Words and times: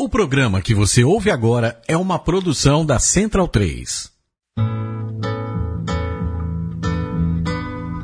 O 0.00 0.08
programa 0.08 0.62
que 0.62 0.76
você 0.76 1.02
ouve 1.02 1.28
agora 1.28 1.82
é 1.88 1.96
uma 1.96 2.20
produção 2.20 2.86
da 2.86 3.00
Central 3.00 3.48
3. 3.48 4.08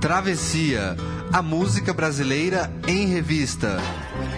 Travessia, 0.01 0.97
a 1.33 1.41
música 1.41 1.95
brasileira 1.95 2.69
em 2.89 3.07
revista. 3.07 3.79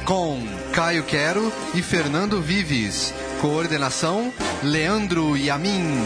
Com 0.04 0.38
Caio 0.74 1.02
Quero 1.04 1.50
e 1.74 1.80
Fernando 1.80 2.42
Vives. 2.42 3.14
Coordenação, 3.40 4.30
Leandro 4.62 5.34
Yamin. 5.34 5.96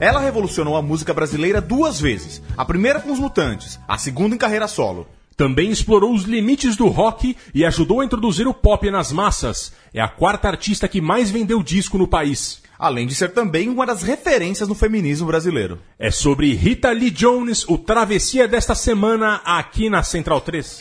Ela 0.00 0.20
revolucionou 0.20 0.74
a 0.74 0.80
música 0.80 1.12
brasileira 1.12 1.60
duas 1.60 2.00
vezes. 2.00 2.40
A 2.56 2.64
primeira 2.64 2.98
com 2.98 3.12
os 3.12 3.18
Mutantes, 3.18 3.78
a 3.86 3.98
segunda 3.98 4.34
em 4.34 4.38
carreira 4.38 4.66
solo. 4.66 5.06
Também 5.40 5.70
explorou 5.70 6.12
os 6.12 6.24
limites 6.24 6.76
do 6.76 6.86
rock 6.88 7.34
e 7.54 7.64
ajudou 7.64 8.00
a 8.00 8.04
introduzir 8.04 8.46
o 8.46 8.52
pop 8.52 8.90
nas 8.90 9.10
massas. 9.10 9.72
É 9.94 9.98
a 9.98 10.06
quarta 10.06 10.48
artista 10.48 10.86
que 10.86 11.00
mais 11.00 11.30
vendeu 11.30 11.62
disco 11.62 11.96
no 11.96 12.06
país. 12.06 12.60
Além 12.78 13.06
de 13.06 13.14
ser 13.14 13.32
também 13.32 13.70
uma 13.70 13.86
das 13.86 14.02
referências 14.02 14.68
no 14.68 14.74
feminismo 14.74 15.26
brasileiro. 15.26 15.78
É 15.98 16.10
sobre 16.10 16.52
Rita 16.52 16.90
Lee 16.90 17.10
Jones, 17.10 17.66
o 17.66 17.78
Travessia 17.78 18.46
desta 18.46 18.74
semana 18.74 19.40
aqui 19.42 19.88
na 19.88 20.02
Central 20.02 20.42
3. 20.42 20.80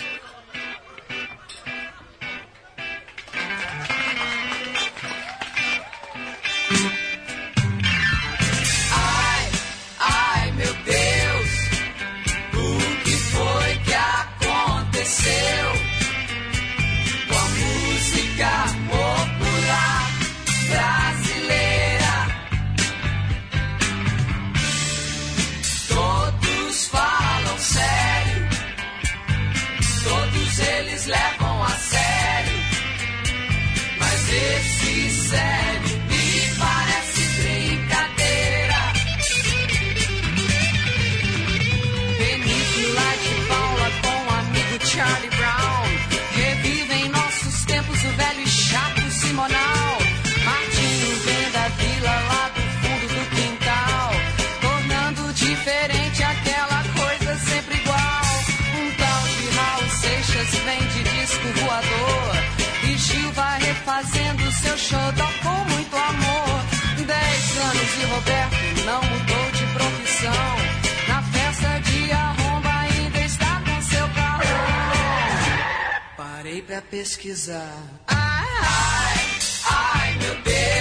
Parei 76.50 76.64
pra 76.64 76.82
pesquisar. 76.82 77.78
Ai, 78.08 78.48
ai, 78.60 79.28
ai, 79.70 80.18
meu 80.18 80.42
Deus. 80.42 80.79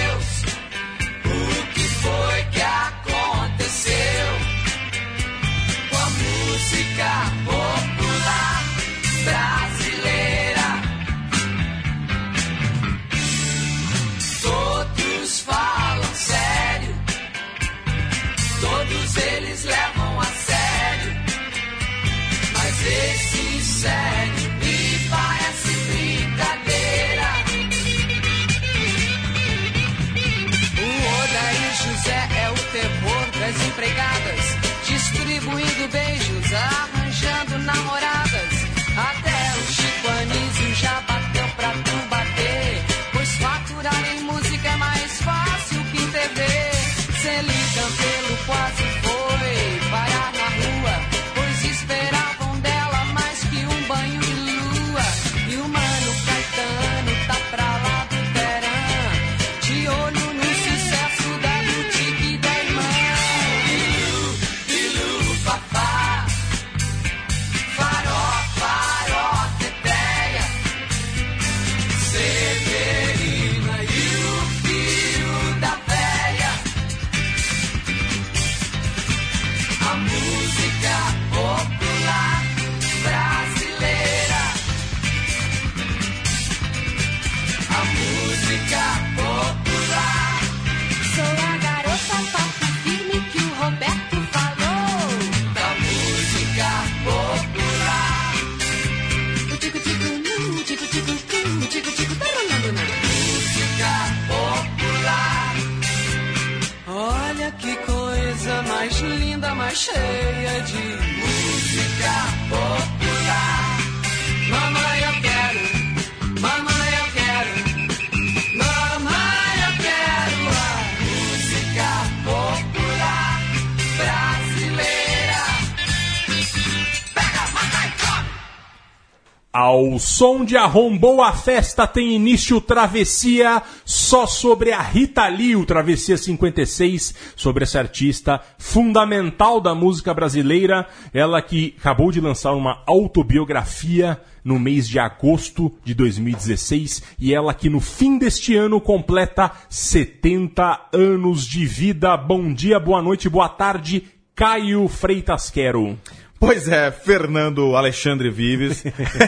Som 129.99 130.45
de 130.45 130.55
Arrombou 130.55 131.21
a 131.21 131.33
Festa 131.33 131.85
tem 131.85 132.15
início 132.15 132.61
Travessia 132.61 133.61
só 133.83 134.25
sobre 134.25 134.71
a 134.71 134.81
Rita 134.81 135.27
Lee, 135.27 135.57
o 135.57 135.65
Travessia 135.65 136.17
56, 136.17 137.13
sobre 137.35 137.65
essa 137.65 137.79
artista 137.79 138.41
fundamental 138.57 139.59
da 139.59 139.75
música 139.75 140.13
brasileira, 140.13 140.87
ela 141.13 141.41
que 141.41 141.75
acabou 141.77 142.11
de 142.11 142.21
lançar 142.21 142.53
uma 142.53 142.81
autobiografia 142.87 144.19
no 144.43 144.57
mês 144.57 144.87
de 144.87 144.97
agosto 144.97 145.71
de 145.83 145.93
2016 145.93 147.03
e 147.19 147.33
ela 147.33 147.53
que 147.53 147.69
no 147.69 147.81
fim 147.81 148.17
deste 148.17 148.55
ano 148.55 148.79
completa 148.79 149.51
70 149.69 150.89
anos 150.93 151.45
de 151.45 151.65
vida. 151.65 152.15
Bom 152.15 152.53
dia, 152.53 152.79
boa 152.79 153.01
noite, 153.01 153.27
boa 153.27 153.49
tarde, 153.49 154.05
Caio 154.33 154.87
Freitas 154.87 155.49
Quero. 155.49 155.97
Pois 156.39 156.69
é, 156.69 156.89
Fernando 156.89 157.75
Alexandre 157.75 158.29
Vives. 158.29 158.83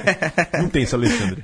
Não 0.57 0.69
tem 0.69 0.83
esse 0.83 0.95
Alexandre. 0.95 1.43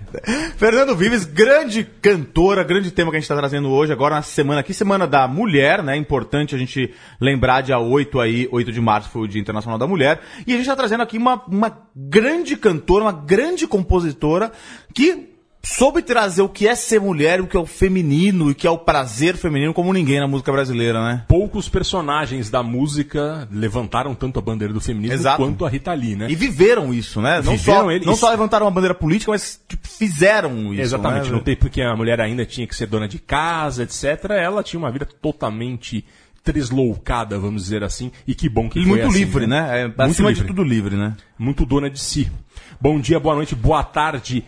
Fernando 0.55 0.95
Vives, 0.95 1.25
grande 1.25 1.83
cantora, 1.83 2.63
grande 2.63 2.89
tema 2.89 3.11
que 3.11 3.17
a 3.17 3.19
gente 3.19 3.25
está 3.25 3.35
trazendo 3.35 3.69
hoje, 3.69 3.91
agora 3.91 4.15
na 4.15 4.21
semana 4.21 4.61
aqui, 4.61 4.73
semana 4.73 5.05
da 5.05 5.27
mulher, 5.27 5.83
né? 5.83 5.97
Importante 5.97 6.55
a 6.55 6.57
gente 6.57 6.93
lembrar, 7.19 7.61
dia 7.61 7.77
8 7.77 8.19
aí, 8.21 8.47
8 8.49 8.71
de 8.71 8.79
março 8.79 9.09
foi 9.09 9.23
o 9.23 9.27
Dia 9.27 9.41
Internacional 9.41 9.77
da 9.77 9.85
Mulher. 9.85 10.21
E 10.47 10.51
a 10.51 10.55
gente 10.55 10.61
está 10.61 10.75
trazendo 10.75 11.03
aqui 11.03 11.17
uma, 11.17 11.43
uma 11.47 11.77
grande 11.93 12.55
cantora, 12.55 13.03
uma 13.03 13.11
grande 13.11 13.67
compositora 13.67 14.53
que 14.93 15.36
soube 15.69 16.01
trazer 16.01 16.41
o 16.41 16.47
que 16.49 16.67
é 16.67 16.75
ser 16.75 16.99
mulher, 17.01 17.41
o 17.41 17.47
que 17.47 17.57
é 17.57 17.59
o 17.59 17.65
feminino 17.65 18.47
e 18.49 18.51
o 18.51 18.55
que 18.55 18.65
é 18.65 18.69
o 18.69 18.77
prazer 18.77 19.35
feminino 19.35 19.73
como 19.73 19.91
ninguém 19.91 20.19
na 20.19 20.27
música 20.27 20.51
brasileira, 20.51 21.03
né? 21.03 21.25
Poucos 21.27 21.67
personagens 21.67 22.49
da 22.49 22.63
música 22.63 23.47
levantaram 23.51 24.15
tanto 24.15 24.39
a 24.39 24.41
bandeira 24.41 24.73
do 24.73 24.79
feminismo 24.79 25.15
Exato. 25.15 25.37
quanto 25.43 25.65
a 25.65 25.69
Rita 25.69 25.93
Lee, 25.93 26.15
né? 26.15 26.27
E 26.29 26.35
viveram 26.35 26.93
isso, 26.93 27.21
né? 27.21 27.41
Não, 27.43 27.51
Viveram 27.57 27.81
só, 27.83 27.91
ele- 27.91 28.05
não 28.05 28.13
isso. 28.13 28.21
só 28.21 28.29
levantaram 28.29 28.65
uma 28.65 28.71
bandeira 28.71 28.95
política, 28.95 29.31
mas 29.31 29.59
tipo, 29.67 29.87
fizeram 29.87 30.73
isso. 30.73 30.81
Exatamente, 30.83 31.25
né? 31.25 31.31
não 31.31 31.39
tem 31.41 31.55
porque 31.55 31.81
a 31.81 31.95
mulher 31.95 32.21
ainda 32.21 32.45
tinha 32.45 32.65
que 32.65 32.75
ser 32.75 32.85
dona 32.87 33.07
de 33.07 33.19
casa, 33.19 33.83
etc. 33.83 34.31
Ela 34.31 34.63
tinha 34.63 34.79
uma 34.79 34.91
vida 34.91 35.05
totalmente 35.05 36.05
tresloucada, 36.43 37.37
vamos 37.37 37.63
dizer 37.63 37.83
assim, 37.83 38.09
e 38.25 38.33
que 38.33 38.47
bom 38.47 38.69
que 38.69 38.79
E 38.79 38.83
foi 38.83 38.89
muito 38.91 39.07
assim, 39.07 39.17
livre, 39.19 39.45
né? 39.47 39.81
É, 39.81 39.83
Muito 39.87 40.01
acima 40.01 40.29
livre. 40.29 40.43
de 40.43 40.47
tudo 40.47 40.63
livre, 40.63 40.95
né? 40.95 41.13
muito 41.37 41.65
dona 41.65 41.89
de 41.89 41.99
si. 41.99 42.31
Bom 42.79 42.99
dia, 43.01 43.19
boa 43.19 43.35
noite, 43.35 43.53
boa 43.53 43.83
tarde. 43.83 44.45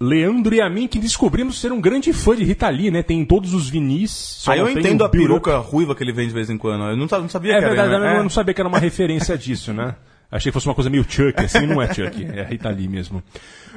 Leandro 0.00 0.54
e 0.54 0.60
a 0.62 0.70
mim 0.70 0.88
que 0.88 0.98
descobrimos 0.98 1.60
ser 1.60 1.72
um 1.72 1.80
grande 1.80 2.10
fã 2.12 2.34
de 2.34 2.42
Rita 2.42 2.68
Lee, 2.70 2.90
né? 2.90 3.02
Tem 3.02 3.20
em 3.20 3.24
todos 3.24 3.52
os 3.52 3.68
vinis. 3.68 4.42
Aí 4.48 4.58
eu 4.58 4.64
não 4.64 4.72
tem 4.72 4.80
entendo 4.82 5.02
o 5.02 5.04
a 5.04 5.08
peruca 5.10 5.58
ruiva 5.58 5.94
que 5.94 6.02
ele 6.02 6.12
vem 6.12 6.26
de 6.26 6.32
vez 6.32 6.48
em 6.48 6.56
quando. 6.56 6.84
Eu 6.84 6.96
não, 6.96 7.06
não 7.06 7.28
sabia 7.28 7.52
É 7.52 7.60
que 7.60 7.66
verdade, 7.66 7.94
era. 7.94 7.96
eu 7.96 8.00
né? 8.00 8.14
não, 8.14 8.22
não 8.22 8.30
sabia 8.30 8.54
que 8.54 8.60
era 8.60 8.68
uma 8.68 8.78
referência 8.78 9.36
disso, 9.36 9.72
né? 9.74 9.94
Achei 10.32 10.50
que 10.50 10.54
fosse 10.54 10.66
uma 10.68 10.74
coisa 10.74 10.88
meio 10.88 11.02
Chuck, 11.02 11.34
assim, 11.44 11.66
não 11.66 11.82
é 11.82 11.86
Chuck, 11.92 12.24
é 12.24 12.42
a 12.42 12.44
Rita 12.44 12.68
Lee 12.70 12.86
mesmo. 12.86 13.20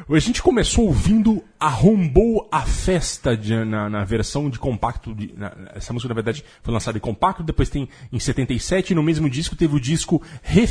A 0.09 0.19
gente 0.19 0.41
começou 0.43 0.85
ouvindo 0.85 1.43
Arrombou 1.59 2.47
a 2.51 2.61
Festa 2.61 3.35
de- 3.35 3.65
na, 3.65 3.89
na 3.89 4.03
versão 4.03 4.49
de 4.49 4.59
compacto. 4.59 5.15
de- 5.15 5.33
na- 5.35 5.51
essa 5.73 5.91
música, 5.93 6.09
na 6.09 6.15
verdade, 6.15 6.43
foi 6.61 6.73
lançada 6.73 6.97
em 6.97 7.01
compacto, 7.01 7.41
depois 7.41 7.69
tem 7.69 7.89
em 8.11 8.19
77, 8.19 8.91
e 8.91 8.95
no 8.95 9.01
mesmo 9.01 9.27
disco 9.29 9.55
teve 9.55 9.75
o 9.75 9.79
disco 9.79 10.21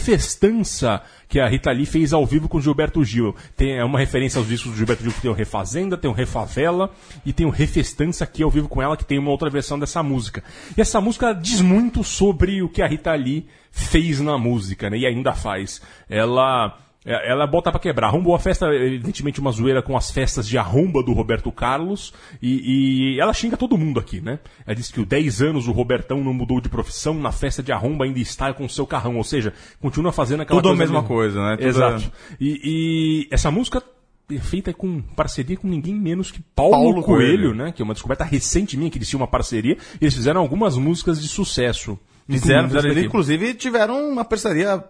Refestança, 0.07 1.03
que 1.29 1.41
a 1.41 1.49
Rita 1.49 1.71
Lee 1.73 1.87
fez 1.87 2.13
ao 2.13 2.25
vivo 2.27 2.49
com 2.49 2.59
o 2.59 2.61
Gilberto 2.61 3.03
Gil. 3.05 3.35
Tem 3.57 3.77
é 3.79 3.85
uma 3.85 3.99
referência 3.99 4.39
aos 4.39 4.47
discos 4.49 4.73
do 4.73 4.77
Gilberto 4.77 5.03
Gil 5.03 5.13
que 5.13 5.21
tem 5.23 5.31
o 5.31 5.35
Refazenda, 5.35 5.97
tem 5.97 6.11
o 6.11 6.15
Refavela 6.15 6.91
e 7.25 7.33
tem 7.33 7.47
o 7.47 7.51
Refestança 7.51 8.25
aqui 8.25 8.43
ao 8.43 8.51
vivo 8.51 8.69
com 8.69 8.83
ela, 8.83 8.97
que 8.97 9.05
tem 9.05 9.19
uma 9.19 9.31
outra 9.31 9.49
versão 9.49 9.79
dessa 9.79 10.03
música. 10.03 10.45
E 10.77 10.81
essa 10.81 11.01
música 11.01 11.33
diz 11.33 11.61
muito 11.61 12.05
sobre 12.05 12.63
o 12.63 12.69
que 12.69 12.83
a 12.83 12.87
Rita 12.87 13.15
Lee 13.15 13.47
fez 13.73 14.21
na 14.21 14.39
música, 14.39 14.89
né? 14.89 14.99
E 14.99 15.07
ainda 15.07 15.33
faz. 15.33 15.83
Ela 16.09 16.79
ela 17.05 17.49
bota 17.49 17.71
pra 17.73 17.81
quebrar. 17.81 18.07
Arrombou 18.09 18.33
a 18.33 18.39
festa, 18.39 18.67
evidentemente, 18.73 19.41
uma 19.41 19.51
zoeira 19.51 19.83
com 19.83 19.97
as 19.97 20.11
festas 20.13 20.47
de 20.47 20.57
arromba 20.57 21.03
do 21.03 21.13
Roberto 21.13 21.51
Carlos. 21.51 22.13
E, 22.41 23.15
e 23.17 23.21
ela 23.21 23.35
xinga 23.35 23.57
todo 23.57 23.77
mundo 23.77 23.99
aqui, 23.99 24.21
né? 24.21 24.39
Ela 24.65 24.77
diz 24.77 24.89
que 24.89 25.01
o 25.01 25.07
10 25.07 25.43
anos 25.43 25.67
o 25.67 25.73
Robertão 25.73 26.23
não 26.23 26.33
mudou 26.33 26.61
de 26.61 26.69
profissão, 26.69 27.15
na 27.15 27.33
festa 27.33 27.61
de 27.61 27.73
arromba 27.73 28.05
ainda 28.05 28.21
está 28.21 28.53
com 28.55 28.65
o 28.65 28.69
seu 28.69 28.87
carrão. 28.87 29.17
Ou 29.17 29.25
seja, 29.25 29.53
continua 29.81 30.13
fazendo 30.13 30.43
aquela 30.43 30.61
Tudo 30.61 30.69
a 30.69 30.77
coisa. 30.77 30.83
mesma 30.85 31.01
mesmo. 31.01 31.09
coisa, 31.09 31.43
né? 31.43 31.57
Tudo 31.57 31.67
Exato. 31.67 32.13
E, 32.41 32.61
e 32.63 33.35
essa 33.35 33.51
música 33.51 33.83
é 34.31 34.39
feita 34.39 34.73
com 34.73 35.03
parceria 35.03 35.57
com 35.57 35.67
ninguém 35.67 35.97
menos 35.97 36.31
que 36.31 36.41
Paulo, 36.55 36.71
Paulo 36.71 37.03
Coelho, 37.03 37.49
Coelho. 37.49 37.55
né? 37.55 37.73
Que 37.73 37.83
é 37.83 37.85
uma 37.85 37.95
descoberta 37.95 38.23
recente 38.23 38.77
minha, 38.77 38.89
que 38.89 38.99
eles 38.99 39.09
tinham 39.09 39.21
uma 39.23 39.27
parceria. 39.27 39.77
E 40.01 40.05
eles 40.05 40.15
fizeram 40.15 40.41
algumas 40.41 40.77
músicas 40.77 41.21
de 41.21 41.27
sucesso. 41.27 41.99
Fizeram, 42.41 42.69
fizeram 42.69 42.99
inclusive 43.01 43.55
tiveram 43.55 44.09
uma 44.09 44.25
parceria 44.25 44.83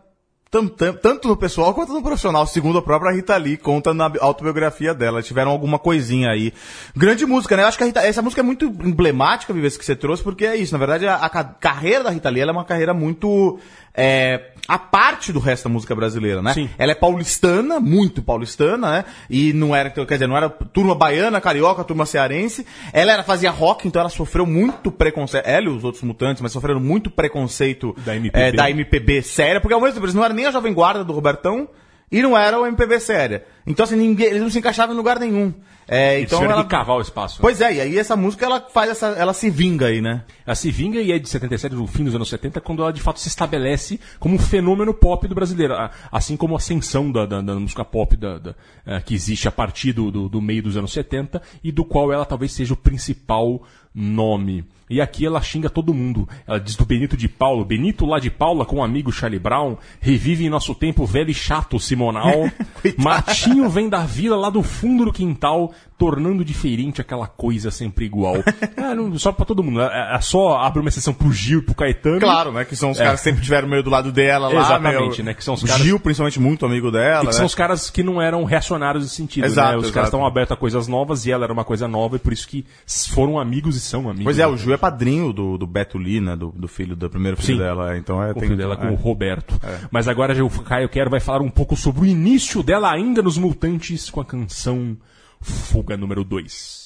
tam- 0.52 0.68
tam- 0.68 0.92
tanto 0.92 1.26
no 1.28 1.36
pessoal 1.36 1.72
quanto 1.74 1.92
no 1.94 2.02
profissional, 2.02 2.46
segundo 2.46 2.78
a 2.78 2.82
própria 2.82 3.10
Rita 3.10 3.34
Lee, 3.38 3.56
conta 3.56 3.92
na 3.94 4.12
autobiografia 4.20 4.92
dela. 4.94 5.22
Tiveram 5.22 5.50
alguma 5.50 5.78
coisinha 5.78 6.28
aí. 6.30 6.52
Grande 6.94 7.24
música, 7.26 7.56
né? 7.56 7.62
Eu 7.62 7.68
acho 7.68 7.78
que 7.78 7.84
Rita- 7.84 8.02
essa 8.06 8.20
música 8.22 8.42
é 8.42 8.44
muito 8.44 8.66
emblemática, 8.66 9.52
Vives, 9.52 9.76
que 9.78 9.84
você 9.84 9.96
trouxe, 9.96 10.22
porque 10.22 10.44
é 10.44 10.54
isso. 10.54 10.72
Na 10.72 10.78
verdade, 10.78 11.08
a, 11.08 11.16
a 11.16 11.28
ca- 11.30 11.42
carreira 11.58 12.04
da 12.04 12.10
Rita 12.10 12.28
Lee 12.28 12.42
ela 12.42 12.50
é 12.50 12.54
uma 12.54 12.64
carreira 12.64 12.92
muito. 12.94 13.58
É, 13.94 14.52
a 14.66 14.78
parte 14.78 15.32
do 15.34 15.38
resto 15.38 15.64
da 15.64 15.70
música 15.70 15.94
brasileira, 15.94 16.40
né? 16.40 16.54
Sim. 16.54 16.70
Ela 16.78 16.92
é 16.92 16.94
paulistana, 16.94 17.78
muito 17.78 18.22
paulistana, 18.22 18.90
né? 18.90 19.04
E 19.28 19.52
não 19.52 19.76
era, 19.76 19.90
quer 19.90 20.06
dizer, 20.14 20.26
não 20.26 20.34
era 20.36 20.48
turma 20.48 20.94
baiana, 20.94 21.42
carioca, 21.42 21.84
turma 21.84 22.06
cearense. 22.06 22.64
Ela 22.90 23.12
era, 23.12 23.22
fazia 23.22 23.50
rock, 23.50 23.86
então 23.86 24.00
ela 24.00 24.08
sofreu 24.08 24.46
muito 24.46 24.90
preconceito. 24.90 25.44
Ela 25.46 25.66
e 25.66 25.68
os 25.68 25.84
outros 25.84 26.02
mutantes, 26.02 26.40
mas 26.40 26.52
sofreram 26.52 26.80
muito 26.80 27.10
preconceito 27.10 27.94
Da 27.98 28.16
MPB. 28.16 28.40
é, 28.48 28.52
da 28.52 28.70
MPB 28.70 29.20
séria, 29.22 29.60
porque 29.60 29.74
ao 29.74 29.80
mesmo 29.80 29.94
tempo 29.94 30.06
eles 30.06 30.14
não 30.14 30.24
eram 30.24 30.34
nem 30.34 30.41
a 30.46 30.50
Jovem 30.50 30.72
Guarda 30.74 31.04
do 31.04 31.12
Robertão 31.12 31.68
e 32.10 32.20
não 32.20 32.36
era 32.36 32.60
o 32.60 32.66
MPB 32.66 33.00
séria. 33.00 33.44
Então, 33.66 33.84
assim, 33.84 33.96
ninguém, 33.96 34.26
eles 34.26 34.42
não 34.42 34.50
se 34.50 34.58
encaixavam 34.58 34.94
em 34.94 34.98
lugar 34.98 35.18
nenhum. 35.18 35.52
É, 35.88 36.14
Eles 36.18 36.26
então 36.26 36.38
tiveram 36.38 36.54
ela... 36.54 36.64
que 36.64 36.70
cavar 36.70 36.96
o 36.96 37.00
espaço. 37.00 37.38
Pois 37.40 37.60
é, 37.60 37.74
e 37.74 37.80
aí 37.80 37.98
essa 37.98 38.14
música 38.14 38.46
ela 38.46 38.60
faz 38.60 38.88
essa. 38.90 39.08
ela 39.08 39.32
se 39.34 39.50
vinga 39.50 39.86
aí, 39.86 40.00
né? 40.00 40.22
Ela 40.46 40.54
se 40.54 40.70
vinga 40.70 41.00
e 41.00 41.10
é 41.10 41.18
de 41.18 41.28
77, 41.28 41.74
do 41.74 41.86
fim 41.88 42.04
dos 42.04 42.14
anos 42.14 42.28
70, 42.28 42.60
quando 42.60 42.82
ela 42.82 42.92
de 42.92 43.00
fato 43.00 43.18
se 43.18 43.26
estabelece 43.28 43.98
como 44.20 44.36
um 44.36 44.38
fenômeno 44.38 44.94
pop 44.94 45.26
do 45.26 45.34
brasileiro. 45.34 45.74
Assim 46.10 46.36
como 46.36 46.54
a 46.54 46.58
ascensão 46.58 47.10
da, 47.10 47.26
da- 47.26 47.40
da 47.40 47.54
música 47.56 47.84
pop 47.84 48.16
da- 48.16 48.38
da, 48.38 48.54
eh, 48.86 49.00
que 49.00 49.12
existe 49.12 49.48
a 49.48 49.52
partir 49.52 49.92
do, 49.92 50.10
do, 50.12 50.28
do 50.28 50.40
meio 50.40 50.62
dos 50.62 50.76
anos 50.76 50.92
70 50.92 51.42
e 51.64 51.72
do 51.72 51.84
qual 51.84 52.12
ela 52.12 52.24
talvez 52.24 52.52
seja 52.52 52.74
o 52.74 52.76
principal 52.76 53.62
nome. 53.92 54.64
E 54.92 55.00
aqui 55.00 55.24
ela 55.26 55.40
xinga 55.40 55.68
todo 55.70 55.94
mundo. 55.94 56.28
Ela 56.46 56.60
diz 56.60 56.76
do 56.76 56.84
Benito 56.84 57.16
de 57.16 57.28
Paulo. 57.28 57.64
Benito 57.64 58.04
lá 58.06 58.18
de 58.18 58.30
Paula 58.30 58.64
com 58.64 58.76
o 58.76 58.82
amigo 58.82 59.10
Charlie 59.12 59.38
Brown. 59.40 59.76
Revive 60.00 60.44
em 60.44 60.50
nosso 60.50 60.74
tempo 60.74 61.04
velho 61.06 61.30
e 61.30 61.34
chato 61.34 61.78
Simonal. 61.80 62.48
Matinho 62.98 63.68
vem 63.68 63.88
da 63.88 64.00
vila 64.04 64.36
lá 64.36 64.50
do 64.50 64.62
fundo 64.62 65.04
do 65.04 65.12
quintal, 65.12 65.72
tornando 65.98 66.44
diferente 66.44 67.00
aquela 67.00 67.26
coisa 67.26 67.70
sempre 67.70 68.04
igual. 68.04 68.36
É, 68.82 68.94
não- 68.94 69.16
só 69.18 69.30
pra 69.32 69.44
todo 69.44 69.62
mundo. 69.62 69.80
É, 69.80 70.16
é 70.16 70.20
só 70.20 70.56
abre 70.58 70.80
uma 70.80 70.88
exceção 70.88 71.14
pro 71.14 71.30
Gil 71.32 71.60
e 71.60 71.62
pro 71.62 71.74
Caetano. 71.74 72.18
Claro, 72.20 72.50
né? 72.52 72.64
Que 72.64 72.74
são 72.74 72.90
os 72.90 72.98
É. 72.98 73.04
caras 73.04 73.20
que 73.20 73.24
sempre 73.24 73.42
tiveram 73.42 73.68
meio 73.68 73.82
do 73.82 73.90
lado 73.90 74.10
dela 74.10 74.48
lá. 74.48 74.60
Exatamente, 74.60 75.10
meio- 75.18 75.24
né, 75.24 75.34
que 75.34 75.44
são 75.44 75.54
os 75.54 75.62
o 75.62 75.66
caras- 75.66 75.82
Gil, 75.82 76.00
principalmente, 76.00 76.40
muito 76.40 76.66
amigo 76.66 76.90
dela. 76.90 77.18
E 77.18 77.20
que 77.20 77.26
né? 77.26 77.32
são 77.32 77.46
os 77.46 77.54
caras 77.54 77.90
que 77.90 78.02
não 78.02 78.20
eram 78.20 78.42
reacionários 78.44 79.04
nesse 79.04 79.14
sentido, 79.16 79.44
Exato, 79.44 79.70
né? 79.70 79.76
Os 79.76 79.82
exato. 79.84 79.94
caras 79.94 80.08
estavam 80.08 80.26
abertos 80.26 80.52
a 80.52 80.56
coisas 80.56 80.88
novas 80.88 81.26
e 81.26 81.30
ela 81.30 81.44
era 81.44 81.52
uma 81.52 81.64
coisa 81.64 81.86
nova 81.86 82.16
e 82.16 82.18
por 82.18 82.32
isso 82.32 82.48
que 82.48 82.64
foram 83.10 83.38
amigos 83.38 83.76
e 83.76 83.80
são 83.80 84.02
amigos. 84.08 84.24
Pois 84.24 84.38
é, 84.38 84.42
né? 84.46 84.48
o 84.52 84.56
Gil 84.56 84.74
é 84.74 84.76
padrinho 84.82 85.32
do, 85.32 85.56
do 85.56 85.66
Beto 85.66 85.96
Lee, 85.96 86.20
né? 86.20 86.34
Do, 86.36 86.48
do 86.50 86.66
filho, 86.66 86.96
do 86.96 87.08
primeiro 87.08 87.36
filho 87.36 87.56
Sim. 87.58 87.62
dela. 87.62 87.94
é, 87.94 87.98
Então 87.98 88.20
é. 88.22 88.32
o 88.32 88.34
tem- 88.34 88.42
filho 88.42 88.56
dela 88.56 88.76
com 88.76 88.86
é. 88.88 88.90
o 88.90 88.94
Roberto. 88.96 89.54
Mas 89.90 90.08
agora 90.08 90.44
o 90.44 90.50
Caio 90.50 90.88
Quero 90.88 91.08
vai 91.08 91.20
falar 91.20 91.40
um 91.40 91.48
pouco 91.50 91.76
sobre 91.76 92.00
o 92.02 92.04
início 92.06 92.62
dela 92.62 92.90
ainda 92.92 93.22
nos 93.22 93.38
Mutantes 93.38 94.10
com 94.10 94.20
a 94.20 94.24
canção 94.24 94.96
Fuga 95.40 95.96
número 95.96 96.24
2. 96.24 96.81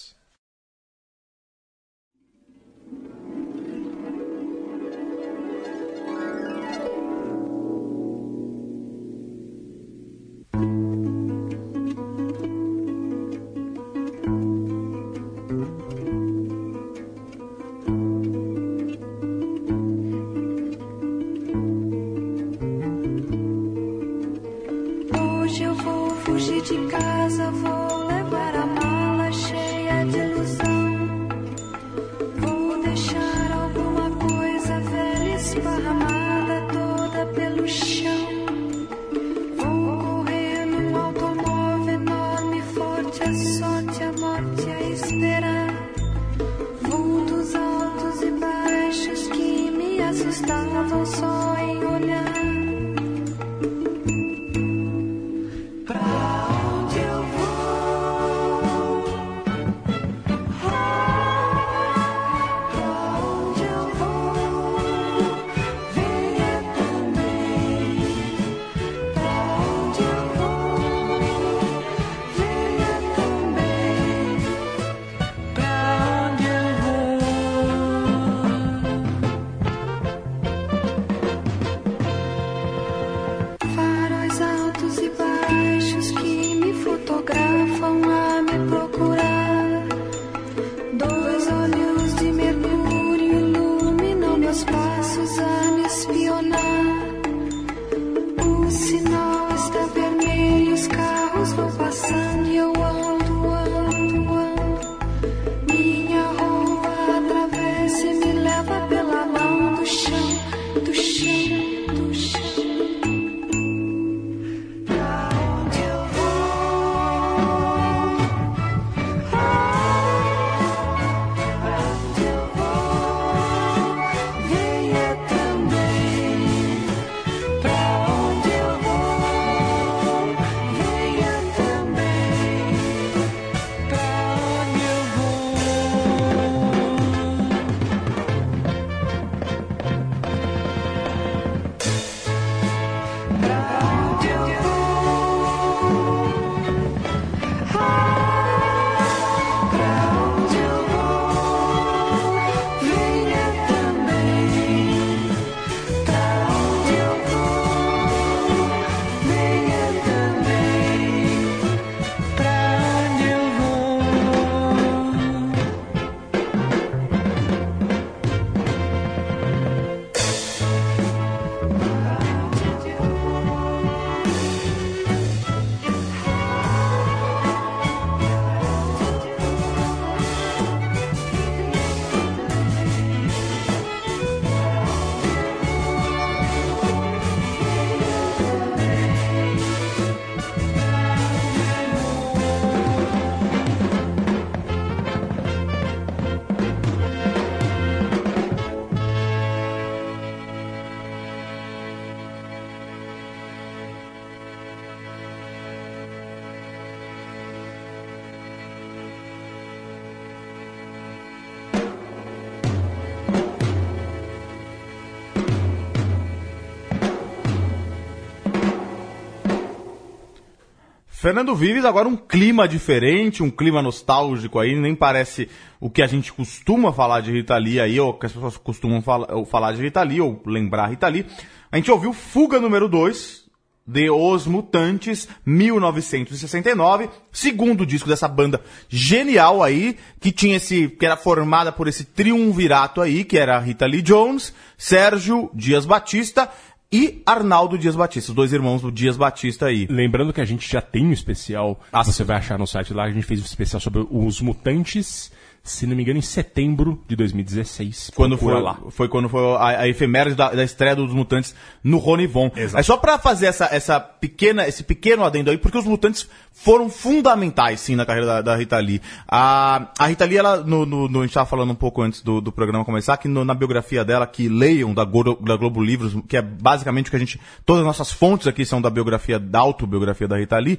Fernando 221.26 221.56
Vives, 221.56 221.84
agora 221.84 222.06
um 222.06 222.16
clima 222.16 222.68
diferente, 222.68 223.42
um 223.42 223.50
clima 223.50 223.82
nostálgico 223.82 224.60
aí, 224.60 224.76
nem 224.76 224.94
parece 224.94 225.48
o 225.80 225.90
que 225.90 226.00
a 226.00 226.06
gente 226.06 226.32
costuma 226.32 226.92
falar 226.92 227.20
de 227.20 227.32
Rita 227.32 227.56
Lee 227.56 227.80
aí, 227.80 227.98
ou 227.98 228.14
que 228.14 228.26
as 228.26 228.32
pessoas 228.32 228.56
costumam 228.56 229.02
fala- 229.02 229.44
falar 229.46 229.72
de 229.72 229.82
Rita 229.82 230.04
Lee, 230.04 230.20
ou 230.20 230.40
lembrar 230.46 230.86
Rita 230.86 231.08
Lee. 231.08 231.26
A 231.72 231.78
gente 231.78 231.90
ouviu 231.90 232.12
Fuga 232.12 232.60
número 232.60 232.88
2, 232.88 233.44
de 233.84 234.08
Os 234.08 234.46
Mutantes, 234.46 235.28
1969, 235.44 237.10
segundo 237.32 237.84
disco 237.84 238.08
dessa 238.08 238.28
banda 238.28 238.60
genial 238.88 239.64
aí, 239.64 239.96
que 240.20 240.30
tinha 240.30 240.58
esse, 240.58 240.86
que 240.88 241.04
era 241.04 241.16
formada 241.16 241.72
por 241.72 241.88
esse 241.88 242.04
triunvirato 242.04 243.00
aí, 243.00 243.24
que 243.24 243.36
era 243.36 243.58
Rita 243.58 243.84
Lee 243.84 244.00
Jones, 244.00 244.54
Sérgio 244.78 245.50
Dias 245.52 245.86
Batista 245.86 246.48
e 246.92 247.22
Arnaldo 247.26 247.76
Dias 247.76 247.96
Batista, 247.96 248.30
os 248.30 248.36
dois 248.36 248.52
irmãos 248.52 248.82
do 248.82 248.92
Dias 248.92 249.16
Batista 249.16 249.66
aí. 249.66 249.86
Lembrando 249.90 250.32
que 250.32 250.40
a 250.40 250.44
gente 250.44 250.70
já 250.70 250.80
tem 250.80 251.06
um 251.06 251.12
especial, 251.12 251.80
Ah, 251.92 252.04
você 252.04 252.22
vai 252.22 252.36
achar 252.36 252.58
no 252.58 252.66
site 252.66 252.94
lá, 252.94 253.04
a 253.04 253.10
gente 253.10 253.26
fez 253.26 253.40
um 253.40 253.44
especial 253.44 253.80
sobre 253.80 254.06
os 254.10 254.40
mutantes, 254.40 255.30
se 255.66 255.86
não 255.86 255.94
me 255.96 256.02
engano, 256.02 256.18
em 256.18 256.22
setembro 256.22 257.02
de 257.08 257.14
2016. 257.16 258.12
Quando 258.14 258.38
foi, 258.38 258.60
lá. 258.60 258.78
foi 258.90 259.08
quando 259.08 259.28
foi 259.28 259.40
a, 259.56 259.80
a 259.80 259.88
efeméride 259.88 260.36
da, 260.36 260.50
da 260.50 260.64
estreia 260.64 260.94
dos 260.96 261.12
Mutantes 261.12 261.54
no 261.82 261.98
Rony 261.98 262.26
Von. 262.26 262.50
Exato. 262.56 262.78
É 262.78 262.82
só 262.82 262.96
pra 262.96 263.18
fazer 263.18 263.46
essa, 263.46 263.66
essa 263.72 263.98
pequena, 264.00 264.66
esse 264.66 264.82
pequeno 264.82 265.24
adendo 265.24 265.50
aí, 265.50 265.58
porque 265.58 265.76
os 265.78 265.84
Mutantes 265.84 266.28
foram 266.52 266.88
fundamentais, 266.88 267.80
sim, 267.80 267.94
na 267.96 268.06
carreira 268.06 268.26
da, 268.26 268.42
da 268.42 268.56
Rita 268.56 268.78
Lee. 268.78 269.00
A, 269.28 269.88
a 269.98 270.06
Rita 270.06 270.24
Lee, 270.24 270.38
ela, 270.38 270.58
no, 270.58 270.86
no, 270.86 271.08
no- 271.08 271.20
a 271.20 271.22
gente 271.26 271.34
tava 271.34 271.44
falando 271.46 271.70
um 271.70 271.74
pouco 271.74 272.00
antes 272.00 272.22
do, 272.22 272.40
do 272.40 272.50
programa 272.50 272.84
começar, 272.84 273.16
que 273.18 273.28
no- 273.28 273.44
na 273.44 273.52
biografia 273.54 274.04
dela, 274.04 274.26
que 274.26 274.48
leiam 274.48 274.94
da, 274.94 275.04
Goro- 275.04 275.38
da 275.42 275.56
Globo 275.56 275.82
Livros, 275.82 276.16
que 276.28 276.36
é 276.36 276.40
basicamente 276.42 277.08
o 277.08 277.10
que 277.10 277.16
a 277.16 277.18
gente, 277.18 277.38
todas 277.66 277.80
as 277.80 277.86
nossas 277.86 278.10
fontes 278.10 278.46
aqui 278.46 278.64
são 278.64 278.80
da 278.80 278.88
biografia, 278.88 279.38
da 279.38 279.58
autobiografia 279.58 280.26
da 280.28 280.38
Rita 280.38 280.58
Lee, 280.58 280.78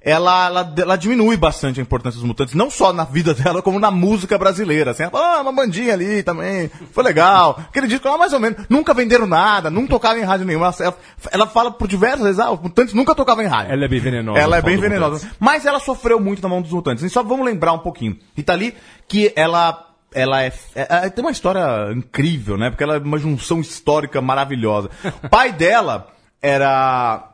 ela, 0.00 0.46
ela, 0.46 0.74
ela 0.78 0.96
diminui 0.96 1.36
bastante 1.36 1.80
a 1.80 1.82
importância 1.82 2.18
dos 2.20 2.26
Mutantes, 2.26 2.54
não 2.54 2.70
só 2.70 2.92
na 2.92 3.04
vida 3.04 3.32
dela, 3.34 3.62
como 3.62 3.80
na 3.80 3.90
música 3.90 4.25
brasileira, 4.38 4.90
assim, 4.90 5.04
ah, 5.04 5.40
uma 5.40 5.52
bandinha 5.52 5.92
ali 5.92 6.22
também, 6.22 6.70
foi 6.92 7.04
legal, 7.04 7.60
aquele 7.68 7.86
disco 7.86 8.08
lá 8.08 8.18
mais 8.18 8.32
ou 8.32 8.40
menos, 8.40 8.66
nunca 8.68 8.92
venderam 8.92 9.26
nada, 9.26 9.70
não 9.70 9.86
tocava 9.86 10.18
em 10.18 10.22
rádio 10.22 10.46
nenhuma, 10.46 10.74
ela, 10.80 10.96
ela 11.30 11.46
fala 11.46 11.70
por 11.70 11.86
diversas 11.86 12.22
vezes, 12.22 12.40
ah, 12.40 12.50
os 12.50 12.60
Mutantes 12.60 12.94
nunca 12.94 13.14
tocavam 13.14 13.44
em 13.44 13.46
rádio. 13.46 13.72
Ela 13.72 13.84
é 13.84 13.88
bem 13.88 14.00
venenosa. 14.00 14.38
Ela 14.38 14.56
é 14.56 14.62
bem 14.62 14.76
venenosa. 14.76 15.14
Mutantes. 15.14 15.36
Mas 15.38 15.64
ela 15.66 15.78
sofreu 15.80 16.18
muito 16.18 16.42
na 16.42 16.48
mão 16.48 16.60
dos 16.60 16.72
mutantes. 16.72 17.04
E 17.04 17.10
só 17.10 17.22
vamos 17.22 17.46
lembrar 17.46 17.72
um 17.72 17.78
pouquinho. 17.78 18.18
Rita 18.36 18.54
Lee, 18.54 18.74
que 19.06 19.32
ela. 19.36 19.84
Ela 20.14 20.42
é, 20.42 20.52
é- 20.74 21.06
é- 21.06 21.10
tem 21.10 21.24
uma 21.24 21.30
história 21.30 21.92
incrível, 21.92 22.56
né? 22.56 22.70
Porque 22.70 22.82
ela 22.82 22.96
é 22.96 22.98
uma 22.98 23.18
junção 23.18 23.60
histórica 23.60 24.20
maravilhosa. 24.20 24.90
O 25.22 25.28
pai 25.28 25.52
dela 25.52 26.08
era 26.40 27.30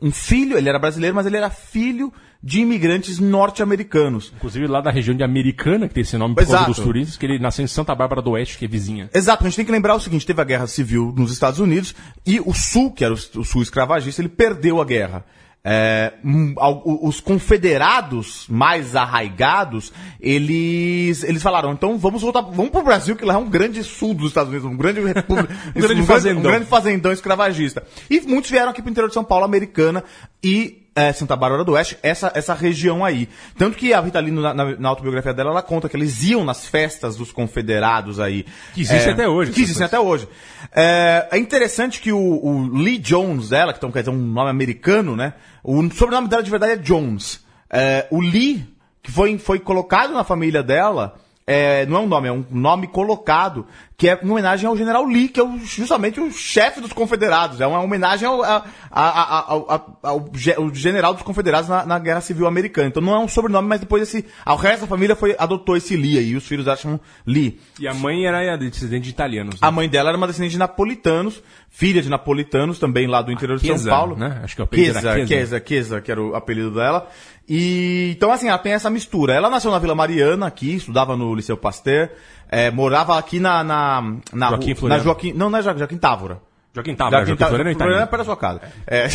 um 0.00 0.10
filho, 0.10 0.58
ele 0.58 0.68
era 0.68 0.78
brasileiro, 0.78 1.14
mas 1.14 1.26
ele 1.26 1.36
era 1.36 1.48
filho 1.48 2.12
de 2.42 2.60
imigrantes 2.60 3.20
norte-americanos. 3.20 4.32
Inclusive 4.34 4.66
lá 4.66 4.80
da 4.80 4.90
região 4.90 5.16
de 5.16 5.22
Americana, 5.22 5.86
que 5.86 5.94
tem 5.94 6.00
esse 6.02 6.18
nome 6.18 6.34
por 6.34 6.40
causa 6.40 6.56
Exato. 6.56 6.70
dos 6.72 6.80
turistas, 6.80 7.16
que 7.16 7.24
ele 7.24 7.38
nasceu 7.38 7.64
em 7.64 7.68
Santa 7.68 7.94
Bárbara 7.94 8.20
do 8.20 8.30
Oeste, 8.32 8.58
que 8.58 8.64
é 8.64 8.68
vizinha. 8.68 9.08
Exato, 9.14 9.44
a 9.44 9.48
gente 9.48 9.56
tem 9.56 9.64
que 9.64 9.70
lembrar 9.70 9.94
o 9.94 10.00
seguinte: 10.00 10.26
teve 10.26 10.40
a 10.40 10.44
guerra 10.44 10.66
civil 10.66 11.14
nos 11.16 11.32
Estados 11.32 11.60
Unidos 11.60 11.94
e 12.26 12.40
o 12.40 12.52
Sul, 12.52 12.90
que 12.90 13.04
era 13.04 13.14
o, 13.14 13.16
Sul 13.16 13.62
escravagista, 13.62 14.20
ele 14.20 14.28
perdeu 14.28 14.80
a 14.80 14.84
guerra. 14.84 15.24
É, 15.64 16.14
hum, 16.24 16.56
os 17.02 17.20
confederados 17.20 18.46
mais 18.48 18.96
arraigados, 18.96 19.92
eles, 20.20 21.22
eles 21.22 21.40
falaram, 21.40 21.70
então 21.70 21.96
vamos 21.96 22.20
voltar, 22.20 22.40
vamos 22.40 22.72
pro 22.72 22.82
Brasil, 22.82 23.14
que 23.14 23.24
lá 23.24 23.34
é 23.34 23.36
um 23.36 23.48
grande 23.48 23.84
sul 23.84 24.12
dos 24.12 24.26
Estados 24.26 24.50
Unidos, 24.50 24.68
um 24.68 24.76
grande 24.76 24.98
república, 25.06 25.54
Um 25.76 25.80
grande 25.80 26.02
fazendão. 26.02 26.40
um 26.40 26.42
grande 26.42 26.66
fazendão 26.66 27.12
escravagista. 27.12 27.84
E 28.10 28.20
muitos 28.22 28.50
vieram 28.50 28.70
aqui 28.70 28.82
pro 28.82 28.90
interior 28.90 29.06
de 29.06 29.14
São 29.14 29.22
Paulo, 29.22 29.44
Americana 29.44 30.02
e 30.42 30.81
é, 30.94 31.12
Santa 31.12 31.34
Bárbara 31.34 31.64
do 31.64 31.72
Oeste, 31.72 31.98
essa, 32.02 32.30
essa 32.34 32.54
região 32.54 33.04
aí. 33.04 33.28
Tanto 33.56 33.76
que 33.76 33.94
a 33.94 34.00
Rita 34.00 34.20
Lee, 34.20 34.30
na, 34.30 34.52
na, 34.52 34.76
na 34.76 34.88
autobiografia 34.88 35.32
dela, 35.32 35.50
ela 35.50 35.62
conta 35.62 35.88
que 35.88 35.96
eles 35.96 36.22
iam 36.24 36.44
nas 36.44 36.66
festas 36.66 37.16
dos 37.16 37.32
confederados 37.32 38.20
aí. 38.20 38.44
Que 38.74 38.82
existe 38.82 39.08
É, 39.08 39.12
até 39.12 39.28
hoje, 39.28 39.52
Que 39.52 39.62
existem 39.62 39.86
até 39.86 39.98
hoje. 39.98 40.28
É, 40.74 41.28
é 41.32 41.38
interessante 41.38 42.00
que 42.00 42.12
o, 42.12 42.18
o 42.18 42.68
Lee 42.76 42.98
Jones 42.98 43.48
dela, 43.48 43.72
que 43.72 43.78
então 43.78 43.90
quer 43.90 44.00
dizer 44.00 44.10
um 44.10 44.18
nome 44.18 44.50
americano, 44.50 45.16
né? 45.16 45.34
O 45.64 45.82
sobrenome 45.90 46.28
dela 46.28 46.42
de 46.42 46.50
verdade 46.50 46.72
é 46.72 46.76
Jones. 46.76 47.40
É, 47.70 48.06
o 48.10 48.20
Lee, 48.20 48.66
que 49.02 49.10
foi, 49.10 49.38
foi 49.38 49.58
colocado 49.58 50.12
na 50.12 50.24
família 50.24 50.62
dela, 50.62 51.14
é, 51.46 51.86
não 51.86 51.96
é 51.96 52.00
um 52.00 52.06
nome, 52.06 52.28
é 52.28 52.32
um 52.32 52.44
nome 52.50 52.86
colocado, 52.86 53.66
que 54.02 54.08
é 54.08 54.18
em 54.20 54.28
homenagem 54.28 54.66
ao 54.66 54.76
general 54.76 55.04
Lee, 55.06 55.28
que 55.28 55.38
é 55.38 55.44
o- 55.44 55.60
justamente 55.60 56.18
o 56.20 56.28
chefe 56.32 56.80
dos 56.80 56.92
confederados. 56.92 57.60
É 57.60 57.66
uma 57.68 57.78
homenagem 57.80 58.26
ao, 58.26 58.42
a- 58.42 58.64
a- 58.90 59.08
a- 59.10 59.44
ao, 59.52 59.70
ao- 59.70 59.98
ao 60.02 60.30
ge- 60.34 60.54
ao 60.56 60.74
general 60.74 61.14
dos 61.14 61.22
confederados 61.22 61.68
na, 61.68 61.86
na 61.86 62.00
Guerra 62.00 62.20
Civil 62.20 62.48
Americana. 62.48 62.88
Então 62.88 63.00
não 63.00 63.14
é 63.14 63.18
um 63.20 63.28
sobrenome, 63.28 63.68
mas 63.68 63.78
depois 63.78 64.02
esse, 64.02 64.26
o 64.44 64.56
resto 64.56 64.80
da 64.80 64.86
família 64.88 65.14
foi, 65.14 65.36
adotou 65.38 65.76
esse 65.76 65.94
Lee 65.96 66.18
aí, 66.18 66.30
e 66.30 66.36
os 66.36 66.44
filhos 66.44 66.64
dela 66.64 66.76
chamam 66.76 66.98
Lee. 67.24 67.60
E 67.78 67.86
a 67.86 67.94
mãe 67.94 68.26
era 68.26 68.56
descendente 68.56 69.04
de 69.04 69.10
italianos. 69.10 69.54
né? 69.54 69.60
A 69.62 69.70
mãe 69.70 69.88
dela 69.88 70.08
era 70.08 70.18
uma 70.18 70.26
descendente 70.26 70.54
de 70.54 70.58
napolitanos, 70.58 71.40
filha 71.70 72.02
de 72.02 72.10
napolitanos, 72.10 72.80
também 72.80 73.06
lá 73.06 73.22
do 73.22 73.30
interior 73.30 73.56
de 73.56 73.64
São 73.68 73.76
Chiesa, 73.76 73.88
Paulo. 73.90 74.16
né? 74.16 74.40
Acho 74.42 74.56
que 74.56 74.62
o 74.62 74.64
apelido 74.64 74.94
Chiesa, 74.94 75.12
Chiesa. 75.14 75.26
Chiesa, 75.28 75.62
Chiesa, 75.64 76.00
que 76.00 76.10
era 76.10 76.20
o 76.20 76.34
apelido 76.34 76.72
dela. 76.74 77.06
E 77.48 78.12
então 78.16 78.32
assim, 78.32 78.48
ela 78.48 78.58
tem 78.58 78.72
essa 78.72 78.90
mistura. 78.90 79.32
Ela 79.32 79.48
nasceu 79.48 79.70
na 79.70 79.78
Vila 79.78 79.94
Mariana 79.94 80.46
aqui, 80.46 80.74
estudava 80.74 81.16
no 81.16 81.34
Liceu 81.34 81.56
Pasteur, 81.56 82.08
é, 82.52 82.70
morava 82.70 83.18
aqui 83.18 83.40
na 83.40 83.64
na 83.64 84.14
na, 84.32 84.48
Joaquim 84.50 84.74
na 84.86 84.98
Joaquim, 85.00 85.32
não, 85.32 85.48
não 85.50 85.58
é 85.58 85.62
Joaquim, 85.62 85.78
Joaquim 85.80 85.96
Távora. 85.98 86.40
Joaquim 86.74 86.94
Távora, 86.94 87.16
Joaquim 87.26 87.36
Tá- 87.36 87.48
Floriano 87.48 87.70
é 87.70 87.74
Floriano 87.74 88.02
é 88.02 88.06
perto 88.06 88.18
da 88.20 88.24
sua 88.24 88.36
casa. 88.36 88.60
É, 88.86 89.06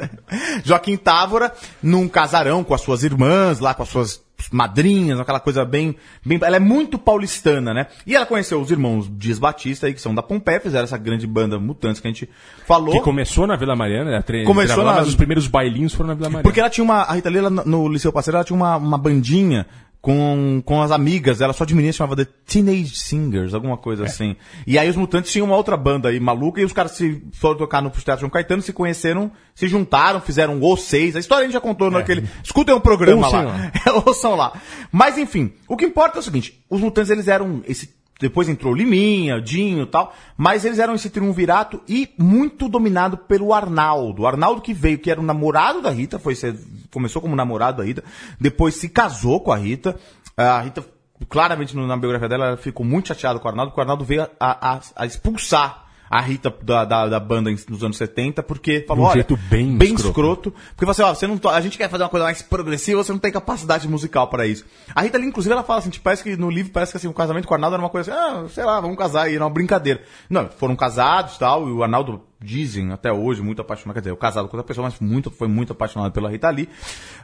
Joaquim 0.64 0.96
Távora, 0.96 1.52
num 1.82 2.08
casarão 2.08 2.64
com 2.64 2.74
as 2.74 2.80
suas 2.80 3.02
irmãs, 3.02 3.60
lá 3.60 3.74
com 3.74 3.82
as 3.82 3.88
suas 3.88 4.24
madrinhas, 4.52 5.18
aquela 5.18 5.40
coisa 5.40 5.64
bem, 5.64 5.96
bem. 6.24 6.38
Ela 6.42 6.56
é 6.56 6.60
muito 6.60 6.98
paulistana, 6.98 7.72
né? 7.74 7.86
E 8.06 8.14
ela 8.14 8.26
conheceu 8.26 8.60
os 8.60 8.70
irmãos 8.70 9.10
Dias 9.10 9.38
Batista 9.38 9.86
aí, 9.86 9.94
que 9.94 10.00
são 10.00 10.14
da 10.14 10.22
Pompeia, 10.22 10.60
fizeram 10.60 10.84
essa 10.84 10.96
grande 10.98 11.26
banda 11.26 11.58
Mutantes 11.58 12.00
que 12.00 12.06
a 12.06 12.10
gente 12.10 12.28
falou. 12.66 12.92
Que 12.94 13.00
começou 13.00 13.46
na 13.46 13.56
Vila 13.56 13.74
Mariana, 13.74 14.10
né? 14.10 14.22
Tre- 14.22 14.44
Começou 14.44 14.84
na- 14.84 14.94
Mas 14.94 15.08
os 15.08 15.14
primeiros 15.14 15.46
bailinhos 15.46 15.94
foram 15.94 16.08
na 16.08 16.14
Vila 16.14 16.28
Mariana. 16.28 16.42
Porque 16.44 16.60
ela 16.60 16.70
tinha 16.70 16.84
uma. 16.84 17.02
A 17.02 17.12
Rita 17.14 17.28
Lee, 17.30 17.38
ela, 17.38 17.50
no 17.50 17.88
Liceu 17.88 18.12
Parceiro, 18.12 18.36
ela 18.36 18.44
tinha 18.44 18.56
uma, 18.56 18.76
uma 18.76 18.98
bandinha 18.98 19.66
com, 20.00 20.62
com 20.64 20.80
as 20.80 20.92
amigas 20.92 21.38
dela, 21.38 21.52
só 21.52 21.64
de 21.64 21.74
menina, 21.74 21.92
chamava 21.92 22.14
The 22.14 22.30
Teenage 22.46 22.94
Singers, 22.96 23.54
alguma 23.54 23.76
coisa 23.76 24.04
assim. 24.04 24.36
E 24.66 24.78
aí 24.78 24.88
os 24.88 24.94
mutantes 24.94 25.32
tinham 25.32 25.46
uma 25.46 25.56
outra 25.56 25.76
banda 25.76 26.08
aí 26.08 26.20
maluca, 26.20 26.60
e 26.60 26.64
os 26.64 26.72
caras 26.72 26.92
se 26.92 27.22
foram 27.32 27.56
tocar 27.56 27.82
no 27.82 27.90
Teatro 27.90 28.20
João 28.20 28.30
Caetano, 28.30 28.62
se 28.62 28.72
conheceram, 28.72 29.32
se 29.54 29.66
juntaram, 29.66 30.20
fizeram 30.20 30.62
o 30.62 30.76
seis. 30.76 31.16
A 31.16 31.18
história 31.18 31.42
a 31.42 31.44
gente 31.46 31.54
já 31.54 31.60
contou 31.60 31.90
naquele. 31.90 32.28
Escutem 32.42 32.74
o 32.74 32.80
programa 32.80 33.26
Ouçam 33.26 33.44
lá. 33.46 33.72
Ouçam 34.06 34.34
lá. 34.36 34.52
Mas 34.92 35.18
enfim, 35.18 35.52
o 35.66 35.76
que 35.76 35.84
importa 35.84 36.18
é 36.18 36.20
o 36.20 36.22
seguinte: 36.22 36.62
os 36.70 36.80
mutantes 36.80 37.10
eles 37.10 37.26
eram 37.26 37.62
esse. 37.66 37.94
Depois 38.18 38.48
entrou 38.48 38.72
Liminha, 38.72 39.42
Dinho 39.42 39.82
e 39.82 39.86
tal, 39.86 40.14
mas 40.38 40.64
eles 40.64 40.78
eram 40.78 40.94
esse 40.94 41.10
triunvirato 41.10 41.82
e 41.86 42.08
muito 42.16 42.66
dominado 42.66 43.18
pelo 43.18 43.52
Arnaldo. 43.52 44.22
O 44.22 44.26
Arnaldo 44.26 44.62
que 44.62 44.72
veio, 44.72 44.98
que 44.98 45.10
era 45.10 45.20
o 45.20 45.24
namorado 45.24 45.82
da 45.82 45.90
Rita, 45.90 46.18
foi 46.18 46.34
ser, 46.34 46.56
começou 46.96 47.20
como 47.22 47.36
namorado 47.36 47.78
da 47.78 47.84
Rita, 47.84 48.02
depois 48.40 48.74
se 48.74 48.88
casou 48.88 49.40
com 49.40 49.52
a 49.52 49.56
Rita. 49.56 49.94
A 50.36 50.60
Rita, 50.60 50.84
claramente 51.28 51.76
na 51.76 51.96
biografia 51.96 52.28
dela, 52.28 52.46
ela 52.46 52.56
ficou 52.56 52.84
muito 52.84 53.08
chateada 53.08 53.38
com 53.38 53.46
o 53.46 53.50
Arnaldo, 53.50 53.70
porque 53.70 53.80
o 53.80 53.82
Arnaldo 53.82 54.04
veio 54.04 54.22
a, 54.40 54.74
a- 54.74 54.80
a 54.96 55.06
expulsar 55.06 55.85
a 56.10 56.20
Rita 56.20 56.54
da, 56.62 56.84
da, 56.84 57.08
da 57.08 57.20
banda 57.20 57.50
nos 57.68 57.82
anos 57.82 57.96
70, 57.96 58.42
porque 58.42 58.84
falou, 58.86 59.04
um 59.04 59.06
olha, 59.08 59.14
jeito 59.14 59.36
bem 59.36 59.76
escroto. 59.76 60.06
escroto. 60.08 60.54
Porque 60.70 60.84
você, 60.84 61.02
ó, 61.02 61.14
você 61.14 61.26
não, 61.26 61.38
a 61.50 61.60
gente 61.60 61.76
quer 61.76 61.88
fazer 61.88 62.04
uma 62.04 62.08
coisa 62.08 62.24
mais 62.24 62.42
progressiva, 62.42 63.02
você 63.02 63.12
não 63.12 63.18
tem 63.18 63.32
capacidade 63.32 63.88
musical 63.88 64.28
para 64.28 64.46
isso. 64.46 64.64
A 64.94 65.02
Rita 65.02 65.16
ali, 65.16 65.26
inclusive, 65.26 65.52
ela 65.52 65.62
fala 65.64 65.80
assim, 65.80 65.90
tipo, 65.90 66.04
parece 66.04 66.22
que 66.22 66.36
no 66.36 66.50
livro 66.50 66.72
parece 66.72 66.92
que 66.92 66.98
assim, 66.98 67.08
o 67.08 67.14
casamento 67.14 67.46
com 67.46 67.54
o 67.54 67.56
Arnaldo 67.56 67.74
era 67.74 67.82
uma 67.82 67.90
coisa 67.90 68.12
assim, 68.12 68.20
ah, 68.20 68.48
sei 68.48 68.64
lá, 68.64 68.80
vamos 68.80 68.96
casar 68.96 69.26
aí, 69.26 69.34
era 69.34 69.44
uma 69.44 69.50
brincadeira. 69.50 70.00
Não, 70.30 70.48
foram 70.48 70.76
casados 70.76 71.36
e 71.36 71.38
tal, 71.38 71.68
e 71.68 71.72
o 71.72 71.82
Arnaldo 71.82 72.22
dizem 72.40 72.92
até 72.92 73.12
hoje 73.12 73.42
muito 73.42 73.62
apaixonado, 73.62 73.94
quer 73.94 74.00
dizer, 74.00 74.10
eu 74.10 74.16
casado 74.16 74.48
com 74.48 74.56
outra 74.56 74.66
pessoa, 74.66 74.84
mas 74.84 75.00
muito, 75.00 75.30
foi 75.30 75.48
muito 75.48 75.72
apaixonado 75.72 76.12
pela 76.12 76.30
Rita 76.30 76.50
Lee. 76.50 76.68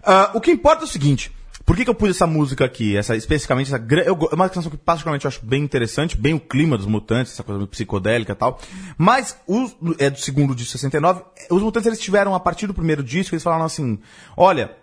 Ah, 0.03 0.31
o 0.35 0.41
que 0.41 0.51
importa 0.51 0.85
é 0.85 0.87
o 0.87 0.89
seguinte, 0.89 1.31
por 1.65 1.77
que, 1.77 1.85
que 1.85 1.91
eu 1.91 1.95
pus 1.95 2.11
essa 2.11 2.27
música 2.27 2.65
aqui? 2.65 2.97
Essa, 2.97 3.17
especificamente, 3.17 3.73
essa, 3.73 3.85
eu, 4.05 4.19
é 4.31 4.35
uma 4.35 4.49
canção 4.49 4.71
que 4.71 4.77
particularmente 4.77 5.25
eu 5.25 5.29
acho 5.29 5.45
bem 5.45 5.63
interessante, 5.63 6.17
bem 6.17 6.35
o 6.35 6.41
clima 6.41 6.77
dos 6.77 6.87
mutantes, 6.87 7.33
essa 7.33 7.43
coisa 7.43 7.67
psicodélica 7.67 8.33
e 8.33 8.37
tal. 8.37 8.59
Mas, 8.99 9.37
os, 9.47 9.75
é 9.99 10.11
do 10.11 10.19
segundo 10.19 10.55
disco 10.55 10.73
69, 10.73 11.23
os 11.51 11.63
mutantes 11.63 11.87
eles 11.87 12.01
tiveram, 12.01 12.35
a 12.35 12.41
partir 12.41 12.67
do 12.67 12.75
primeiro 12.75 13.03
disco, 13.03 13.35
eles 13.35 13.43
falaram 13.43 13.65
assim, 13.65 13.99
olha, 14.37 14.77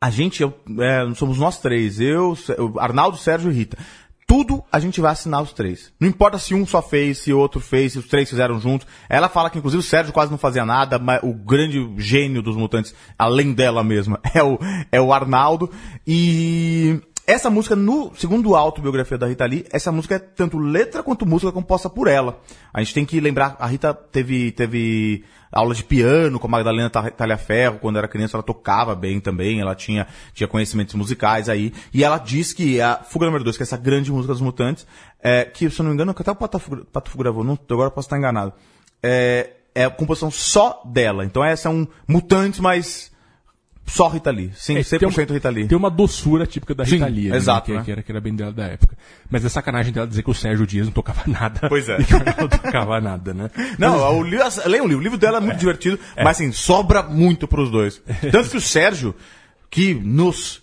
a 0.00 0.10
gente, 0.10 0.42
eu, 0.42 0.52
é, 0.80 1.14
somos 1.14 1.38
nós 1.38 1.58
três, 1.58 1.98
eu, 2.00 2.36
Arnaldo, 2.78 3.16
Sérgio 3.16 3.50
e 3.50 3.54
Rita. 3.54 3.78
Tudo 4.26 4.64
a 4.72 4.80
gente 4.80 5.00
vai 5.00 5.12
assinar 5.12 5.42
os 5.42 5.52
três. 5.52 5.92
Não 6.00 6.08
importa 6.08 6.38
se 6.38 6.54
um 6.54 6.66
só 6.66 6.80
fez, 6.80 7.18
se 7.18 7.32
outro 7.32 7.60
fez, 7.60 7.92
se 7.92 7.98
os 7.98 8.06
três 8.06 8.28
fizeram 8.28 8.58
juntos. 8.58 8.86
Ela 9.08 9.28
fala 9.28 9.50
que 9.50 9.58
inclusive 9.58 9.80
o 9.80 9.86
Sérgio 9.86 10.12
quase 10.12 10.30
não 10.30 10.38
fazia 10.38 10.64
nada, 10.64 10.98
mas 10.98 11.20
o 11.22 11.32
grande 11.32 11.92
gênio 11.98 12.42
dos 12.42 12.56
mutantes, 12.56 12.94
além 13.18 13.52
dela 13.52 13.84
mesma, 13.84 14.18
é 14.34 14.42
o, 14.42 14.58
é 14.90 15.00
o 15.00 15.12
Arnaldo. 15.12 15.70
E 16.06 17.00
Essa 17.26 17.48
música, 17.48 17.74
no 17.74 18.14
segundo 18.16 18.54
a 18.54 18.58
autobiografia 18.58 19.16
da 19.16 19.26
Rita 19.26 19.46
Lee, 19.46 19.64
essa 19.72 19.90
música 19.90 20.16
é 20.16 20.18
tanto 20.18 20.58
letra 20.58 21.02
quanto 21.02 21.24
música 21.24 21.50
composta 21.50 21.88
por 21.88 22.06
ela. 22.06 22.38
A 22.72 22.80
gente 22.82 22.92
tem 22.92 23.06
que 23.06 23.18
lembrar, 23.18 23.56
a 23.58 23.66
Rita 23.66 23.94
teve, 23.94 24.52
teve 24.52 25.24
aula 25.50 25.74
de 25.74 25.82
piano 25.82 26.38
com 26.38 26.46
a 26.46 26.50
Magdalena 26.50 26.90
Ta- 26.90 27.10
Talhaferro, 27.10 27.78
quando 27.78 27.96
era 27.96 28.06
criança 28.06 28.36
ela 28.36 28.42
tocava 28.42 28.94
bem 28.94 29.20
também, 29.20 29.58
ela 29.58 29.74
tinha, 29.74 30.06
tinha 30.34 30.46
conhecimentos 30.46 30.94
musicais 30.94 31.48
aí, 31.48 31.72
e 31.94 32.04
ela 32.04 32.18
diz 32.18 32.52
que 32.52 32.78
a 32.78 32.96
Fuga 33.02 33.24
número 33.24 33.42
2, 33.42 33.56
que 33.56 33.62
é 33.62 33.64
essa 33.64 33.78
grande 33.78 34.12
música 34.12 34.34
dos 34.34 34.42
Mutantes, 34.42 34.86
é, 35.22 35.46
que 35.46 35.70
se 35.70 35.80
eu 35.80 35.84
não 35.84 35.90
me 35.92 35.94
engano, 35.94 36.10
até 36.10 36.30
o 36.30 36.36
Patafu, 36.36 36.84
Patafu 36.92 37.16
gravou, 37.16 37.42
não, 37.42 37.58
agora 37.70 37.90
posso 37.90 38.04
estar 38.06 38.18
enganado, 38.18 38.52
é, 39.02 39.50
é 39.74 39.84
a 39.86 39.90
composição 39.90 40.30
só 40.30 40.82
dela, 40.84 41.24
então 41.24 41.42
essa 41.42 41.70
é 41.70 41.72
um 41.72 41.86
Mutantes, 42.06 42.60
mas 42.60 43.13
só 43.86 44.08
Rita 44.08 44.30
Lee, 44.30 44.50
sim, 44.54 44.76
É, 44.76 44.80
100% 44.82 44.98
tem 44.98 45.08
uma- 45.08 45.34
Rita 45.34 45.50
Lee. 45.50 45.66
Tem 45.68 45.76
uma 45.78 45.90
doçura 45.90 46.46
típica 46.46 46.74
da 46.74 46.84
Rita 46.84 47.06
Sim, 47.06 47.12
Lee, 47.12 47.28
ali, 47.28 47.36
exato, 47.36 47.70
né, 47.70 47.76
né? 47.76 47.80
que, 47.82 47.84
que 47.86 47.92
era, 47.92 48.02
que 48.02 48.12
era 48.12 48.20
bem 48.20 48.34
dela 48.34 48.52
da 48.52 48.64
época. 48.66 48.96
Mas 49.30 49.44
é 49.44 49.48
sacanagem 49.48 49.92
dela 49.92 50.06
dizer 50.06 50.22
que 50.22 50.30
o 50.30 50.34
Sérgio 50.34 50.66
Dias 50.66 50.86
não 50.86 50.92
tocava 50.92 51.22
nada. 51.26 51.68
Pois 51.68 51.88
é. 51.88 51.98
E 52.00 52.04
que 52.04 52.14
ela 52.14 52.24
não 52.40 52.48
tocava 52.48 53.00
nada, 53.00 53.34
né? 53.34 53.50
Não, 53.78 54.18
o 54.18 54.22
livro, 54.22 54.46
leia 54.66 54.82
um 54.82 54.86
livro. 54.86 55.00
O 55.00 55.02
livro 55.02 55.18
dela 55.18 55.36
é 55.38 55.40
muito 55.40 55.58
divertido, 55.58 55.98
mas 56.16 56.36
assim, 56.38 56.50
sobra 56.52 57.02
muito 57.02 57.46
pros 57.46 57.70
dois. 57.70 58.02
Tanto 58.32 58.50
que 58.50 58.56
o 58.56 58.60
Sérgio, 58.60 59.14
que 59.70 59.92
nos 59.94 60.62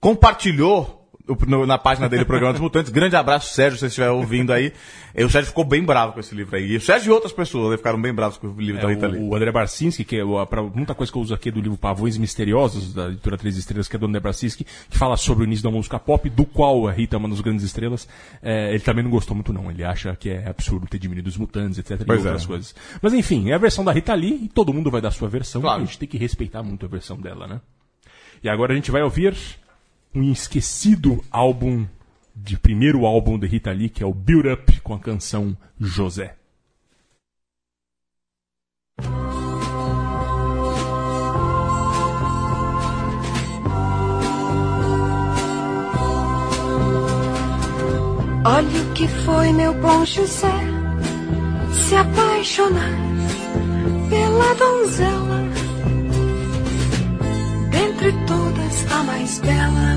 compartilhou 0.00 0.98
o- 0.98 1.01
no- 1.46 1.66
na 1.66 1.78
página 1.78 2.08
dele, 2.08 2.22
o 2.22 2.26
Programa 2.26 2.52
dos 2.52 2.60
Mutantes, 2.60 2.90
grande 2.90 3.14
abraço, 3.16 3.54
Sérgio, 3.54 3.76
se 3.76 3.80
você 3.80 3.86
estiver 3.86 4.10
ouvindo 4.10 4.52
aí. 4.52 4.72
E 5.14 5.22
o 5.24 5.28
Sérgio 5.30 5.48
ficou 5.50 5.64
bem 5.64 5.82
bravo 5.82 6.12
com 6.14 6.20
esse 6.20 6.34
livro 6.34 6.56
aí. 6.56 6.72
E 6.72 6.76
o 6.76 6.80
Sérgio 6.80 7.10
e 7.10 7.12
outras 7.12 7.32
pessoas 7.32 7.70
né, 7.70 7.76
ficaram 7.76 8.00
bem 8.00 8.12
bravos 8.12 8.38
com 8.38 8.48
o 8.48 8.60
livro 8.60 8.78
É, 8.80 8.82
da 8.82 8.88
Rita 8.88 9.06
Lee. 9.06 9.20
o, 9.20 9.34
André 9.36 9.52
Barcinski, 9.52 10.04
que 10.04 10.16
é 10.16 10.22
pra, 10.46 10.62
muita 10.62 10.94
coisa 10.94 11.12
que 11.12 11.18
eu 11.18 11.22
uso 11.22 11.34
aqui 11.34 11.50
do 11.50 11.60
livro 11.60 11.76
Pavões 11.78 12.16
Misteriosos, 12.18 12.92
da 12.94 13.08
editora 13.08 13.36
Três 13.36 13.56
Estrelas, 13.56 13.88
que 13.88 13.96
é 13.96 13.98
do 13.98 14.06
André 14.06 14.20
Barcinski, 14.20 14.64
que 14.90 14.98
fala 14.98 15.16
sobre 15.16 15.44
o 15.44 15.46
início 15.46 15.62
da 15.64 15.70
música 15.70 15.98
pop, 15.98 16.28
do 16.30 16.44
qual 16.44 16.88
a 16.88 16.92
Rita 16.92 17.16
é 17.16 17.18
uma 17.18 17.28
das 17.28 17.40
grandes 17.40 17.64
estrelas. 17.64 18.08
É, 18.42 18.70
ele 18.70 18.80
também 18.80 19.04
não 19.04 19.10
gostou 19.10 19.34
muito, 19.34 19.52
não. 19.52 19.70
Ele 19.70 19.84
acha 19.84 20.16
que 20.16 20.30
é 20.30 20.48
absurdo 20.48 20.86
ter 20.88 20.98
diminuído 20.98 21.28
os 21.28 21.36
mutantes, 21.36 21.78
etc. 21.78 22.02
Pois 22.06 22.22
e 22.22 22.26
outras 22.26 22.44
é. 22.44 22.46
coisas. 22.46 22.74
Mas 23.00 23.12
enfim, 23.14 23.50
é 23.50 23.54
a 23.54 23.58
versão 23.58 23.84
da 23.84 23.92
Rita 23.92 24.14
Lee 24.14 24.44
e 24.44 24.48
todo 24.48 24.72
mundo 24.72 24.90
vai 24.90 25.00
dar 25.00 25.08
a 25.08 25.12
sua 25.12 25.28
versão. 25.28 25.60
Claro. 25.60 25.82
A 25.82 25.84
gente 25.84 25.98
tem 25.98 26.08
que 26.08 26.16
respeitar 26.18 26.62
muito 26.62 26.84
a 26.86 26.88
versão 26.88 27.16
dela, 27.20 27.46
né? 27.46 27.60
E 28.42 28.48
agora 28.48 28.72
a 28.72 28.76
gente 28.76 28.90
vai 28.90 29.02
ouvir 29.02 29.34
um 30.14 30.30
esquecido 30.30 31.24
álbum 31.30 31.86
de 32.34 32.56
primeiro 32.58 33.06
álbum 33.06 33.38
de 33.38 33.46
Rita 33.46 33.72
Lee, 33.72 33.88
que 33.88 34.02
é 34.02 34.06
o 34.06 34.14
Build 34.14 34.48
Up 34.48 34.80
com 34.80 34.94
a 34.94 34.98
canção 34.98 35.56
José. 35.78 36.36
Olha 48.44 48.82
o 48.82 48.92
que 48.94 49.06
foi 49.24 49.52
meu 49.52 49.72
bom 49.74 50.04
José 50.04 50.82
se 51.72 51.96
apaixonar 51.96 52.90
pela 54.10 54.54
donzela. 54.54 55.31
Dentre 58.02 58.26
todas 58.26 58.92
a 58.92 59.04
mais 59.04 59.38
bela 59.38 59.96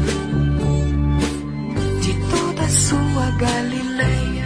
de 2.02 2.14
toda 2.30 2.70
sua 2.70 3.32
Galileia. 3.40 4.46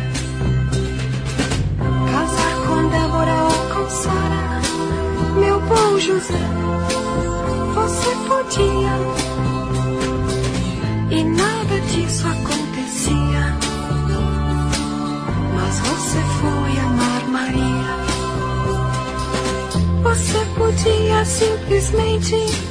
Casar 2.10 2.56
com 2.66 2.88
Débora 2.88 3.36
ou 3.44 3.76
com 3.76 3.90
Sara, 3.90 4.62
meu 5.42 5.60
bom 5.60 6.00
José, 6.00 6.40
você 7.76 8.16
podia. 8.30 8.96
E 11.12 11.24
nada 11.26 11.82
disso 11.92 12.28
acontecia. 12.30 13.58
Mas 15.54 15.80
você 15.80 16.20
foi 16.40 16.80
amar 16.80 17.28
Maria. 17.28 17.92
Você 20.02 20.46
podia 20.56 21.26
simplesmente 21.26 22.69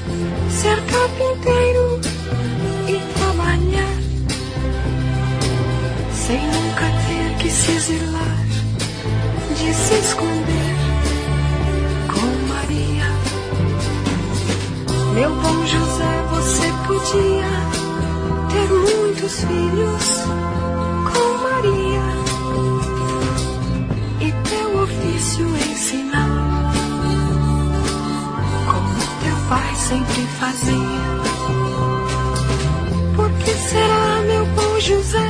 ser 0.51 0.81
carpinteiro 0.87 2.01
e 2.89 3.01
trabalhar. 3.15 3.99
Sem 6.13 6.41
nunca 6.47 6.87
ter 7.07 7.37
que 7.39 7.51
se 7.51 7.73
exilar, 7.73 8.47
de 9.57 9.75
se 9.75 9.95
esconder 9.95 10.75
com 12.13 12.27
Maria. 12.53 13.09
Meu 15.15 15.31
bom 15.35 15.67
José, 15.67 16.23
você 16.31 16.73
podia 16.87 17.53
ter 18.51 18.69
muitos 18.73 19.45
filhos 19.45 20.07
com 21.13 21.27
Maria 21.43 22.07
e 24.21 24.33
teu 24.49 24.83
ofício 24.83 25.47
ensinar 25.71 26.08
pai 29.49 29.75
sempre 29.75 30.27
fazia. 30.39 31.01
Por 33.17 33.31
que 33.39 33.51
será, 33.53 34.23
meu 34.27 34.47
bom 34.47 34.81
José, 34.81 35.29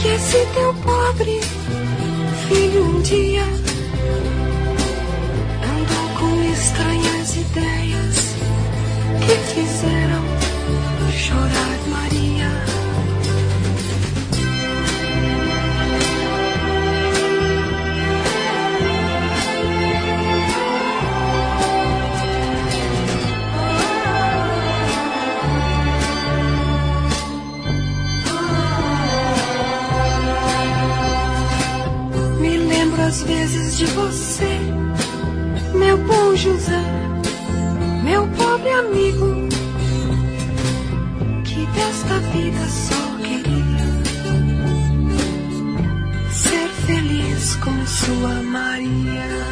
que 0.00 0.08
esse 0.08 0.46
teu 0.54 0.72
pobre 0.74 1.40
filho 2.48 2.84
um 2.84 3.00
dia 3.02 3.44
andou 5.72 6.08
com 6.18 6.52
estranhas 6.52 7.36
ideias 7.36 8.16
que 9.24 9.34
fizeram 9.54 10.24
chorar 11.12 11.78
Maria? 11.88 12.73
Às 33.14 33.22
vezes 33.22 33.78
de 33.78 33.86
você, 33.86 34.58
meu 35.72 35.96
bom 35.98 36.34
José, 36.34 36.82
meu 38.02 38.26
pobre 38.26 38.70
amigo, 38.70 39.48
que 41.44 41.64
desta 41.64 42.18
vida 42.32 42.66
só 42.66 43.16
queria 43.18 43.86
ser 46.32 46.68
feliz 46.86 47.54
com 47.54 47.86
sua 47.86 48.42
Maria. 48.42 49.44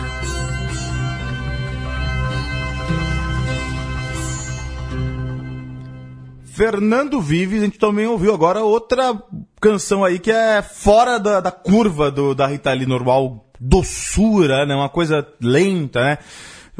Fernando 6.46 7.20
Vives, 7.20 7.62
a 7.62 7.64
gente 7.64 7.78
também 7.78 8.08
ouviu 8.08 8.34
agora 8.34 8.64
outra 8.64 9.22
canção 9.60 10.04
aí 10.04 10.18
que 10.18 10.32
é 10.32 10.60
fora 10.62 11.18
da, 11.18 11.40
da 11.40 11.52
curva 11.52 12.10
do, 12.10 12.34
da 12.34 12.48
Rita 12.48 12.72
Lee 12.72 12.86
normal, 12.86 13.51
doçura, 13.64 14.66
né? 14.66 14.74
Uma 14.74 14.88
coisa 14.88 15.26
lenta, 15.40 16.02
né? 16.02 16.18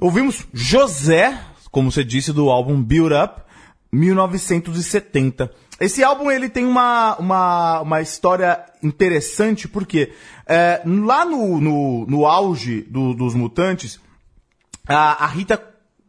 Ouvimos 0.00 0.46
José, 0.52 1.38
como 1.70 1.90
você 1.92 2.02
disse, 2.02 2.32
do 2.32 2.50
álbum 2.50 2.82
Build 2.82 3.14
Up, 3.14 3.40
1970. 3.92 5.50
Esse 5.80 6.02
álbum 6.04 6.30
ele 6.30 6.48
tem 6.48 6.64
uma, 6.64 7.16
uma, 7.16 7.80
uma 7.80 8.00
história 8.00 8.60
interessante, 8.82 9.68
porque 9.68 10.12
é, 10.46 10.80
lá 10.84 11.24
no, 11.24 11.60
no, 11.60 12.06
no 12.06 12.26
auge 12.26 12.82
do- 12.82 13.14
dos 13.14 13.34
Mutantes, 13.34 14.00
a, 14.86 15.24
a 15.24 15.26
Rita, 15.26 15.60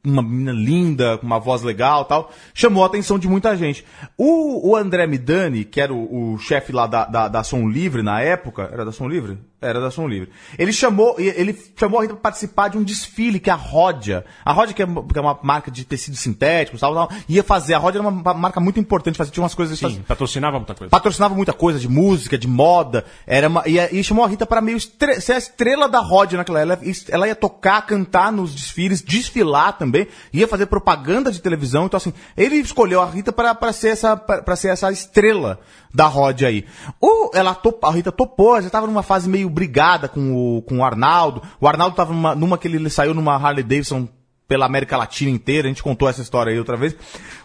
uma 0.06 0.22
menina 0.22 0.52
linda, 0.52 1.18
com 1.18 1.26
uma 1.26 1.40
voz 1.40 1.62
legal 1.64 2.06
tal, 2.06 2.32
chamou 2.54 2.84
a 2.84 2.88
atenção 2.88 3.18
de 3.18 3.28
muita 3.28 3.56
gente. 3.56 3.86
O, 4.18 4.70
o 4.72 4.76
André 4.76 5.08
Midani, 5.08 5.64
que 5.66 5.80
era 5.82 5.94
o, 5.94 6.34
o 6.34 6.38
chefe 6.38 6.72
lá 6.72 6.86
da, 6.88 7.06
da, 7.06 7.28
da 7.28 7.44
Som 7.44 7.68
Livre 7.68 8.04
na 8.04 8.22
época, 8.22 8.70
era 8.72 8.84
da 8.86 8.92
Som 8.92 9.08
Livre? 9.08 9.38
Era 9.64 9.80
da 9.80 9.90
Som 9.90 10.08
Livre. 10.08 10.30
Ele 10.58 10.74
chamou, 10.74 11.16
ele 11.18 11.58
chamou 11.78 12.00
a 12.00 12.04
Rita 12.04 12.14
para 12.14 12.22
participar 12.22 12.70
de 12.70 12.78
um 12.78 12.84
desfile 12.84 13.40
que 13.40 13.50
é 13.50 13.54
a 13.54 13.56
Rodia. 13.56 14.26
A 14.44 14.52
Rodia, 14.52 14.74
que 14.74 14.84
é, 14.84 14.86
que 14.86 15.18
é 15.18 15.22
uma 15.22 15.40
marca 15.42 15.72
de 15.72 15.86
tecidos 15.86 16.20
sintéticos 16.20 16.82
tal, 16.82 16.94
tal, 16.94 17.10
ia 17.28 17.44
fazer. 17.44 17.74
A 17.74 17.78
Rodia 17.78 18.00
era 18.00 18.08
uma 18.08 18.34
marca 18.34 18.60
muito 18.60 18.80
importante, 18.80 19.18
fazia 19.18 19.32
tinha 19.34 19.44
umas 19.44 19.56
coisas... 19.56 19.80
Sim, 19.80 20.04
patrocinava 20.08 20.58
muita 20.58 20.76
coisa. 20.76 20.90
patrocinava 20.90 21.36
muita 21.36 21.54
coisa 21.54 21.80
de 21.80 21.88
música, 21.88 22.38
de 22.38 22.48
moda, 22.48 23.06
era 23.26 23.48
uma, 23.48 23.64
e, 23.66 23.78
e 24.00 24.04
chamou 24.04 24.24
a 24.24 24.28
Rita 24.28 24.46
para 24.46 24.62
meio 24.62 24.78
estre- 24.78 25.20
ser 25.22 25.34
a 25.34 25.38
estrela 25.38 25.88
da 25.88 26.00
Rod 26.00 26.34
naquela 26.34 26.60
ela, 26.60 26.80
ela 27.10 27.28
ia 27.28 27.36
tocar, 27.36 27.82
cantar 27.86 28.32
nos 28.32 28.54
desfiles, 28.54 29.02
desfilar 29.02 29.78
também, 29.78 30.08
ia 30.32 30.48
fazer 30.48 30.66
propaganda 30.66 31.32
de 31.32 31.42
televisão, 31.42 31.86
então 31.86 31.98
assim, 31.98 32.14
ele 32.36 32.56
escolheu 32.58 33.02
a 33.02 33.06
Rita 33.06 33.32
para 33.32 33.74
ser 33.74 33.90
essa 33.90 34.16
para 34.16 34.56
ser 34.56 34.70
essa 34.70 34.92
estrela 34.92 35.60
da 35.94 36.08
Rod 36.08 36.42
aí. 36.44 36.66
O, 37.00 37.30
ela 37.34 37.54
top, 37.54 37.80
a 37.84 37.92
Rita 37.92 38.12
topou, 38.12 38.60
já 38.60 38.68
estava 38.68 38.88
numa 38.88 39.04
fase 39.04 39.30
meio 39.30 39.50
brigada 39.54 40.08
com 40.08 40.58
o, 40.58 40.62
com 40.64 40.80
o 40.80 40.84
Arnaldo. 40.84 41.42
O 41.62 41.68
Arnaldo 41.68 41.94
estava 41.94 42.12
numa, 42.12 42.36
numa 42.36 42.58
que 42.58 42.68
ele 42.68 42.90
saiu 42.90 43.14
numa 43.14 43.36
Harley 43.36 43.64
Davidson 43.64 44.08
pela 44.48 44.66
América 44.66 44.98
Latina 44.98 45.32
inteira, 45.32 45.68
a 45.68 45.70
gente 45.70 45.84
contou 45.84 46.08
essa 46.08 46.22
história 46.22 46.52
aí 46.52 46.60
outra 46.60 46.76
vez. 46.76 46.96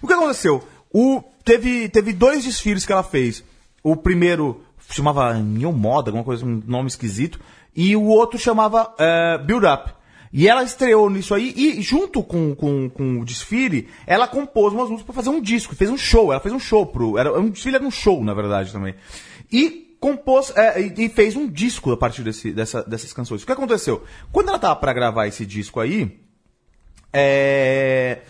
O 0.03 0.07
que 0.07 0.13
aconteceu? 0.13 0.63
O 0.93 1.23
teve, 1.45 1.89
teve 1.89 2.13
dois 2.13 2.45
desfiles 2.45 2.85
que 2.85 2.93
ela 2.93 3.03
fez. 3.03 3.45
O 3.83 3.97
primeiro 3.97 4.63
chamava 4.91 5.35
New 5.35 5.73
Moda, 5.73 6.11
alguma 6.11 6.25
coisa, 6.25 6.45
um 6.45 6.63
nome 6.67 6.89
esquisito. 6.89 7.39
E 7.75 7.95
o 7.95 8.05
outro 8.05 8.39
chamava 8.39 8.93
eh, 8.99 9.39
Build 9.39 9.67
Up. 9.67 9.93
E 10.33 10.47
ela 10.47 10.63
estreou 10.63 11.09
nisso 11.09 11.35
aí, 11.35 11.55
e 11.57 11.81
junto 11.81 12.23
com, 12.23 12.55
com, 12.55 12.91
com 12.91 13.21
o 13.21 13.25
desfile, 13.25 13.89
ela 14.07 14.29
compôs 14.29 14.75
umas 14.75 14.91
músicas 14.91 15.07
pra 15.07 15.15
fazer 15.15 15.31
um 15.31 15.41
disco, 15.41 15.75
fez 15.75 15.89
um 15.89 15.97
show, 15.97 16.31
ela 16.31 16.41
fez 16.41 16.55
um 16.55 16.59
show 16.59 16.85
pro. 16.85 17.17
Era, 17.17 17.33
um 17.39 17.49
desfile 17.49 17.77
era 17.77 17.85
um 17.85 17.91
show, 17.91 18.23
na 18.23 18.35
verdade, 18.35 18.71
também. 18.71 18.95
E 19.51 19.88
compôs 20.01 20.53
é, 20.57 20.81
e, 20.81 21.09
fez 21.09 21.35
um 21.37 21.49
disco 21.49 21.91
a 21.93 21.97
partir 21.97 22.23
desse, 22.23 22.53
dessa, 22.53 22.83
dessas 22.83 23.13
canções. 23.13 23.43
O 23.43 23.47
que 23.47 23.53
aconteceu? 23.53 24.05
Quando 24.33 24.49
ela 24.49 24.59
tava 24.59 24.77
pra 24.77 24.93
gravar 24.93 25.27
esse 25.27 25.45
disco 25.45 25.81
aí, 25.81 26.21
é, 27.13 28.21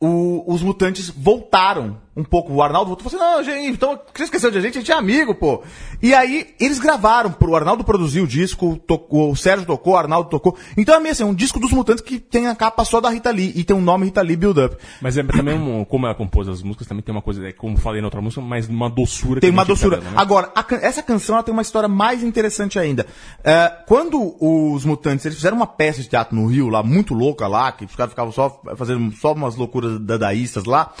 o- 0.00 0.44
os 0.52 0.62
mutantes 0.62 1.08
voltaram 1.10 2.00
um 2.18 2.24
pouco. 2.24 2.52
O 2.52 2.62
Arnaldo 2.62 2.88
voltou 2.88 3.06
e 3.06 3.10
falou 3.10 3.26
assim: 3.26 3.36
Não, 3.36 3.44
gente, 3.44 3.74
então 3.74 3.98
você 4.12 4.24
esqueceu 4.24 4.50
de 4.50 4.58
a 4.58 4.60
gente, 4.60 4.78
a 4.78 4.80
gente 4.80 4.90
é 4.90 4.94
amigo, 4.94 5.34
pô. 5.34 5.62
E 6.02 6.12
aí 6.12 6.54
eles 6.58 6.78
gravaram, 6.78 7.30
pro, 7.30 7.52
o 7.52 7.56
Arnaldo 7.56 7.84
produziu 7.84 8.24
o 8.24 8.26
disco, 8.26 8.76
tocou, 8.86 9.30
o 9.30 9.36
Sérgio 9.36 9.66
tocou, 9.66 9.94
o 9.94 9.96
Arnaldo 9.96 10.28
tocou. 10.28 10.56
Então 10.76 10.94
é 10.94 11.00
meio 11.00 11.12
assim, 11.12 11.24
um 11.24 11.34
disco 11.34 11.60
dos 11.60 11.70
mutantes 11.70 12.02
que 12.02 12.18
tem 12.18 12.48
a 12.48 12.54
capa 12.54 12.84
só 12.84 13.00
da 13.00 13.08
Rita 13.08 13.30
Lee 13.30 13.52
e 13.54 13.62
tem 13.62 13.76
o 13.76 13.80
nome 13.80 14.06
Rita 14.06 14.20
Lee 14.20 14.36
Build 14.36 14.60
Up. 14.60 14.76
Mas 15.00 15.16
é 15.16 15.22
também, 15.22 15.54
um, 15.54 15.84
como 15.84 16.06
ela 16.06 16.14
compôs 16.14 16.48
as 16.48 16.62
músicas, 16.62 16.88
também 16.88 17.02
tem 17.02 17.14
uma 17.14 17.22
coisa, 17.22 17.46
é, 17.46 17.52
como 17.52 17.76
falei 17.76 18.00
na 18.00 18.08
outra 18.08 18.20
música, 18.20 18.42
mas 18.42 18.68
uma 18.68 18.90
doçura. 18.90 19.40
Tem 19.40 19.50
que 19.50 19.56
uma 19.56 19.64
doçura. 19.64 19.98
dela, 19.98 20.10
né? 20.10 20.16
Agora, 20.16 20.50
a 20.54 20.66
essa 20.82 21.02
canção 21.02 21.36
ela 21.36 21.44
tem 21.44 21.52
uma 21.52 21.62
história 21.62 21.88
mais 21.88 22.22
interessante 22.22 22.78
ainda. 22.78 23.06
É, 23.44 23.72
quando 23.86 24.36
os 24.40 24.84
mutantes 24.84 25.24
eles 25.24 25.36
fizeram 25.36 25.56
uma 25.56 25.66
peça 25.66 26.02
de 26.02 26.08
teatro 26.08 26.34
no 26.34 26.46
Rio, 26.46 26.68
lá, 26.68 26.82
muito 26.82 27.14
louca 27.14 27.46
lá, 27.46 27.70
que 27.70 27.84
os 27.84 27.94
caras 27.94 28.10
ficavam 28.10 28.32
só 28.32 28.60
fazendo 28.76 29.12
só 29.12 29.32
umas 29.32 29.54
loucuras 29.56 29.98
dadaístas 30.00 30.64
lá. 30.64 30.92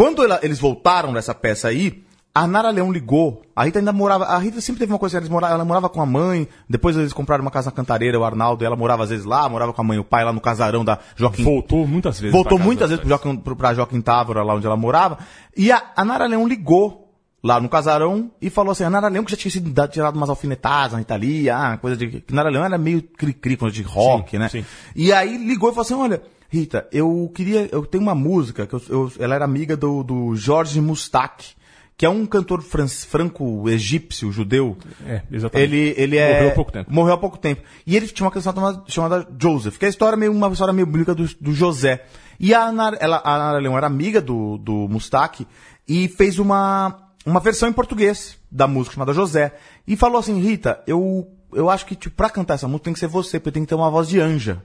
Quando 0.00 0.24
ela- 0.24 0.40
eles 0.42 0.58
voltaram 0.58 1.12
dessa 1.12 1.34
peça 1.34 1.68
aí, 1.68 2.02
a 2.34 2.46
Nara 2.46 2.70
Leão 2.70 2.90
ligou. 2.90 3.42
A 3.54 3.64
Rita 3.64 3.80
ainda 3.80 3.92
morava. 3.92 4.24
A 4.24 4.38
Rita 4.38 4.58
sempre 4.62 4.78
teve 4.78 4.90
uma 4.90 4.98
coisa, 4.98 5.20
moravam, 5.28 5.56
ela 5.56 5.64
morava 5.64 5.90
com 5.90 6.00
a 6.00 6.06
mãe, 6.06 6.48
depois 6.66 6.96
eles 6.96 7.12
compraram 7.12 7.42
uma 7.42 7.50
casa 7.50 7.66
na 7.68 7.76
Cantareira, 7.76 8.18
o 8.18 8.24
Arnaldo, 8.24 8.64
e 8.64 8.66
ela 8.66 8.76
morava 8.76 9.02
às 9.04 9.10
vezes 9.10 9.26
lá, 9.26 9.46
morava 9.46 9.74
com 9.74 9.80
a 9.82 9.84
mãe 9.84 9.98
e 9.98 10.00
o 10.00 10.04
pai 10.04 10.24
lá 10.24 10.32
no 10.32 10.40
casarão 10.40 10.82
da 10.86 10.98
Joaquim 11.16 11.44
Voltou 11.44 11.86
muitas 11.86 12.18
vezes. 12.18 12.32
Voltou 12.32 12.58
muitas 12.58 12.88
vezes 12.88 13.00
pro 13.00 13.10
Joaquim, 13.10 13.36
pro, 13.36 13.54
pra 13.54 13.74
Joaquim 13.74 14.00
Távora, 14.00 14.42
lá 14.42 14.54
onde 14.54 14.64
ela 14.66 14.74
morava. 14.74 15.18
E 15.54 15.70
a, 15.70 15.82
a 15.94 16.02
Nara 16.02 16.24
Leão 16.24 16.48
ligou 16.48 17.12
lá 17.44 17.60
no 17.60 17.68
casarão 17.68 18.30
e 18.40 18.48
falou 18.48 18.72
assim, 18.72 18.84
a 18.84 18.90
Nara 18.90 19.08
Leão 19.08 19.22
que 19.24 19.32
já 19.32 19.36
tinha 19.36 19.50
sido 19.52 19.68
dado, 19.68 19.90
tirado 19.90 20.16
umas 20.16 20.30
alfinetadas 20.30 20.92
na 20.94 21.02
Itália, 21.02 21.54
ah, 21.54 21.76
coisa 21.76 21.94
de... 21.98 22.24
Nara 22.30 22.48
Leão 22.48 22.64
era 22.64 22.78
meio 22.78 23.02
cri-cri, 23.02 23.54
coisa 23.54 23.74
de 23.74 23.82
rock, 23.82 24.30
Sim, 24.30 24.38
né? 24.38 24.48
sim. 24.48 24.64
E 24.96 25.12
aí 25.12 25.36
ligou 25.36 25.68
e 25.68 25.72
falou 25.74 25.82
assim, 25.82 25.94
olha, 25.94 26.22
Rita, 26.50 26.86
eu 26.92 27.30
queria... 27.34 27.68
Eu 27.70 27.86
tenho 27.86 28.02
uma 28.02 28.14
música, 28.14 28.66
que 28.66 28.74
eu, 28.74 28.82
eu- 28.88 29.12
ela 29.18 29.34
era 29.36 29.44
amiga 29.44 29.76
do, 29.76 30.02
do 30.02 30.34
Jorge 30.34 30.80
Mustak, 30.80 31.54
que 31.96 32.04
é 32.04 32.08
um 32.08 32.26
cantor 32.26 32.60
fran- 32.62 32.88
franco-egípcio, 32.88 34.32
judeu. 34.32 34.76
É, 35.06 35.22
exatamente. 35.30 35.72
Ele, 35.74 35.94
ele 35.96 36.16
é... 36.16 36.34
Morreu 36.34 36.48
há 36.48 36.54
pouco 36.54 36.72
tempo. 36.72 36.92
Morreu 36.92 37.14
há 37.14 37.18
pouco 37.18 37.38
tempo. 37.38 37.62
E 37.86 37.96
ele 37.96 38.08
tinha 38.08 38.24
uma 38.24 38.30
canção 38.32 38.52
chamada, 38.54 38.82
chamada 38.88 39.28
Joseph, 39.40 39.78
que 39.78 39.84
é 39.84 39.88
a 39.88 39.90
história 39.90 40.16
meio, 40.16 40.32
uma 40.32 40.48
história 40.48 40.72
meio 40.72 40.86
bíblica 40.86 41.14
do, 41.14 41.28
do 41.40 41.52
José. 41.52 42.04
E 42.38 42.54
a 42.54 42.64
Ana, 42.64 42.96
ela, 43.00 43.16
a 43.24 43.34
Ana 43.50 43.58
Leão 43.58 43.76
era 43.76 43.86
amiga 43.86 44.20
do, 44.20 44.56
do 44.58 44.88
Mustak 44.88 45.46
e 45.86 46.08
fez 46.08 46.38
uma, 46.38 46.96
uma 47.24 47.38
versão 47.40 47.68
em 47.68 47.72
português 47.72 48.38
da 48.50 48.66
música 48.66 48.94
chamada 48.94 49.12
José. 49.12 49.54
E 49.86 49.94
falou 49.94 50.18
assim, 50.18 50.40
Rita, 50.40 50.82
eu, 50.86 51.28
eu 51.52 51.68
acho 51.68 51.84
que 51.86 51.94
tipo, 51.94 52.16
pra 52.16 52.30
cantar 52.30 52.54
essa 52.54 52.66
música 52.66 52.84
tem 52.84 52.92
que 52.94 52.98
ser 53.00 53.08
você, 53.08 53.38
porque 53.38 53.52
tem 53.52 53.62
que 53.62 53.68
ter 53.68 53.74
uma 53.74 53.90
voz 53.90 54.08
de 54.08 54.18
anja. 54.18 54.62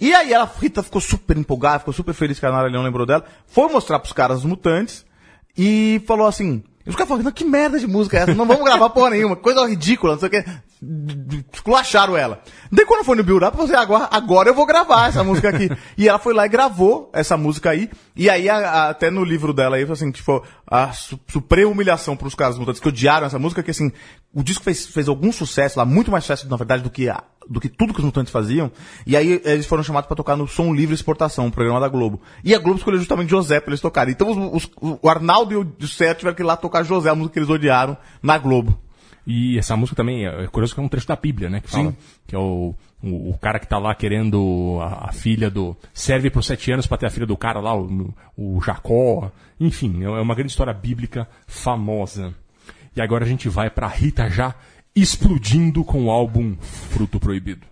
E 0.00 0.14
aí 0.14 0.32
ela, 0.32 0.50
Rita 0.60 0.82
ficou 0.82 1.00
super 1.00 1.36
empolgada, 1.36 1.78
ficou 1.80 1.94
super 1.94 2.12
feliz 2.14 2.38
que 2.38 2.44
a 2.46 2.50
Nara 2.52 2.68
Leão 2.68 2.82
lembrou 2.82 3.06
dela, 3.06 3.24
foi 3.46 3.68
mostrar 3.72 3.98
pros 3.98 4.12
caras 4.12 4.38
os 4.38 4.44
mutantes 4.44 5.04
e 5.56 6.02
falou 6.06 6.26
assim, 6.26 6.62
os 6.86 6.94
caras 6.94 7.08
falaram, 7.08 7.24
"Não, 7.24 7.32
que 7.32 7.44
merda 7.44 7.78
de 7.78 7.86
música 7.86 8.18
é 8.18 8.20
essa? 8.22 8.34
Não 8.34 8.46
vamos 8.46 8.62
gravar 8.64 8.90
porra 8.90 9.10
nenhuma, 9.10 9.36
coisa 9.36 9.66
ridícula, 9.66 10.12
não 10.12 10.20
sei 10.20 10.28
o 10.28 10.30
que. 10.30 10.44
Esculacharam 11.52 12.16
ela. 12.16 12.40
Daí 12.70 12.84
quando 12.84 13.04
foi 13.04 13.16
no 13.16 13.24
build 13.24 13.44
up, 13.44 13.56
eu 13.58 13.66
falei, 13.66 13.80
agora, 13.82 14.08
agora 14.10 14.48
eu 14.50 14.54
vou 14.54 14.66
gravar 14.66 15.08
essa 15.08 15.24
música 15.24 15.48
aqui. 15.48 15.70
e 15.96 16.08
ela 16.08 16.18
foi 16.18 16.34
lá 16.34 16.44
e 16.46 16.48
gravou 16.48 17.10
essa 17.12 17.36
música 17.36 17.70
aí. 17.70 17.90
E 18.14 18.28
aí, 18.28 18.48
a- 18.48 18.56
a- 18.58 18.88
até 18.90 19.10
no 19.10 19.24
livro 19.24 19.52
dela 19.52 19.76
aí, 19.76 19.90
assim, 19.90 20.10
tipo, 20.10 20.44
a 20.66 20.92
su 20.92 21.18
suprema 21.28 21.70
humilhação 21.70 22.16
pros 22.16 22.34
caras 22.34 22.58
mutantes 22.58 22.80
que 22.80 22.88
odiaram 22.88 23.26
essa 23.26 23.38
música, 23.38 23.62
que 23.62 23.70
assim, 23.70 23.90
o 24.34 24.42
disco 24.42 24.62
fez, 24.62 24.86
fez 24.86 25.08
algum 25.08 25.32
sucesso 25.32 25.78
lá, 25.78 25.84
muito 25.84 26.10
mais 26.10 26.24
sucesso, 26.24 26.48
na 26.48 26.56
verdade, 26.56 26.82
do 26.82 26.90
que, 26.90 27.08
a- 27.08 27.24
do 27.48 27.60
que 27.60 27.68
tudo 27.68 27.92
que 27.92 28.00
os 28.00 28.04
mutantes 28.04 28.32
faziam. 28.32 28.70
E 29.06 29.16
aí 29.16 29.40
eles 29.44 29.66
foram 29.66 29.82
chamados 29.82 30.06
pra 30.06 30.16
tocar 30.16 30.36
no 30.36 30.46
Som 30.48 30.74
Livre 30.74 30.94
Exportação, 30.94 31.46
um 31.46 31.50
programa 31.50 31.80
da 31.80 31.88
Globo. 31.88 32.20
E 32.44 32.54
a 32.54 32.58
Globo 32.58 32.78
escolheu 32.78 32.98
justamente 32.98 33.30
José 33.30 33.60
pra 33.60 33.70
eles 33.70 33.80
tocarem. 33.80 34.12
Então 34.12 34.30
os- 34.52 34.64
os- 34.80 34.98
o 35.02 35.08
Arnaldo 35.08 35.52
e 35.52 35.56
o 35.84 35.88
Sérgio 35.88 36.16
tiveram 36.18 36.36
que 36.36 36.42
ir 36.42 36.46
lá 36.46 36.56
tocar 36.56 36.82
José, 36.82 37.08
a 37.10 37.14
música 37.14 37.34
que 37.34 37.38
eles 37.38 37.50
odiaram, 37.50 37.96
na 38.22 38.36
Globo. 38.38 38.78
E 39.26 39.58
essa 39.58 39.76
música 39.76 39.96
também 39.96 40.24
é 40.24 40.46
curioso 40.46 40.72
que 40.72 40.80
é 40.80 40.82
um 40.84 40.88
trecho 40.88 41.08
da 41.08 41.16
Bíblia, 41.16 41.50
né? 41.50 41.60
Que 41.60 41.68
fala 41.68 41.88
que 42.28 42.36
é 42.36 42.38
o, 42.38 42.74
o, 43.02 43.30
o 43.30 43.38
cara 43.40 43.58
que 43.58 43.66
tá 43.66 43.76
lá 43.76 43.92
querendo 43.92 44.78
a, 44.80 45.08
a 45.08 45.12
filha 45.12 45.50
do. 45.50 45.76
Serve 45.92 46.30
por 46.30 46.44
sete 46.44 46.70
anos 46.70 46.86
pra 46.86 46.96
ter 46.96 47.06
a 47.06 47.10
filha 47.10 47.26
do 47.26 47.36
cara 47.36 47.58
lá, 47.58 47.76
o, 47.76 48.14
o 48.36 48.60
Jacó. 48.64 49.30
Enfim, 49.58 50.04
é 50.04 50.08
uma 50.08 50.34
grande 50.34 50.52
história 50.52 50.72
bíblica 50.72 51.28
famosa. 51.46 52.32
E 52.94 53.00
agora 53.00 53.24
a 53.24 53.28
gente 53.28 53.48
vai 53.48 53.68
pra 53.68 53.88
Rita 53.88 54.30
já 54.30 54.54
explodindo 54.96 55.84
com 55.84 56.06
o 56.06 56.10
álbum 56.10 56.56
Fruto 56.90 57.20
Proibido. 57.20 57.66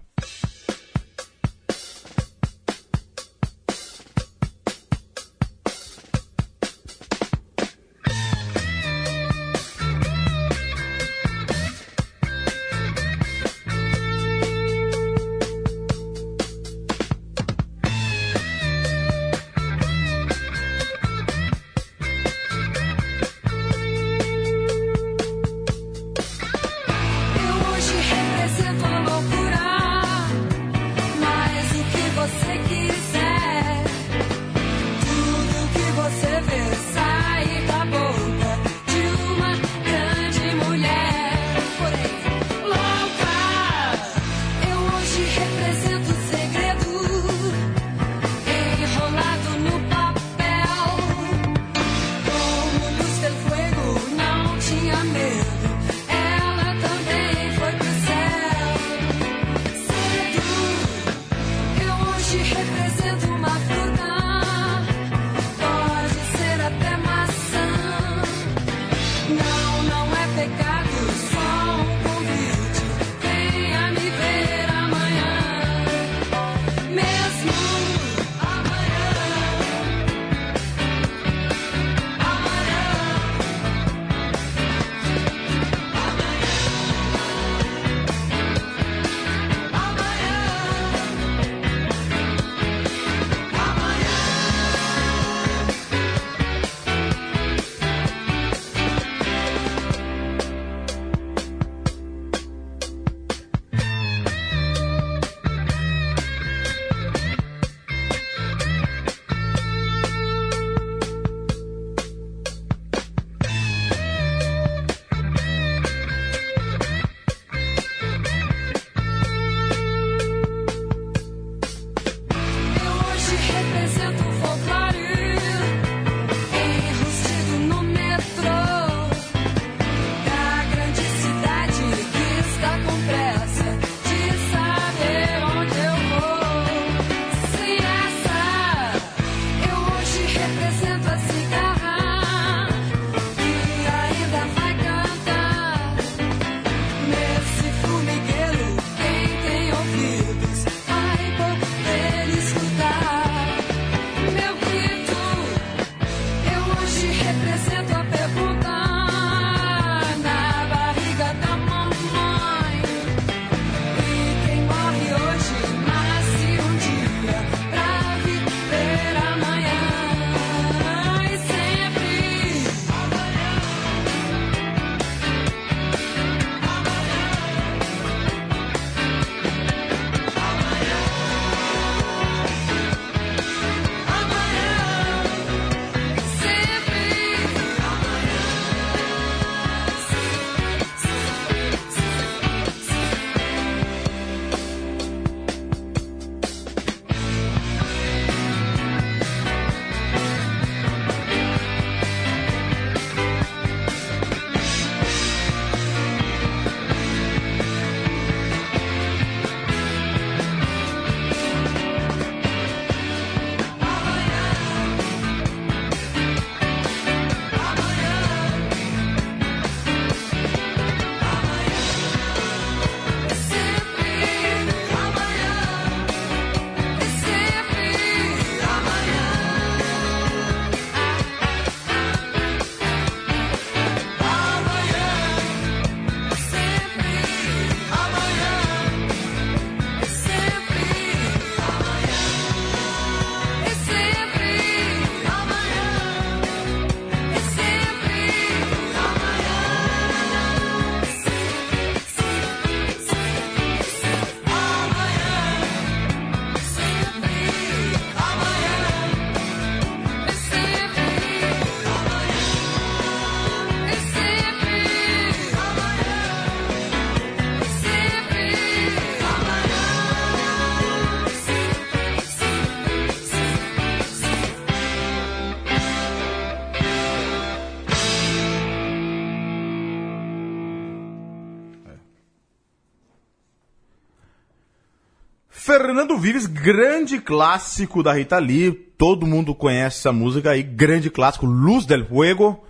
Fernando 285.95 286.19
Vives, 286.19 286.47
grande 286.47 287.21
clássico 287.21 288.03
da 288.03 288.13
Rita 288.13 288.37
Lee. 288.41 288.73
Todo 288.99 289.29
mundo 289.29 289.55
conhece 289.55 289.99
essa 290.01 290.11
música 290.13 290.51
aí, 290.51 290.61
grande 290.61 291.09
clássico, 291.09 291.47
Luz 291.47 291.87
del 291.87 292.05
Fuego. 292.05 292.65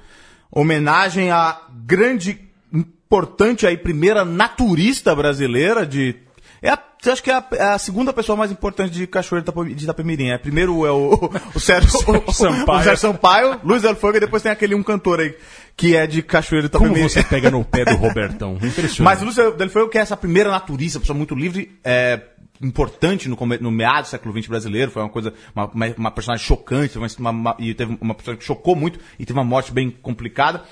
Homenagem 0.52 1.30
à 1.30 1.58
grande, 1.86 2.38
importante 2.70 3.66
aí, 3.66 3.78
primeira 3.78 4.26
naturista 4.26 5.16
brasileira 5.16 5.86
de. 5.86 6.16
É 6.60 6.68
a, 6.70 6.78
acho 7.06 7.22
que 7.22 7.30
é 7.30 7.34
a, 7.34 7.44
é 7.52 7.62
a 7.62 7.78
segunda 7.78 8.12
pessoa 8.12 8.36
mais 8.36 8.50
importante 8.50 8.90
de 8.92 9.06
Cachoeira 9.06 9.42
de 9.42 9.50
Itape- 9.50 9.74
de 9.74 9.84
Itapemirim. 9.84 10.28
É, 10.28 10.36
primeiro 10.38 10.84
é 10.84 10.90
o, 10.92 11.30
o 11.54 11.58
Sérgio 11.60 11.90
o, 12.26 12.32
Sampaio. 12.32 12.80
o 12.80 12.82
Sérgio 12.82 12.96
Sampaio, 12.98 13.60
Luz 13.64 13.80
del 13.82 13.96
Fuego, 13.96 14.18
e 14.18 14.20
depois 14.20 14.42
tem 14.42 14.52
aquele 14.52 14.74
um 14.74 14.82
cantor 14.82 15.20
aí 15.20 15.34
que 15.76 15.96
é 15.96 16.06
de 16.06 16.22
Cachoeira 16.22 16.68
de 16.68 16.72
Como 16.72 16.86
Itapemirim. 16.86 17.08
você 17.08 17.22
pega 17.22 17.50
no 17.50 17.64
pé 17.64 17.84
do 17.86 17.96
Robertão? 17.96 18.54
Impressionante. 18.56 19.02
Mas 19.02 19.20
o 19.22 19.24
Lúcio 19.24 19.50
Del 19.52 19.68
Fuego, 19.70 19.88
que 19.90 19.98
é 19.98 20.02
essa 20.02 20.16
primeira 20.16 20.50
naturista, 20.50 21.00
pessoa 21.00 21.16
muito 21.16 21.34
livre, 21.34 21.78
é, 21.84 22.20
importante 22.64 23.28
no, 23.28 23.36
no 23.60 23.70
meado 23.70 24.04
do 24.04 24.08
século 24.08 24.34
XX 24.36 24.48
brasileiro, 24.48 24.90
foi 24.90 25.02
uma 25.02 25.08
coisa, 25.08 25.32
uma, 25.54 25.66
uma, 25.66 25.86
uma 25.96 26.10
personagem 26.10 26.44
chocante, 26.46 26.98
uma, 26.98 27.06
uma- 27.18 27.30
uma- 27.30 27.56
e 27.58 27.74
teve 27.74 27.96
uma 28.00 28.14
pessoa 28.14 28.36
que 28.36 28.44
chocou 28.44 28.74
muito 28.74 28.98
e 29.18 29.24
teve 29.26 29.38
uma 29.38 29.44
morte 29.44 29.72
bem 29.72 29.90
complicada. 29.90 30.62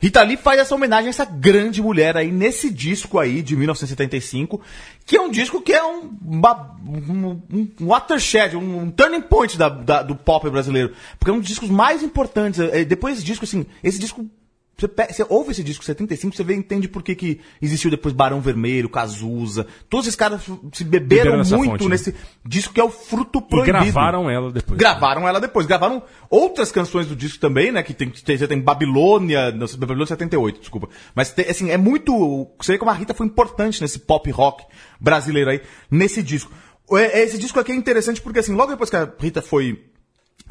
Rita 0.00 0.22
Lee 0.22 0.36
faz 0.36 0.60
essa 0.60 0.74
homenagem 0.74 1.06
a 1.06 1.10
essa 1.10 1.24
grande 1.24 1.80
mulher 1.80 2.16
aí 2.16 2.30
nesse 2.30 2.68
disco 2.70 3.18
aí 3.18 3.40
de 3.40 3.56
1975, 3.56 4.60
que 5.06 5.16
é 5.16 5.20
um 5.20 5.30
disco 5.30 5.62
que 5.62 5.72
é 5.72 5.82
um, 5.82 6.08
ba- 6.10 6.76
um, 6.86 7.40
um, 7.52 7.68
um 7.80 7.86
watershed, 7.86 8.54
um, 8.56 8.80
um 8.80 8.90
turning 8.90 9.22
point 9.22 9.56
da, 9.56 9.68
da- 9.68 10.02
do 10.02 10.14
pop 10.14 10.50
brasileiro. 10.50 10.92
Porque 11.18 11.30
é 11.30 11.32
um 11.34 11.38
dos 11.38 11.48
discos 11.48 11.70
mais 11.70 12.02
importantes. 12.02 12.60
É, 12.60 12.84
Depois 12.84 13.14
desse 13.14 13.24
disco, 13.26 13.44
assim, 13.44 13.64
esse 13.82 13.98
disco 13.98 14.26
você, 14.76 14.88
você 14.88 15.26
ouve 15.28 15.52
esse 15.52 15.62
disco 15.62 15.84
75, 15.84 16.34
você 16.36 16.42
vê, 16.42 16.54
entende 16.54 16.88
por 16.88 17.02
que, 17.02 17.14
que 17.14 17.40
existiu 17.62 17.90
depois 17.90 18.12
Barão 18.14 18.40
Vermelho, 18.40 18.88
Cazuza. 18.88 19.66
Todos 19.88 20.06
esses 20.06 20.16
caras 20.16 20.42
se 20.72 20.82
beberam 20.84 21.36
muito 21.36 21.48
fonte, 21.70 21.84
né? 21.84 21.90
nesse 21.90 22.14
disco 22.44 22.74
que 22.74 22.80
é 22.80 22.84
o 22.84 22.90
fruto 22.90 23.38
E 23.38 23.42
proibido. 23.48 23.72
gravaram 23.78 24.28
ela 24.28 24.50
depois. 24.50 24.78
Gravaram 24.78 25.28
ela 25.28 25.40
depois. 25.40 25.66
Gravaram 25.66 26.02
outras 26.28 26.72
canções 26.72 27.06
do 27.06 27.14
disco 27.14 27.38
também, 27.38 27.70
né? 27.70 27.82
Que 27.82 27.94
tem, 27.94 28.10
tem, 28.10 28.36
você 28.36 28.48
tem 28.48 28.60
Babilônia, 28.60 29.52
não, 29.52 29.66
Babilônia 29.78 30.06
78, 30.06 30.60
desculpa. 30.60 30.88
Mas, 31.14 31.30
tem, 31.30 31.48
assim, 31.48 31.70
é 31.70 31.76
muito... 31.76 32.48
Você 32.60 32.72
vê 32.72 32.78
como 32.78 32.90
a 32.90 32.94
Rita 32.94 33.14
foi 33.14 33.26
importante 33.26 33.80
nesse 33.80 33.98
pop 34.00 34.28
rock 34.30 34.64
brasileiro 35.00 35.50
aí, 35.50 35.60
nesse 35.90 36.22
disco. 36.22 36.50
É- 36.92 37.22
Esse 37.22 37.38
disco 37.38 37.58
aqui 37.60 37.72
é 37.72 37.74
interessante 37.76 38.20
porque, 38.20 38.40
assim, 38.40 38.54
logo 38.54 38.72
depois 38.72 38.90
que 38.90 38.96
a 38.96 39.08
Rita 39.18 39.40
foi 39.40 39.84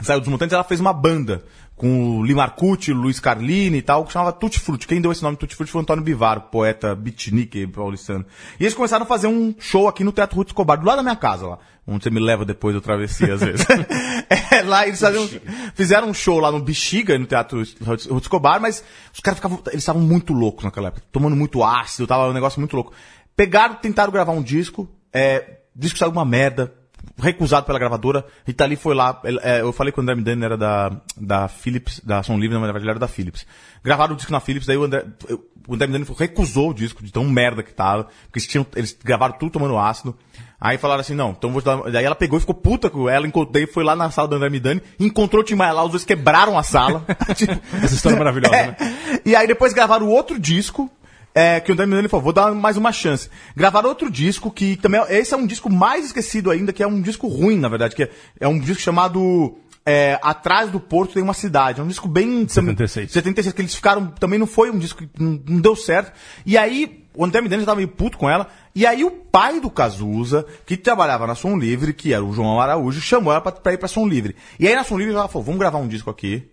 saiu 0.02 0.20
dos 0.20 0.30
Mutantes, 0.30 0.54
ela 0.54 0.64
fez 0.64 0.80
uma 0.80 0.94
banda 0.94 1.44
com 1.76 2.20
o 2.20 2.24
Limar 2.24 2.50
Marcucci, 2.50 2.92
o 2.92 2.96
Luiz 2.96 3.20
Carlini 3.20 3.80
e 3.80 3.82
tal, 3.82 4.06
que 4.06 4.14
chamava 4.14 4.32
Tutti 4.32 4.60
Frutti. 4.60 4.88
Quem 4.88 5.02
deu 5.02 5.12
esse 5.12 5.24
nome 5.24 5.38
Tutti 5.38 5.56
Frutti 5.56 5.72
foi 5.72 5.80
o 5.80 5.82
Antônio 5.82 6.04
Bivar, 6.04 6.40
poeta 6.42 6.96
beatnik 6.96 7.68
paulistano. 7.68 8.26
E 8.60 8.64
eles 8.64 8.74
começaram 8.74 9.04
a 9.04 9.08
fazer 9.08 9.28
um 9.28 9.54
show 9.60 9.88
aqui 9.88 10.04
no 10.04 10.12
Teatro 10.12 10.38
Ruth 10.38 10.50
Escobar, 10.50 10.80
do 10.80 10.86
lado 10.86 10.98
da 10.98 11.04
minha 11.04 11.16
casa 11.16 11.48
lá, 11.48 11.60
onde 11.86 12.04
você 12.04 12.10
me 12.10 12.20
leva 12.20 12.46
depois 12.46 12.76
da 12.76 12.82
travessia 12.82 13.34
às 13.34 13.42
vezes. 13.42 13.66
é, 14.52 14.62
lá 14.62 14.88
eles 14.88 15.00
faziam, 15.00 15.28
fizeram 15.74 16.10
um 16.10 16.14
show 16.14 16.40
lá 16.40 16.52
no 16.52 16.60
Bexiga, 16.60 17.18
no 17.18 17.26
Teatro 17.26 17.64
Ruth 17.82 18.22
Escobar, 18.22 18.62
mas 18.62 18.84
os 19.14 19.20
caras 19.20 19.40
ficavam, 19.40 19.60
eles 19.68 19.82
estavam 19.82 20.02
muito 20.02 20.32
loucos 20.32 20.64
naquela 20.64 20.90
época, 20.90 21.06
tomando 21.12 21.36
muito 21.36 21.64
ácido, 21.64 22.08
tava 22.08 22.30
um 22.30 22.34
negócio 22.34 22.60
muito 22.60 22.76
louco. 22.76 22.94
Pegaram, 23.36 23.76
tentaram 23.76 24.14
gravar 24.14 24.32
um 24.32 24.44
disco, 24.44 24.88
é, 25.12 25.62
disco 25.76 25.98
saiu 25.98 26.12
uma 26.12 26.24
merda, 26.24 26.72
recusado 27.18 27.66
pela 27.66 27.80
gravadora. 27.80 28.26
Rita 28.46 28.66
Lee 28.66 28.76
foi 28.76 28.96
lá. 28.96 29.20
é, 29.42 29.62
eu 29.62 29.72
falei 29.74 29.92
que 29.92 30.00
o 30.00 30.02
André 30.02 30.16
Midani 30.16 30.44
era 30.46 30.58
da, 30.58 30.92
da 31.18 31.48
Philips, 31.48 32.00
da 32.04 32.24
Som 32.24 32.38
Livre, 32.38 32.56
na 32.56 32.62
verdade 32.62 32.84
ele 32.84 32.92
era 32.92 33.00
da 33.00 33.08
Philips. 33.08 33.46
Gravaram 33.84 34.14
o 34.14 34.16
disco 34.16 34.32
na 34.32 34.40
Philips, 34.40 34.66
daí 34.68 34.78
o 34.78 34.84
André, 34.84 35.06
eu- 35.28 35.44
o 35.68 35.76
André 35.76 35.88
Midani 35.88 36.06
recusou 36.18 36.72
o 36.72 36.74
disco 36.74 37.04
de 37.04 37.12
tão 37.12 37.24
merda 37.26 37.64
que 37.64 37.74
tava. 37.74 38.06
Porque 38.26 38.40
eles, 38.40 38.48
tinham, 38.48 38.66
eles 38.76 38.98
gravaram 39.04 39.36
tudo 39.38 39.52
tomando 39.52 39.78
ácido. 39.78 40.16
Aí 40.60 40.78
falaram 40.78 41.02
assim, 41.02 41.14
não, 41.16 41.32
então 41.32 41.52
vou 41.52 41.62
te 41.62 41.66
dar. 41.66 41.92
Daí 41.92 42.06
ela 42.06 42.16
pegou 42.16 42.38
e 42.38 42.40
ficou 42.40 42.56
puta 42.56 42.90
com 42.90 43.10
ela, 43.10 43.28
encontrou, 43.28 43.52
daí 43.52 43.68
foi 43.68 43.84
lá 43.84 43.96
na 43.98 44.10
sala 44.12 44.30
do 44.30 44.36
André 44.36 44.50
Midani, 44.50 44.82
encontrou 45.00 45.42
o 45.42 45.46
Tim 45.46 45.56
Maia 45.56 45.74
lá, 45.74 45.84
os 45.84 45.92
dois 45.92 46.06
quebraram 46.06 46.58
a 46.58 46.64
sala. 46.64 47.06
Tipo, 47.36 47.60
Essa 47.84 47.96
história 47.96 48.16
é 48.16 48.20
maravilhosa, 48.20 48.56
é. 48.56 48.68
né? 48.68 48.78
E 49.26 49.36
aí 49.36 49.46
depois 49.46 49.74
gravaram 49.74 50.08
outro 50.08 50.40
disco, 50.40 50.90
é, 51.34 51.60
que 51.60 51.72
o 51.72 51.74
André 51.74 51.86
Milani 51.86 52.08
falou, 52.08 52.24
vou 52.24 52.34
dar 52.34 52.54
mais 52.54 52.78
uma 52.78 52.92
chance. 52.92 53.30
Gravaram 53.56 53.90
outro 53.90 54.10
disco, 54.12 54.52
que 54.52 54.76
também, 54.76 55.02
é- 55.02 55.18
esse 55.20 55.34
é 55.34 55.38
um 55.38 55.48
disco 55.48 55.70
mais 55.70 56.06
esquecido 56.06 56.52
ainda, 56.52 56.72
que 56.72 56.84
é 56.84 56.88
um 56.88 57.02
disco 57.02 57.28
ruim, 57.28 57.58
na 57.58 57.70
verdade, 57.70 57.96
que 57.96 58.04
é, 58.04 58.10
é 58.40 58.48
um 58.48 58.60
disco 58.60 58.82
chamado 58.82 59.58
é, 59.86 60.18
Atrás 60.22 60.70
do 60.70 60.80
Porto 60.80 61.14
tem 61.14 61.24
uma 61.24 61.34
cidade. 61.34 61.80
É 61.80 61.84
um 61.84 61.88
disco 61.88 62.08
bem... 62.08 62.48
76. 62.48 63.12
76, 63.12 63.54
que 63.54 63.62
eles 63.62 63.76
ficaram, 63.76 64.08
também 64.08 64.40
não 64.40 64.48
foi 64.48 64.70
um 64.70 64.78
disco 64.78 65.06
que 65.06 65.10
não, 65.22 65.42
não 65.46 65.60
deu 65.60 65.76
certo. 65.76 66.14
E 66.46 66.58
aí, 66.58 67.04
o 67.16 67.26
André 67.26 67.42
já 67.50 67.66
tava 67.66 67.76
meio 67.78 67.90
puto 67.90 68.18
com 68.18 68.30
ela, 68.30 68.48
e 68.74 68.86
aí 68.86 69.04
o 69.04 69.12
pai 69.12 69.60
do 69.60 69.70
Cazuza, 69.70 70.46
que 70.66 70.78
trabalhava 70.78 71.28
na 71.28 71.36
Som 71.36 71.58
Livre, 71.58 71.94
que 71.94 72.14
era 72.14 72.24
o 72.24 72.34
João 72.34 72.62
Araújo, 72.62 73.02
chamou 73.02 73.34
ela 73.34 73.42
pra, 73.42 73.52
pra 73.52 73.74
ir 73.74 73.78
pra 73.78 73.88
Som 73.88 74.08
Livre. 74.08 74.36
E 74.60 74.68
aí 74.68 74.76
na 74.76 74.84
Som 74.84 74.98
Livre 74.98 75.14
ela 75.14 75.28
falou, 75.28 75.44
vamos 75.46 75.60
gravar 75.60 75.80
um 75.80 75.88
disco 75.88 76.10
aqui, 76.10 76.48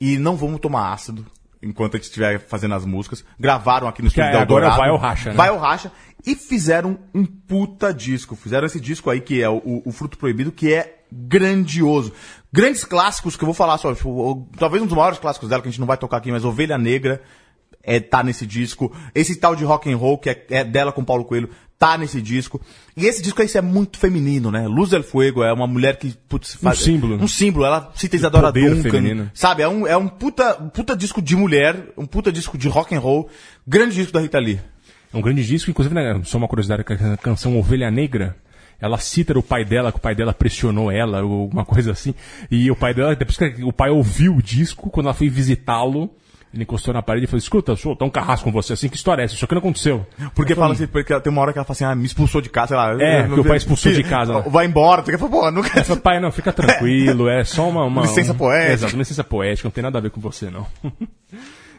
e 0.00 0.18
não 0.18 0.36
vamos 0.36 0.60
tomar 0.60 0.92
ácido 0.92 1.24
enquanto 1.62 1.94
a 1.94 1.96
gente 1.98 2.06
estiver 2.06 2.38
fazendo 2.40 2.74
as 2.74 2.84
músicas. 2.84 3.24
Gravaram 3.38 3.86
aqui 3.88 4.02
no 4.02 4.08
estúdio 4.08 4.32
da 4.32 4.42
agora 4.42 4.70
vai 4.70 4.88
ao 4.88 4.96
racha, 4.96 5.30
né? 5.30 5.36
Vai 5.36 5.48
ao 5.48 5.58
racha. 5.58 5.92
E 6.26 6.34
fizeram 6.34 6.98
um 7.14 7.24
puta 7.24 7.92
disco. 7.92 8.34
Fizeram 8.36 8.66
esse 8.66 8.80
disco 8.80 9.10
aí, 9.10 9.20
que 9.20 9.42
é 9.42 9.48
o, 9.48 9.56
o- 9.58 9.82
o 9.86 9.92
Fruto 9.92 10.16
Proibido, 10.18 10.50
que 10.52 10.72
é 10.72 11.00
grandioso. 11.12 12.12
Grandes 12.52 12.84
clássicos 12.84 13.36
que 13.36 13.42
eu 13.42 13.46
vou 13.46 13.54
falar 13.54 13.78
só. 13.78 13.94
tipo, 13.94 14.08
o- 14.10 14.48
talvez 14.58 14.82
um 14.82 14.86
dos 14.86 14.96
maiores 14.96 15.18
clássicos 15.18 15.48
dela, 15.48 15.60
que 15.62 15.68
a 15.68 15.70
gente 15.70 15.80
não 15.80 15.86
vai 15.86 15.96
tocar 15.96 16.18
aqui, 16.18 16.30
mas 16.30 16.44
Ovelha 16.44 16.78
Negra 16.78 17.20
é, 17.82 17.98
tá 17.98 18.22
nesse 18.22 18.46
disco. 18.46 18.94
Esse 19.14 19.36
tal 19.36 19.56
de 19.56 19.64
rock 19.64 19.92
and 19.92 19.96
roll, 19.96 20.16
que 20.18 20.30
é, 20.30 20.46
é 20.50 20.64
dela 20.64 20.92
com 20.92 21.04
Paulo 21.04 21.24
Coelho, 21.24 21.50
tá 21.82 21.98
nesse 21.98 22.22
disco. 22.22 22.60
E 22.96 23.06
esse 23.06 23.20
disco 23.20 23.42
aí 23.42 23.48
é 23.52 23.60
muito 23.60 23.98
feminino, 23.98 24.52
né? 24.52 24.68
Luz 24.68 24.90
del 24.90 25.02
Fuego 25.02 25.42
é 25.42 25.52
uma 25.52 25.66
mulher 25.66 25.96
que, 25.96 26.14
putz, 26.28 26.54
faz, 26.54 26.78
símbolo. 26.78 27.16
Um 27.16 27.26
símbolo. 27.26 27.64
Ela 27.64 27.90
cita 27.96 28.14
Isadora 28.14 28.52
Duncan. 28.52 28.82
feminino. 28.88 29.30
Sabe? 29.34 29.64
É 29.64 29.68
um, 29.68 29.84
é 29.84 29.96
um 29.96 30.06
puta, 30.06 30.62
um 30.62 30.68
puta 30.68 30.96
disco 30.96 31.20
de 31.20 31.34
mulher, 31.34 31.88
um 31.96 32.06
puta 32.06 32.30
disco 32.30 32.56
de 32.56 32.68
rock 32.68 32.94
and 32.94 33.00
roll. 33.00 33.28
Grande 33.66 33.96
disco 33.96 34.12
da 34.12 34.20
Rita 34.20 34.38
Lee. 34.38 34.60
É 35.12 35.16
um 35.16 35.20
grande 35.20 35.44
disco, 35.44 35.70
inclusive, 35.70 35.92
né, 35.92 36.20
só 36.24 36.38
uma 36.38 36.46
curiosidade, 36.46 36.84
a 36.86 37.16
canção 37.16 37.58
Ovelha 37.58 37.90
Negra, 37.90 38.36
ela 38.80 38.96
cita 38.98 39.36
o 39.36 39.42
pai 39.42 39.64
dela, 39.64 39.90
que 39.90 39.98
o 39.98 40.00
pai 40.00 40.14
dela 40.14 40.32
pressionou 40.32 40.88
ela, 40.88 41.24
ou 41.24 41.42
alguma 41.42 41.64
coisa 41.66 41.90
assim. 41.90 42.14
E 42.48 42.70
o 42.70 42.76
pai 42.76 42.94
dela, 42.94 43.16
depois 43.16 43.36
que 43.36 43.64
o 43.64 43.72
pai 43.72 43.90
ouviu 43.90 44.36
o 44.36 44.42
disco, 44.42 44.88
quando 44.88 45.06
ela 45.06 45.14
foi 45.14 45.28
visitá-lo, 45.28 46.14
ele 46.52 46.64
encostou 46.64 46.92
na 46.92 47.00
parede 47.00 47.24
e 47.24 47.26
falou, 47.26 47.38
escuta, 47.38 47.74
sou, 47.76 47.96
tá 47.96 48.04
um 48.04 48.10
carrasco 48.10 48.44
com 48.44 48.52
você, 48.52 48.74
assim, 48.74 48.88
que 48.88 48.96
história 48.96 49.22
é 49.22 49.24
essa? 49.24 49.34
Isso 49.34 49.44
aqui 49.44 49.54
não 49.54 49.60
aconteceu. 49.60 50.06
Porque 50.34 50.54
fala 50.54 50.74
assim, 50.74 50.86
porque 50.86 51.18
tem 51.20 51.32
uma 51.32 51.40
hora 51.40 51.52
que 51.52 51.58
ela 51.58 51.64
fala 51.64 51.74
assim, 51.74 51.84
ah, 51.84 51.94
me 51.94 52.04
expulsou 52.04 52.42
de 52.42 52.50
casa, 52.50 52.68
sei 52.68 52.76
lá. 52.76 53.02
É, 53.02 53.26
que 53.26 53.40
o 53.40 53.44
pai 53.44 53.56
expulsou 53.56 53.90
de 53.90 54.02
casa? 54.02 54.40
Vai 54.42 54.66
embora. 54.66 55.02
Fala, 55.02 55.30
pô, 55.30 55.50
nunca... 55.50 55.70
Ela 55.74 55.84
falou, 55.84 56.02
pai, 56.02 56.20
não, 56.20 56.30
fica 56.30 56.52
tranquilo, 56.52 57.28
é 57.28 57.42
só 57.42 57.68
uma... 57.68 57.84
uma 57.84 58.02
Licença 58.12 58.32
um- 58.32 58.36
poética. 58.36 58.72
Exato, 58.72 58.94
uma 58.94 59.00
licença 59.00 59.24
poética, 59.24 59.66
não 59.66 59.72
tem 59.72 59.82
nada 59.82 59.98
a 59.98 60.00
ver 60.02 60.10
com 60.10 60.20
você, 60.20 60.50
não. 60.50 60.66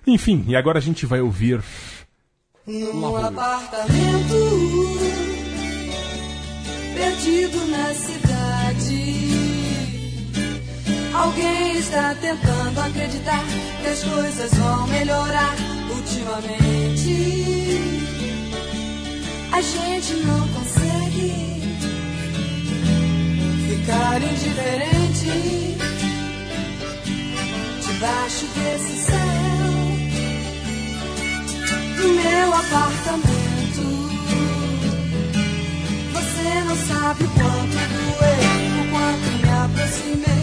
Enfim, 0.08 0.44
e 0.48 0.56
agora 0.56 0.80
a 0.80 0.82
gente 0.82 1.06
vai 1.06 1.22
ouvir... 1.22 1.62
Num 2.66 3.18
apartamento 3.18 4.34
perdido 6.96 7.68
na 7.68 7.94
cidade. 7.94 8.33
Alguém 11.14 11.78
está 11.78 12.16
tentando 12.20 12.80
acreditar 12.80 13.44
que 13.82 13.88
as 13.88 14.04
coisas 14.04 14.52
vão 14.56 14.88
melhorar 14.88 15.56
ultimamente. 15.96 17.14
A 19.52 19.62
gente 19.62 20.14
não 20.26 20.48
consegue 20.48 21.62
ficar 23.70 24.22
indiferente 24.24 25.78
debaixo 27.86 28.46
desse 28.56 29.06
céu 29.06 29.18
no 31.98 32.14
meu 32.16 32.54
apartamento. 32.54 33.84
Você 36.14 36.64
não 36.68 36.76
sabe 36.76 37.24
o 37.24 37.30
quanto 37.30 37.78
doeu, 37.94 38.44
o 38.82 38.90
quanto 38.90 39.28
me 39.42 39.50
aproximei 39.50 40.43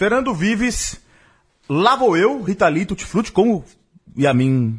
Fernando 0.00 0.32
Vives, 0.32 0.98
lá 1.68 1.94
vou 1.94 2.16
eu, 2.16 2.40
Rita 2.42 2.66
Lee, 2.68 2.86
Tutti 2.86 3.04
Frutti, 3.04 3.30
como 3.30 3.62
Yamin 4.18 4.78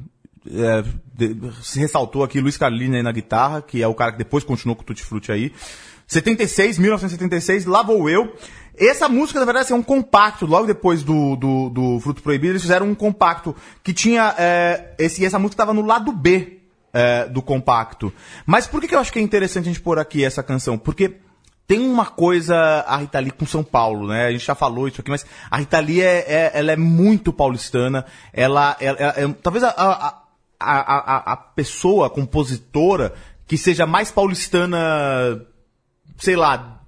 é, 0.52 0.84
de- 1.14 1.38
se 1.62 1.80
ressaltou 1.80 2.24
aqui, 2.24 2.42
Luiz 2.42 2.58
Carlini 2.58 2.98
aí 2.98 3.04
na 3.04 3.12
guitarra, 3.12 3.62
que 3.62 3.84
é 3.84 3.88
o 3.88 3.94
cara 3.94 4.14
que 4.14 4.18
depois 4.18 4.44
continuou 4.44 4.76
com 4.76 4.82
o 4.82 4.86
Tutti 4.86 5.04
Frutti 5.04 5.32
aí. 5.32 5.54
76, 6.08 6.80
1976, 6.80 7.66
lá 7.66 7.84
vou 7.84 8.10
eu. 8.10 8.36
Essa 8.76 9.08
música, 9.08 9.38
na 9.40 9.46
verdade, 9.46 9.66
assim, 9.66 9.76
é 9.76 9.78
um 9.78 9.84
compacto. 9.84 10.48
Logo 10.48 10.66
depois 10.66 11.04
do, 11.04 11.36
do, 11.36 11.70
do 11.70 12.00
Fruto 12.00 12.24
Proibido, 12.24 12.54
eles 12.54 12.64
fizeram 12.64 12.90
um 12.90 12.96
compacto 12.96 13.56
que 13.84 13.94
tinha. 13.94 14.34
É, 14.40 14.96
esse, 14.98 15.24
essa 15.24 15.38
música 15.38 15.54
estava 15.62 15.72
no 15.72 15.86
lado 15.86 16.12
B 16.12 16.62
é, 16.92 17.28
do 17.28 17.44
compacto. 17.44 18.12
Mas 18.44 18.66
por 18.66 18.82
que, 18.82 18.88
que 18.88 18.96
eu 18.96 19.00
acho 19.00 19.14
que 19.14 19.20
é 19.20 19.22
interessante 19.22 19.66
a 19.70 19.72
gente 19.72 19.82
pôr 19.82 20.00
aqui 20.00 20.24
essa 20.26 20.42
canção? 20.42 20.80
Porque 20.80 21.14
tem 21.72 21.80
uma 21.80 22.06
coisa 22.06 22.54
a 22.86 22.98
Rita 22.98 23.18
Lee 23.18 23.32
com 23.32 23.46
São 23.46 23.64
Paulo, 23.64 24.06
né? 24.10 24.26
A 24.28 24.32
gente 24.34 24.46
já 24.46 24.54
falou 24.54 24.90
isso 24.90 25.00
aqui, 25.00 25.10
mas 25.10 25.26
a 25.50 25.56
Rita 25.56 25.80
Lee 25.80 26.02
é, 26.02 26.18
é- 26.28 26.52
ela 26.54 26.74
é 26.74 26.76
muito 26.76 27.32
paulistana. 27.32 28.06
Ela, 28.34 28.76
ela- 28.82 28.98
ela- 29.00 29.14
é- 29.16 29.34
talvez 29.42 29.64
a, 29.64 29.70
a, 29.70 30.22
a, 30.60 31.32
a, 31.32 31.38
pessoa, 31.38 32.08
a 32.08 32.10
compositora, 32.10 33.14
que 33.48 33.58
seja 33.58 33.86
mais 33.88 34.12
paulistana, 34.12 34.78
sei 36.18 36.36
lá, 36.36 36.81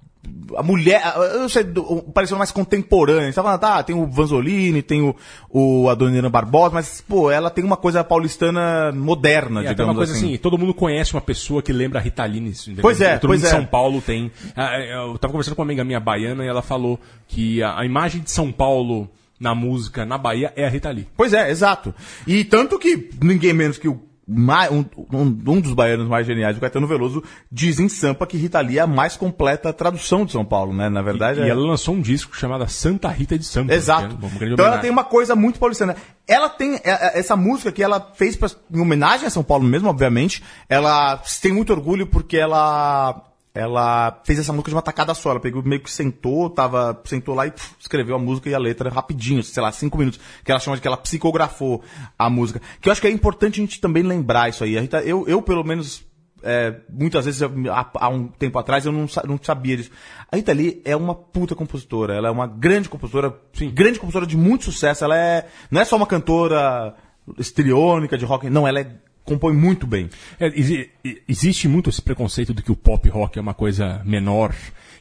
a 0.56 0.62
mulher, 0.62 1.02
eu 1.32 1.40
não 1.40 1.48
sei, 1.48 1.64
do- 1.64 2.02
pareceu 2.14 2.36
mais 2.38 2.50
contemporânea. 2.52 3.24
Gente 3.24 3.34
tava 3.34 3.48
falando, 3.48 3.60
tá, 3.60 3.82
tem 3.82 3.96
o 3.96 4.06
Vanzolini, 4.06 4.82
tem 4.82 5.02
o, 5.02 5.16
o 5.50 5.88
Adoniran 5.88 6.30
Barbosa, 6.30 6.74
mas, 6.74 7.00
pô, 7.00 7.30
ela 7.30 7.50
tem 7.50 7.64
uma 7.64 7.76
coisa 7.76 8.04
paulistana 8.04 8.92
moderna, 8.92 9.64
É, 9.64 9.68
digamos 9.68 9.92
uma 9.92 9.96
coisa 10.00 10.12
assim. 10.12 10.26
assim. 10.34 10.36
todo 10.38 10.58
mundo 10.58 10.72
conhece 10.74 11.12
uma 11.14 11.20
pessoa 11.20 11.62
que 11.62 11.72
lembra 11.72 11.98
a 11.98 12.02
Rita 12.02 12.24
Lee. 12.24 12.52
Pois 12.80 13.00
é, 13.00 13.18
Todo 13.18 13.30
pois 13.30 13.40
mundo 13.40 13.46
em 13.46 13.52
é. 13.52 13.56
São 13.58 13.64
Paulo 13.66 14.00
tem. 14.00 14.30
Ah, 14.54 14.78
Eu 14.78 15.18
tava 15.18 15.32
conversando 15.32 15.56
com 15.56 15.62
uma 15.62 15.66
amiga 15.66 15.82
minha 15.84 15.98
baiana 16.00 16.44
e 16.44 16.48
ela 16.48 16.62
falou 16.62 17.00
que 17.26 17.62
a, 17.62 17.80
a 17.80 17.84
imagem 17.84 18.20
de 18.20 18.30
São 18.30 18.52
Paulo 18.52 19.08
na 19.40 19.54
música, 19.54 20.04
na 20.06 20.16
Bahia, 20.16 20.52
é 20.56 20.64
a 20.64 20.70
Rita 20.70 20.90
Lee. 20.90 21.08
Pois 21.16 21.32
é, 21.32 21.50
exato. 21.50 21.92
E 22.26 22.44
tanto 22.44 22.78
que 22.78 23.10
ninguém 23.20 23.52
menos 23.52 23.76
que 23.78 23.88
o 23.88 24.00
um, 24.26 24.84
um- 25.12 25.38
um 25.46 25.60
dos 25.60 25.74
baianos 25.74 26.08
mais 26.08 26.26
geniais, 26.26 26.56
o 26.56 26.60
Caetano 26.60 26.86
Veloso, 26.86 27.22
diz 27.52 27.78
em 27.78 27.88
Sampa 27.88 28.26
que 28.26 28.36
Rita 28.36 28.60
Lee 28.60 28.78
é 28.78 28.82
a 28.82 28.86
mais 28.86 29.16
completa 29.16 29.72
tradução 29.72 30.24
de 30.24 30.32
São 30.32 30.44
Paulo, 30.44 30.72
né? 30.72 30.88
Na 30.88 31.02
verdade, 31.02 31.40
E 31.40 31.42
é... 31.44 31.48
ela 31.48 31.60
lançou 31.60 31.94
um 31.94 32.00
disco 32.00 32.34
chamado 32.36 32.68
Santa 32.68 33.08
Rita 33.08 33.38
de 33.38 33.44
Sampa. 33.44 33.74
Exato. 33.74 34.04
é 34.04 34.06
Então 34.08 34.26
ela 34.40 34.48
homenagem. 34.54 34.80
tem 34.80 34.90
uma 34.90 35.04
coisa 35.04 35.34
muito 35.36 35.58
paulistana. 35.58 35.94
Ela 36.26 36.48
tem 36.48 36.76
é, 36.76 36.80
é, 36.84 37.18
essa 37.18 37.36
música 37.36 37.70
que 37.70 37.82
ela 37.82 38.12
fez 38.14 38.34
pra, 38.36 38.48
em 38.72 38.80
homenagem 38.80 39.26
a 39.26 39.30
São 39.30 39.44
Paulo 39.44 39.64
mesmo, 39.64 39.88
obviamente. 39.88 40.42
Ela 40.68 41.20
tem 41.42 41.52
muito 41.52 41.72
orgulho 41.72 42.06
porque 42.06 42.36
ela 42.38 43.22
ela 43.54 44.20
fez 44.24 44.40
essa 44.40 44.52
música 44.52 44.70
de 44.70 44.74
uma 44.74 44.82
tacada 44.82 45.14
só. 45.14 45.30
Ela 45.30 45.40
pegou 45.40 45.62
meio 45.62 45.80
que 45.80 45.90
sentou, 45.90 46.50
tava 46.50 47.00
sentou 47.04 47.34
lá 47.34 47.46
e 47.46 47.52
pff, 47.52 47.76
escreveu 47.78 48.16
a 48.16 48.18
música 48.18 48.50
e 48.50 48.54
a 48.54 48.58
letra 48.58 48.90
rapidinho, 48.90 49.44
sei 49.44 49.62
lá, 49.62 49.70
cinco 49.70 49.96
minutos. 49.96 50.18
Que 50.44 50.50
ela 50.50 50.60
chama 50.60 50.76
de 50.76 50.82
que 50.82 50.88
ela 50.88 50.96
psicografou 50.96 51.82
a 52.18 52.28
música. 52.28 52.60
Que 52.80 52.88
eu 52.88 52.92
acho 52.92 53.00
que 53.00 53.06
é 53.06 53.10
importante 53.10 53.60
a 53.60 53.64
gente 53.64 53.80
também 53.80 54.02
lembrar 54.02 54.48
isso 54.48 54.64
aí. 54.64 54.76
A 54.76 54.80
Rita, 54.80 55.00
eu, 55.02 55.24
eu 55.28 55.40
pelo 55.40 55.62
menos 55.62 56.04
é, 56.42 56.74
muitas 56.90 57.24
vezes, 57.24 57.42
há, 57.42 57.90
há 57.94 58.08
um 58.08 58.26
tempo 58.26 58.58
atrás, 58.58 58.84
eu 58.84 58.92
não, 58.92 59.06
não 59.24 59.38
sabia 59.40 59.76
disso. 59.76 59.90
A 60.30 60.36
Rita 60.36 60.52
Lee 60.52 60.82
é 60.84 60.96
uma 60.96 61.14
puta 61.14 61.54
compositora. 61.54 62.14
Ela 62.14 62.28
é 62.28 62.30
uma 62.32 62.48
grande 62.48 62.88
compositora, 62.88 63.34
sim, 63.52 63.70
grande 63.70 64.00
compositora 64.00 64.26
de 64.26 64.36
muito 64.36 64.64
sucesso. 64.64 65.04
Ela 65.04 65.16
é, 65.16 65.46
não 65.70 65.80
é 65.80 65.84
só 65.84 65.96
uma 65.96 66.06
cantora 66.06 66.94
estriônica 67.38 68.18
de 68.18 68.24
rock, 68.24 68.50
não, 68.50 68.68
ela 68.68 68.80
é, 68.80 68.96
compõe 69.24 69.52
muito 69.54 69.86
bem. 69.86 70.08
É, 70.38 70.46
exi- 70.58 70.90
existe 71.28 71.66
muito 71.66 71.90
esse 71.90 72.00
preconceito 72.02 72.52
de 72.54 72.62
que 72.62 72.70
o 72.70 72.76
pop 72.76 73.08
rock 73.08 73.38
é 73.38 73.42
uma 73.42 73.54
coisa 73.54 74.00
menor. 74.04 74.54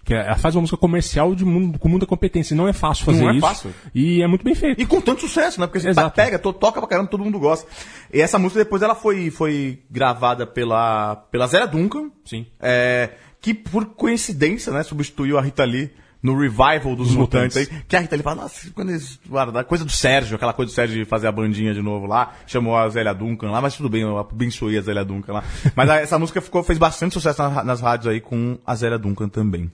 Que 0.06 0.14
ela 0.14 0.36
faz 0.36 0.54
uma 0.54 0.62
música 0.62 0.76
comercial 0.78 1.34
de 1.34 1.46
mundo, 1.46 1.80
com 1.80 1.88
muita 1.88 2.06
competência. 2.06 2.54
Não 2.56 2.68
é 2.68 2.74
fácil 2.74 3.06
fazer 3.06 3.22
Não 3.22 3.30
é 3.30 3.34
isso. 3.34 3.42
fácil. 3.42 3.74
E 3.96 4.22
é 4.22 4.28
muito 4.28 4.44
bem 4.44 4.54
feito. 4.54 4.82
E 4.82 4.86
com 4.86 5.00
tanto 5.00 5.22
sucesso, 5.22 5.62
né? 5.62 5.66
Porque 5.66 5.80
você 5.80 5.90
Exato. 5.90 6.14
pega, 6.14 6.38
to- 6.38 6.52
toca 6.52 6.82
pra 6.82 6.90
caramba, 6.90 7.10
todo 7.10 7.24
mundo 7.24 7.40
gosta. 7.40 7.66
E 8.14 8.20
essa 8.20 8.38
música 8.38 8.64
depois 8.66 8.82
ela 8.82 8.96
foi, 8.96 9.30
foi 9.32 9.80
gravada 9.90 10.46
pela, 10.46 11.16
pela 11.32 11.48
Zélia 11.48 11.68
Duncan. 11.68 12.10
Sim. 12.26 12.46
É, 12.60 13.12
que 13.40 13.54
por 13.54 13.86
coincidência, 13.86 14.74
né, 14.74 14.84
substituiu 14.84 15.38
a 15.38 15.42
Rita 15.42 15.64
Lee 15.64 15.90
no 16.24 16.36
revival 16.40 16.96
dos 16.96 17.14
Mutantes, 17.14 17.58
Mutantes. 17.58 17.58
aí. 17.58 17.84
Que 17.88 17.96
a 17.98 18.00
Rita 18.00 18.16
Lee 18.16 18.24
fala, 18.24 18.44
nossa, 18.44 18.72
quando 18.72 18.90
eles, 18.92 19.20
guarda, 19.28 19.64
coisa 19.64 19.84
do 19.84 19.92
Sérgio, 19.92 20.36
aquela 20.38 20.54
coisa 20.54 20.72
do 20.72 20.74
Sérgio 20.74 20.98
de 20.98 21.06
fazer 21.06 21.28
a 21.28 21.32
bandinha 21.34 21.74
de 21.74 21.82
novo 21.82 22.06
lá, 22.06 22.34
chamou 22.48 22.78
a 22.78 22.88
Zélia 22.90 23.14
Duncan 23.14 23.52
lá, 23.52 23.60
mas 23.62 23.76
tudo 23.76 23.90
bem, 23.90 24.02
eu 24.04 24.18
abençoei 24.18 24.78
a 24.78 24.82
Zélia 24.82 25.04
Duncan 25.04 25.34
lá. 25.34 25.44
Mas 25.76 25.90
a- 25.90 25.98
essa 25.98 26.18
música 26.18 26.40
ficou, 26.42 26.64
fez 26.64 26.80
bastante 26.80 27.14
sucesso 27.14 27.42
na- 27.44 27.64
nas 27.64 27.82
rádios 27.82 28.08
aí 28.08 28.22
com 28.22 28.58
a 28.66 28.74
Zélia 28.74 28.98
Duncan 28.98 29.28
também. 29.28 29.70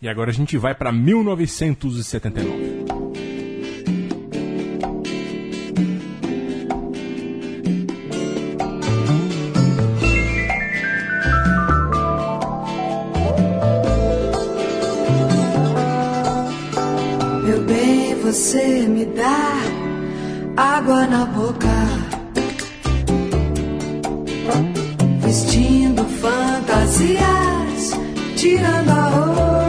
E 0.00 0.08
agora 0.08 0.30
a 0.30 0.34
gente 0.34 0.56
vai 0.56 0.74
pra 0.74 0.92
1979. 0.92 2.83
Você 18.34 18.88
me 18.88 19.04
dá 19.04 19.60
água 20.56 21.06
na 21.06 21.24
boca. 21.24 21.68
Vestindo 25.20 26.04
fantasias, 26.04 27.20
tirando 28.34 28.90
a 28.90 29.08
roupa. 29.08 29.63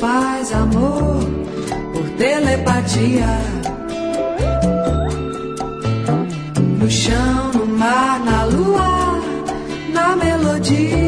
Faz 0.00 0.50
amor 0.52 1.20
por 1.92 2.08
telepatia. 2.16 3.28
No 6.78 6.90
chão, 6.90 7.52
no 7.52 7.66
mar, 7.66 8.18
na 8.24 8.44
lua, 8.44 9.20
na 9.92 10.16
melodia. 10.16 10.99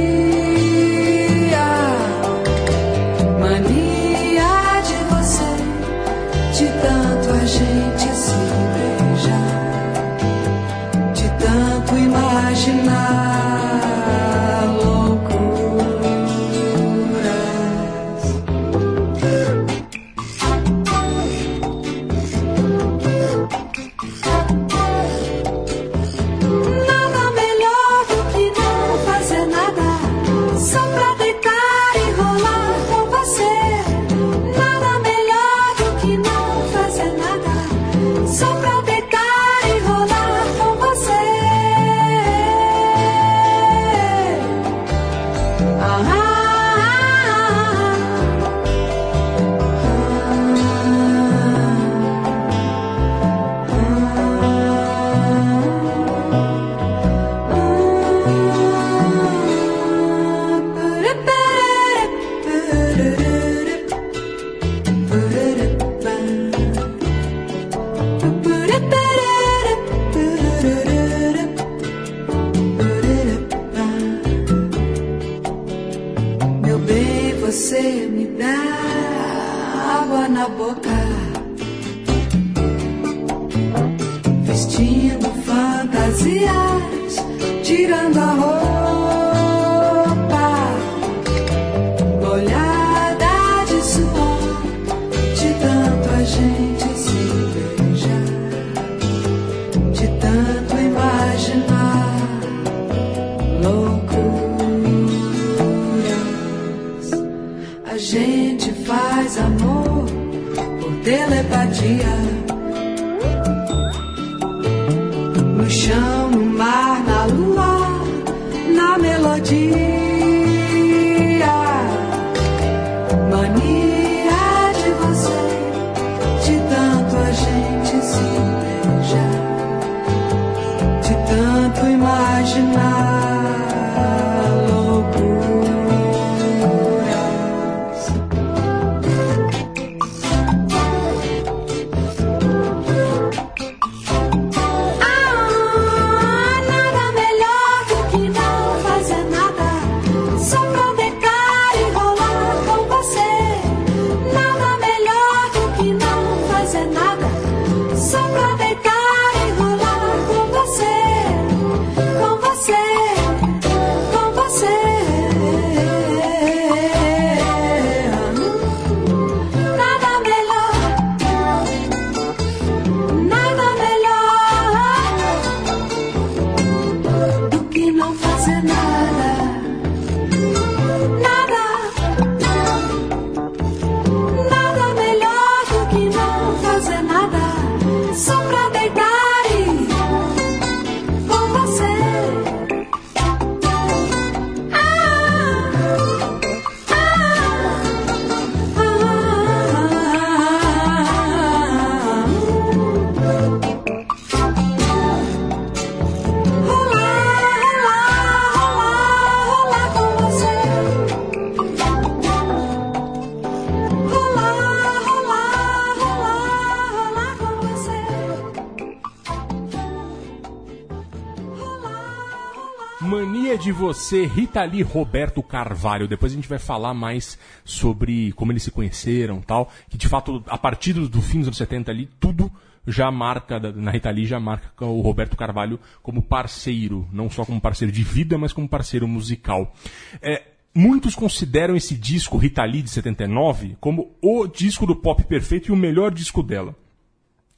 Você, 223.83 224.26
Rita 224.26 224.62
Lee 224.62 224.80
Roberto 224.80 225.43
Carvalho. 225.43 226.07
Depois 226.07 226.30
a 226.30 226.37
gente 226.37 226.49
vai 226.49 226.61
falar 226.61 226.95
mais 226.95 227.37
sobre 227.64 228.30
como 228.33 228.53
eles 228.53 228.62
se 228.62 228.70
conheceram 228.70 229.41
tal. 229.41 229.72
Que 229.91 229.99
de 229.99 230.09
fato, 230.09 230.41
a 230.47 230.57
partir 230.57 230.93
do, 230.93 231.20
fim 231.20 231.41
dos 231.41 231.49
anos 231.49 231.59
70 231.59 231.91
ali, 231.91 232.09
tudo 232.20 232.49
já 232.87 233.11
marca, 233.11 233.59
na 233.59 233.91
Rita 233.91 234.09
Lee 234.09 234.24
já 234.24 234.39
marca 234.39 234.87
o 234.87 235.01
Roberto 235.01 235.37
Carvalho 235.37 235.80
como 236.01 236.22
parceiro. 236.22 237.09
Não 237.12 237.28
só 237.28 237.45
como 237.45 237.61
parceiro 237.61 237.93
de 237.93 238.05
vida, 238.05 238.39
mas 238.39 238.53
como 238.53 238.68
parceiro 238.68 239.09
musical. 239.09 239.74
É, 240.22 240.45
muitos 240.72 241.16
consideram 241.16 241.74
esse 241.74 241.97
disco, 241.97 242.39
Rita 242.39 242.64
Lee 242.64 242.83
de 242.83 242.91
79, 242.91 243.76
como 243.80 244.12
o 244.22 244.47
disco 244.47 244.87
do 244.87 244.95
pop 244.95 245.24
perfeito 245.24 245.70
e 245.70 245.72
o 245.72 245.76
melhor 245.76 246.12
disco 246.12 246.41
dela. 246.41 246.76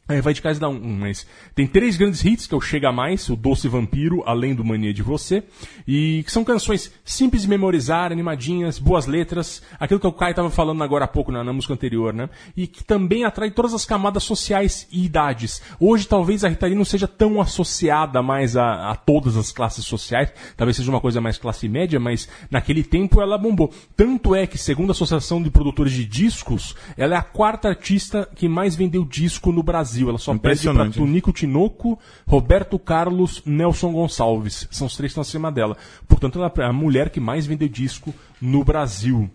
É, 0.06 0.20
vai 0.20 0.34
de 0.34 0.42
cada 0.42 0.68
um, 0.68 0.98
mas 0.98 1.26
tem 1.54 1.66
três 1.66 1.96
grandes 1.96 2.22
hits, 2.22 2.46
que 2.46 2.52
é 2.52 2.58
o 2.58 2.60
Chega 2.60 2.92
Mais, 2.92 3.26
o 3.30 3.36
Doce 3.36 3.68
Vampiro, 3.68 4.22
além 4.26 4.54
do 4.54 4.62
Mania 4.62 4.92
de 4.92 5.02
Você, 5.02 5.42
e 5.88 6.22
que 6.26 6.30
são 6.30 6.44
canções 6.44 6.92
simples 7.02 7.42
de 7.42 7.48
memorizar, 7.48 8.12
animadinhas, 8.12 8.78
boas 8.78 9.06
letras, 9.06 9.62
aquilo 9.80 9.98
que 9.98 10.06
o 10.06 10.12
Caio 10.12 10.32
estava 10.32 10.50
falando 10.50 10.84
agora 10.84 11.06
há 11.06 11.08
pouco 11.08 11.32
na, 11.32 11.42
na 11.42 11.54
música 11.54 11.72
anterior, 11.72 12.12
né? 12.12 12.28
E 12.54 12.66
que 12.66 12.84
também 12.84 13.24
atrai 13.24 13.50
todas 13.50 13.72
as 13.72 13.86
camadas 13.86 14.24
sociais 14.24 14.86
e 14.92 15.06
idades. 15.06 15.62
Hoje 15.80 16.06
talvez 16.06 16.44
a 16.44 16.48
Rita 16.50 16.68
não 16.68 16.84
seja 16.84 17.08
tão 17.08 17.40
associada 17.40 18.22
mais 18.22 18.58
a, 18.58 18.90
a 18.90 18.96
todas 18.96 19.38
as 19.38 19.52
classes 19.52 19.86
sociais, 19.86 20.30
talvez 20.54 20.76
seja 20.76 20.90
uma 20.90 21.00
coisa 21.00 21.18
mais 21.18 21.38
classe 21.38 21.66
média, 21.66 21.98
mas 21.98 22.28
naquele 22.50 22.84
tempo 22.84 23.22
ela 23.22 23.38
bombou. 23.38 23.72
Tanto 23.96 24.34
é 24.34 24.46
que, 24.46 24.58
segundo 24.58 24.90
a 24.90 24.92
Associação 24.92 25.42
de 25.42 25.50
Produtores 25.50 25.94
de 25.94 26.04
Discos, 26.04 26.76
ela 26.94 27.14
é 27.14 27.18
a 27.18 27.22
quarta 27.22 27.68
artista 27.68 28.28
que 28.34 28.50
mais 28.50 28.76
vendeu 28.76 29.02
disco 29.02 29.50
no 29.50 29.62
Brasil. 29.62 29.93
Ela 30.02 30.18
só 30.18 30.36
perde 30.36 30.64
para. 30.70 30.90
Tunico 30.90 31.32
Tinoco, 31.32 31.98
Roberto 32.26 32.78
Carlos, 32.78 33.42
Nelson 33.44 33.92
Gonçalves. 33.92 34.68
São 34.70 34.86
os 34.86 34.96
três 34.96 35.10
que 35.10 35.12
estão 35.12 35.22
acima 35.22 35.50
dela. 35.50 35.76
Portanto, 36.08 36.38
ela 36.38 36.52
é 36.56 36.64
a 36.64 36.72
mulher 36.72 37.10
que 37.10 37.20
mais 37.20 37.46
vendeu 37.46 37.68
disco 37.68 38.14
no 38.40 38.64
Brasil. 38.64 39.30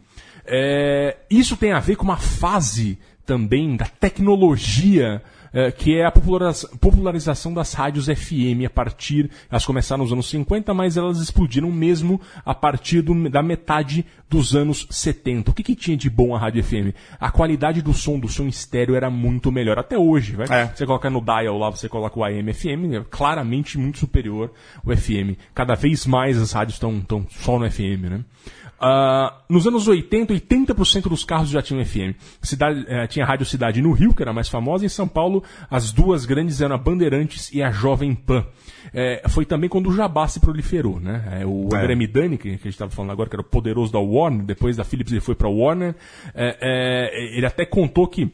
É, 0.46 1.18
isso 1.30 1.56
tem 1.56 1.72
a 1.72 1.80
ver 1.80 1.96
com 1.96 2.04
uma 2.04 2.18
fase 2.18 2.98
também 3.26 3.76
da 3.76 3.86
tecnologia 3.86 5.22
eh, 5.54 5.72
que 5.72 5.96
é 5.96 6.06
a 6.06 6.12
populariza- 6.12 6.70
popularização 6.80 7.54
das 7.54 7.74
rádios 7.74 8.06
FM 8.08 8.66
a 8.66 8.70
partir, 8.70 9.30
elas 9.50 9.66
começaram 9.66 10.04
nos 10.04 10.12
anos 10.14 10.30
50, 10.30 10.74
mas 10.74 10.98
elas 10.98 11.20
explodiram 11.20 11.72
mesmo 11.72 12.20
a 12.46 12.54
partir 12.54 13.02
do- 13.02 13.30
da 13.30 13.42
metade 13.42 14.06
dos 14.30 14.56
anos 14.56 14.86
70. 14.90 15.52
O 15.52 15.54
que, 15.54 15.64
que 15.64 15.76
tinha 15.76 15.98
de 15.98 16.10
bom 16.10 16.36
a 16.36 16.40
rádio 16.40 16.64
FM? 16.64 16.94
A 17.20 17.32
qualidade 17.32 17.82
do 17.82 17.94
som, 17.94 18.20
do 18.20 18.28
som 18.28 18.48
estéreo 18.48 18.96
era 18.96 19.10
muito 19.10 19.52
melhor. 19.52 19.80
Até 19.80 19.98
hoje, 19.98 20.36
vai? 20.36 20.48
É. 20.50 20.66
Você 20.68 20.86
coloca 20.86 21.10
no 21.10 21.22
dial 21.22 21.58
lá, 21.58 21.70
você 21.70 21.90
coloca 21.90 22.20
o 22.20 22.24
AM, 22.24 22.54
FM, 22.54 22.94
é 22.94 23.04
claramente 23.10 23.78
muito 23.78 23.98
superior 24.00 24.52
o 24.86 24.96
FM. 24.96 25.36
Cada 25.56 25.76
vez 25.76 26.06
mais 26.06 26.38
as 26.38 26.52
rádios 26.52 26.76
estão 26.76 26.98
estão 27.00 27.26
só 27.30 27.58
no 27.58 27.70
FM, 27.70 28.04
né? 28.10 28.20
Ah, 28.80 29.42
nos 29.50 29.68
anos 29.68 29.88
80, 29.88 30.34
80% 30.34 31.10
dos 31.10 31.24
carros 31.26 31.50
já 31.50 31.62
tinham 31.62 31.84
FM. 31.84 32.16
Cidade, 32.42 32.86
eh, 32.88 33.08
tinha 33.08 33.26
a 33.26 33.28
Rádio 33.28 33.46
Cidade 33.46 33.82
no 33.82 33.92
Rio, 33.92 34.14
que 34.14 34.22
era 34.22 34.32
a 34.32 34.34
mais 34.34 34.48
famosa, 34.48 34.84
e 34.84 34.88
em 34.88 34.90
São 34.90 35.08
Paulo 35.08 35.44
as 35.70 35.92
duas 35.92 36.26
grandes 36.26 36.62
eram 36.62 36.76
a 36.76 36.78
Bandeirantes 36.78 37.52
e 37.54 37.62
a 37.62 37.72
Jovem 37.72 38.16
Pan. 38.16 38.46
Eh, 38.94 39.22
foi 39.30 39.46
também 39.46 39.70
quando 39.70 39.90
o 39.90 39.94
Jabá 39.94 40.28
se 40.28 40.40
proliferou, 40.40 41.00
né? 41.00 41.42
Eh, 41.42 41.46
o 41.46 41.68
É. 41.74 41.78
André 41.80 41.96
Midani, 41.96 42.38
que, 42.38 42.44
que 42.44 42.50
a 42.50 42.56
gente 42.56 42.70
estava 42.70 42.92
falando 42.92 43.12
agora, 43.12 43.30
que 43.30 43.36
era 43.36 43.42
o 43.42 43.46
poderoso 43.46 43.92
da 43.92 44.00
Warner, 44.00 44.46
depois 44.46 44.78
da 44.78 44.84
Philips 44.84 45.12
ele 45.12 45.22
foi 45.22 45.36
para 45.36 45.50
Warner, 45.50 45.96
eh, 46.34 46.58
eh, 46.62 47.38
ele 47.38 47.46
até 47.46 47.66
contou 47.66 48.08
que 48.08 48.32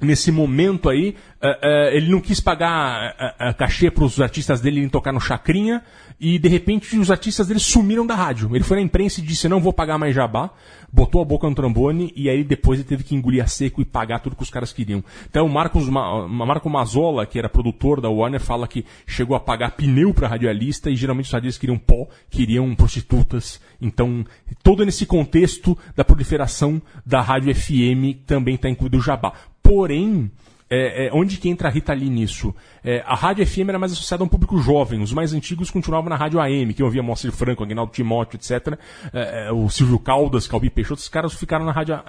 nesse 0.00 0.30
momento 0.32 0.88
aí, 0.88 1.14
eh, 1.40 1.58
eh, 1.62 1.96
ele 1.96 2.10
não 2.10 2.20
quis 2.20 2.40
pagar 2.40 3.14
eh, 3.38 3.52
cachê 3.54 3.90
para 3.90 4.04
os 4.04 4.20
artistas 4.20 4.60
dele 4.60 4.78
irem 4.78 4.88
tocar 4.88 5.12
no 5.12 5.20
Chacrinha 5.20 5.82
e 6.18 6.38
de 6.38 6.48
repente 6.48 6.98
os 6.98 7.10
artistas 7.10 7.48
dele 7.48 7.60
sumiram 7.60 8.06
da 8.06 8.14
rádio. 8.14 8.54
Ele 8.54 8.64
foi 8.64 8.76
na 8.76 8.82
imprensa 8.82 9.20
e 9.20 9.22
disse: 9.22 9.48
não 9.48 9.60
vou 9.60 9.72
pagar 9.72 9.98
mais 9.98 10.14
jabá, 10.14 10.50
botou 10.92 11.22
a 11.22 11.24
boca 11.24 11.48
no 11.48 11.54
trombone 11.54 12.12
e 12.14 12.28
aí 12.28 12.44
depois 12.44 12.78
ele 12.78 12.88
teve 12.88 13.04
que 13.04 13.14
engolir 13.14 13.42
a 13.42 13.46
seco 13.46 13.80
e 13.80 13.84
pagar 13.84 14.20
tudo 14.20 14.36
que 14.36 14.42
os 14.42 14.50
caras 14.50 14.72
queriam. 14.72 15.02
Então 15.28 15.46
o 15.46 15.50
Marcos 15.50 15.88
Ma 15.88 16.28
Marco 16.28 16.68
Mazzola, 16.68 17.24
que 17.26 17.38
era 17.38 17.48
produtor 17.48 18.00
da 18.00 18.10
Warner, 18.10 18.40
fala 18.40 18.68
que 18.68 18.84
chegou 19.06 19.36
a 19.36 19.40
pagar 19.40 19.72
pneu 19.72 20.12
para 20.12 20.28
radialista 20.28 20.90
e 20.90 20.96
geralmente 20.96 21.26
os 21.26 21.32
radialistas 21.32 21.60
queriam 21.60 21.78
pó, 21.78 22.06
queriam 22.28 22.74
prostitutas. 22.74 23.60
Então, 23.80 24.24
todo 24.62 24.84
nesse 24.84 25.06
contexto 25.06 25.76
da 25.96 26.04
proliferação 26.04 26.82
da 27.04 27.20
rádio 27.20 27.54
FM 27.54 28.26
também 28.26 28.54
está 28.54 28.68
incluído 28.68 28.98
o 28.98 29.00
jabá. 29.00 29.32
Porém, 29.62 30.30
é, 30.72 31.06
é, 31.06 31.10
onde 31.12 31.36
que 31.38 31.48
entra 31.48 31.68
a 31.68 31.70
Rita 31.70 31.92
Lee 31.92 32.08
nisso? 32.08 32.54
É, 32.84 33.02
a 33.04 33.16
rádio 33.16 33.44
FM 33.44 33.70
era 33.70 33.78
mais 33.78 33.90
associada 33.90 34.22
a 34.22 34.26
um 34.26 34.28
público 34.28 34.56
jovem, 34.58 35.02
os 35.02 35.12
mais 35.12 35.32
antigos 35.34 35.68
continuavam 35.68 36.08
na 36.08 36.14
rádio 36.14 36.38
AM, 36.40 36.72
que 36.72 36.80
ouvia 36.80 37.02
Moacir 37.02 37.32
Franco, 37.32 37.64
Aguinaldo 37.64 37.90
Timóteo, 37.90 38.36
etc. 38.36 38.78
É, 39.12 39.48
é, 39.48 39.52
o 39.52 39.68
Silvio 39.68 39.98
Caldas, 39.98 40.46
Calbi 40.46 40.70
Peixoto, 40.70 41.00
os 41.00 41.08
caras 41.08 41.34
ficaram 41.34 41.64
na 41.64 41.72
rádio 41.72 42.00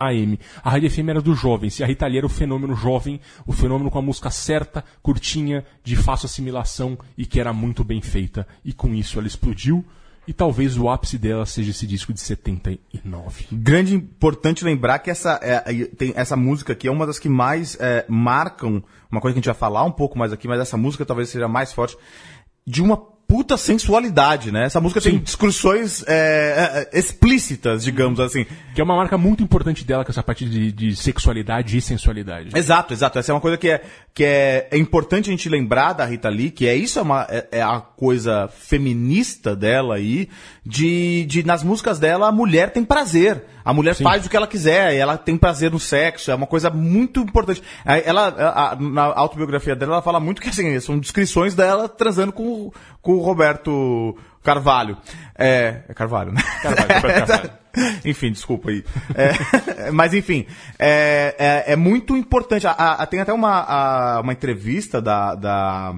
AM. 0.00 0.36
A 0.64 0.68
rádio 0.68 0.90
FM 0.90 1.10
era 1.10 1.20
dos 1.22 1.38
jovens, 1.38 1.78
e 1.78 1.84
a 1.84 1.86
Rita 1.86 2.08
Lee 2.08 2.18
era 2.18 2.26
o 2.26 2.30
fenômeno 2.30 2.74
jovem, 2.74 3.20
o 3.46 3.52
fenômeno 3.52 3.88
com 3.88 4.00
a 4.00 4.02
música 4.02 4.30
certa, 4.30 4.84
curtinha, 5.00 5.64
de 5.84 5.94
fácil 5.94 6.26
assimilação 6.26 6.98
e 7.16 7.24
que 7.24 7.38
era 7.38 7.52
muito 7.52 7.84
bem 7.84 8.02
feita. 8.02 8.48
E 8.64 8.72
com 8.72 8.92
isso 8.92 9.16
ela 9.20 9.28
explodiu, 9.28 9.84
e 10.28 10.32
talvez 10.34 10.76
o 10.76 10.90
ápice 10.90 11.16
dela 11.16 11.46
seja 11.46 11.70
esse 11.70 11.86
disco 11.86 12.12
de 12.12 12.20
79. 12.20 13.46
Grande 13.50 13.94
importante 13.94 14.62
lembrar 14.62 14.98
que 14.98 15.10
essa, 15.10 15.40
é, 15.42 15.86
tem, 15.86 16.12
essa 16.14 16.36
música 16.36 16.74
aqui 16.74 16.86
é 16.86 16.90
uma 16.90 17.06
das 17.06 17.18
que 17.18 17.30
mais 17.30 17.78
é, 17.80 18.04
marcam, 18.06 18.84
uma 19.10 19.22
coisa 19.22 19.32
que 19.32 19.38
a 19.38 19.40
gente 19.40 19.46
vai 19.46 19.54
falar 19.54 19.84
um 19.84 19.90
pouco 19.90 20.18
mais 20.18 20.30
aqui, 20.30 20.46
mas 20.46 20.60
essa 20.60 20.76
música 20.76 21.06
talvez 21.06 21.30
seja 21.30 21.48
mais 21.48 21.72
forte, 21.72 21.96
de 22.66 22.82
uma 22.82 23.02
puta 23.28 23.58
sensualidade, 23.58 24.50
né? 24.50 24.64
Essa 24.64 24.80
música 24.80 25.02
tem 25.02 25.12
Sim. 25.12 25.18
discussões 25.18 26.02
é, 26.08 26.88
é, 26.92 26.98
explícitas, 26.98 27.84
digamos 27.84 28.18
assim. 28.18 28.46
Que 28.74 28.80
é 28.80 28.84
uma 28.84 28.96
marca 28.96 29.18
muito 29.18 29.42
importante 29.42 29.84
dela 29.84 30.02
com 30.04 30.10
essa 30.10 30.22
parte 30.22 30.46
de, 30.48 30.72
de 30.72 30.96
sexualidade 30.96 31.76
e 31.76 31.80
sensualidade. 31.82 32.48
Exato, 32.56 32.94
exato. 32.94 33.18
Essa 33.18 33.30
é 33.30 33.34
uma 33.34 33.40
coisa 33.40 33.58
que 33.58 33.68
é, 33.68 33.82
que 34.14 34.24
é, 34.24 34.68
é 34.70 34.78
importante 34.78 35.28
a 35.28 35.30
gente 35.30 35.46
lembrar 35.48 35.92
da 35.92 36.06
Rita 36.06 36.30
Lee, 36.30 36.50
que 36.50 36.66
é 36.66 36.74
isso 36.74 36.98
é, 36.98 37.02
uma, 37.02 37.26
é, 37.28 37.46
é 37.52 37.62
a 37.62 37.80
coisa 37.80 38.48
feminista 38.48 39.54
dela 39.54 39.96
aí, 39.96 40.28
de, 40.64 41.26
de 41.26 41.44
nas 41.44 41.62
músicas 41.62 41.98
dela 41.98 42.28
a 42.28 42.32
mulher 42.32 42.70
tem 42.70 42.82
prazer. 42.84 43.44
A 43.64 43.74
mulher 43.74 43.94
faz 43.94 44.24
o 44.24 44.30
que 44.30 44.36
ela 44.36 44.46
quiser, 44.46 44.94
e 44.94 44.96
ela 44.96 45.18
tem 45.18 45.36
prazer 45.36 45.70
no 45.70 45.78
sexo, 45.78 46.30
é 46.30 46.34
uma 46.34 46.46
coisa 46.46 46.70
muito 46.70 47.20
importante. 47.20 47.62
Ela, 47.84 48.28
a- 48.28 48.72
a- 48.72 48.76
na 48.76 49.02
autobiografia 49.02 49.76
dela, 49.76 49.94
ela 49.96 50.02
fala 50.02 50.18
muito 50.18 50.40
que 50.40 50.48
assim, 50.48 50.80
são 50.80 50.98
descrições 50.98 51.54
dela 51.54 51.86
transando 51.86 52.32
com, 52.32 52.72
com 53.02 53.17
Roberto 53.20 54.16
Carvalho. 54.42 54.96
É, 55.36 55.82
é 55.88 55.94
Carvalho, 55.94 56.32
né? 56.32 56.40
Carvalho, 56.62 56.94
Roberto 56.94 57.26
Carvalho. 57.28 57.50
enfim, 58.04 58.32
desculpa 58.32 58.70
aí. 58.70 58.84
É, 59.14 59.90
mas 59.92 60.14
enfim, 60.14 60.46
é, 60.78 61.34
é, 61.66 61.72
é 61.72 61.76
muito 61.76 62.16
importante. 62.16 62.66
A- 62.66 62.72
a- 62.72 63.06
tem 63.06 63.20
até 63.20 63.32
uma, 63.32 63.60
a- 63.60 64.20
uma 64.20 64.32
entrevista 64.32 65.00
da, 65.02 65.34
da, 65.34 65.94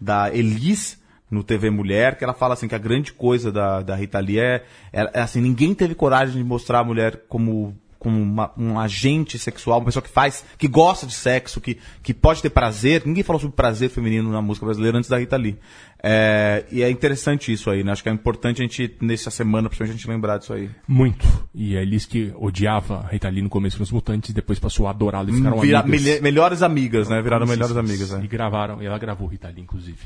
da 0.00 0.34
Elis 0.34 1.00
no 1.30 1.42
TV 1.42 1.70
Mulher, 1.70 2.16
que 2.16 2.24
ela 2.24 2.34
fala 2.34 2.54
assim 2.54 2.68
que 2.68 2.74
a 2.74 2.78
grande 2.78 3.12
coisa 3.12 3.50
da, 3.50 3.80
da 3.80 3.94
Rita 3.94 4.18
Lee 4.20 4.38
é, 4.38 4.64
é, 4.92 5.10
é 5.14 5.20
assim, 5.20 5.40
ninguém 5.40 5.74
teve 5.74 5.94
coragem 5.94 6.36
de 6.36 6.44
mostrar 6.44 6.80
a 6.80 6.84
mulher 6.84 7.22
como 7.28 7.76
como 7.98 8.20
uma- 8.20 8.50
um 8.58 8.80
agente 8.80 9.38
sexual, 9.38 9.78
uma 9.78 9.84
pessoa 9.84 10.02
que 10.02 10.08
faz, 10.08 10.44
que 10.58 10.66
gosta 10.66 11.06
de 11.06 11.14
sexo, 11.14 11.60
que, 11.60 11.78
que 12.02 12.12
pode 12.12 12.42
ter 12.42 12.50
prazer. 12.50 13.04
Ninguém 13.06 13.22
falou 13.22 13.38
sobre 13.38 13.54
prazer 13.54 13.90
feminino 13.90 14.28
na 14.28 14.42
música 14.42 14.66
brasileira 14.66 14.98
antes 14.98 15.08
da 15.08 15.18
Rita 15.18 15.36
Lee. 15.36 15.56
É, 16.04 16.64
e 16.72 16.82
é 16.82 16.90
interessante 16.90 17.52
isso 17.52 17.70
aí, 17.70 17.84
né? 17.84 17.92
Acho 17.92 18.02
que 18.02 18.08
é 18.08 18.12
importante 18.12 18.60
a 18.60 18.64
gente, 18.64 18.92
nessa 19.00 19.30
semana, 19.30 19.68
principalmente, 19.68 19.94
a 19.94 19.96
gente 19.98 20.08
lembrar 20.10 20.38
disso 20.38 20.52
aí. 20.52 20.68
Muito. 20.88 21.24
E 21.54 21.76
a 21.76 21.82
Elis 21.82 22.06
que 22.06 22.32
odiava 22.36 23.00
a 23.00 23.06
Rita 23.08 23.28
Lee 23.28 23.40
no 23.42 23.48
começo 23.48 23.78
nos 23.78 23.92
Mutantes, 23.92 24.34
depois 24.34 24.58
passou 24.58 24.88
a 24.88 24.90
adorá-la 24.90 25.30
e 25.30 25.34
ficaram 25.34 25.60
Vira- 25.60 25.78
amigas. 25.80 26.02
melhe- 26.04 26.20
melhores 26.20 26.62
amigas, 26.62 27.08
né? 27.08 27.22
Viraram 27.22 27.46
melhores 27.46 27.76
amigas, 27.76 28.10
né? 28.10 28.20
E 28.24 28.26
gravaram, 28.26 28.82
e 28.82 28.86
ela 28.86 28.98
gravou 28.98 29.28
Rita 29.28 29.48
Lee, 29.48 29.60
inclusive. 29.62 29.98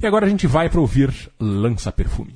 E 0.00 0.06
agora 0.06 0.24
a 0.24 0.28
gente 0.28 0.46
vai 0.46 0.68
para 0.70 0.80
ouvir 0.80 1.10
Lança 1.40 1.90
Perfume. 1.90 2.34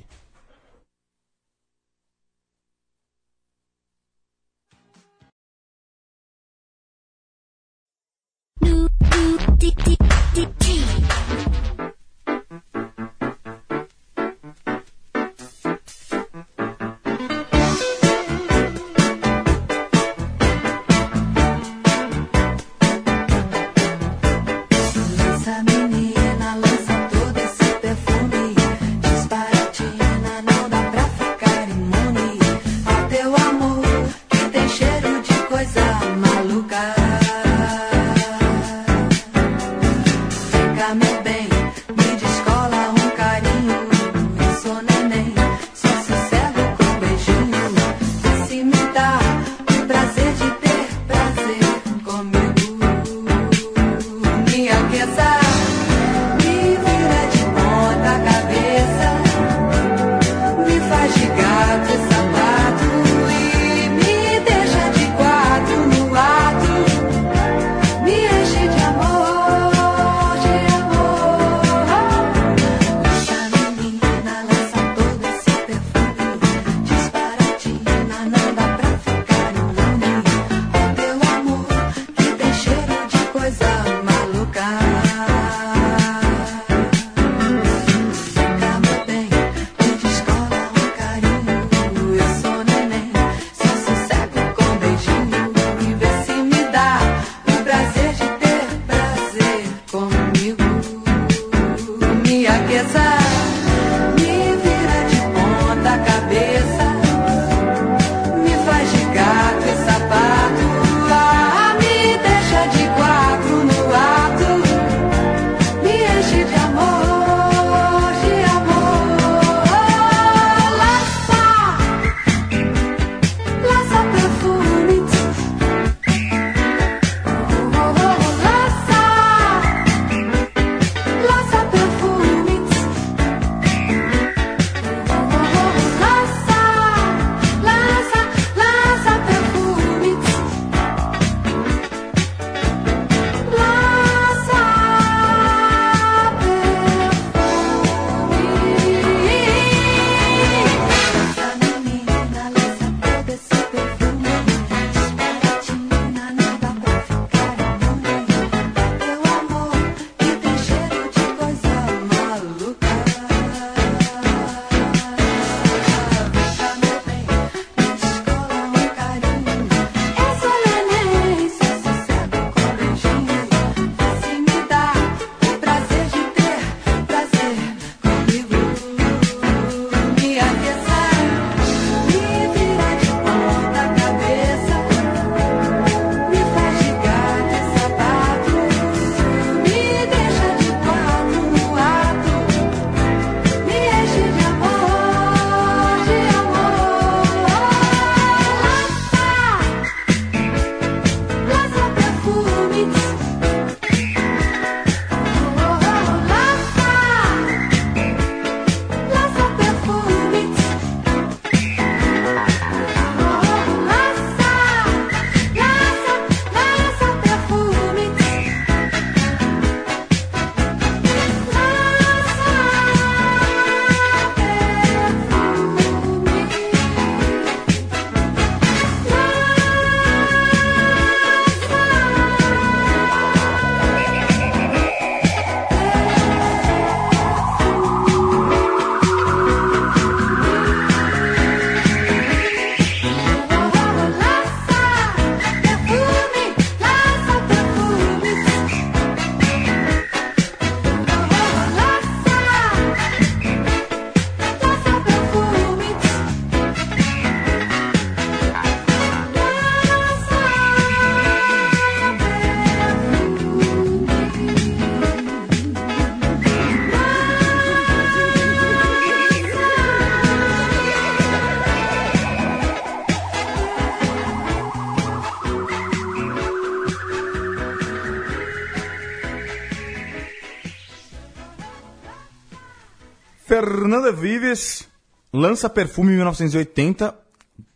Fernanda 283.65 284.11
Vives 284.11 284.87
lança 285.33 285.67
Perfume 285.67 286.11
em 286.11 286.17
1980. 286.17 287.15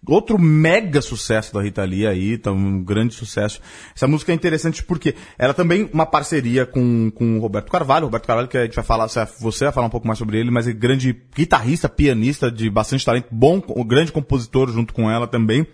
Outro 0.08 0.38
mega 0.38 1.02
sucesso 1.02 1.52
da 1.52 1.64
Rita 1.64 1.84
Lee 1.84 2.06
aí, 2.06 2.38
tá 2.38 2.52
um 2.52 2.84
grande 2.84 3.16
sucesso. 3.16 3.60
Essa 3.96 4.08
música 4.08 4.32
é 4.32 4.36
interessante 4.36 4.84
porque 4.84 5.16
ela 5.38 5.52
também 5.52 5.90
uma 5.92 6.06
parceria 6.06 6.64
com, 6.64 7.10
com 7.10 7.38
o 7.38 7.42
Roberto 7.42 7.72
Carvalho. 7.72 8.06
Roberto 8.06 8.28
Carvalho, 8.28 8.48
que 8.48 8.58
a 8.58 8.66
gente 8.66 8.76
vai 8.76 8.86
falar, 8.86 9.08
você 9.08 9.64
vai 9.66 9.74
falar 9.74 9.88
um 9.88 9.90
pouco 9.90 10.06
mais 10.06 10.20
sobre 10.20 10.38
ele, 10.38 10.52
mas 10.52 10.68
é 10.68 10.74
grande 10.74 11.20
guitarrista, 11.36 11.90
pianista 11.90 12.52
de 12.52 12.70
bastante 12.70 13.04
talento, 13.04 13.28
bom, 13.32 13.60
um 13.76 13.84
grande 13.84 14.12
compositor 14.12 14.72
junto 14.72 14.94
com 14.94 15.10
ela 15.10 15.26
também. 15.26 15.66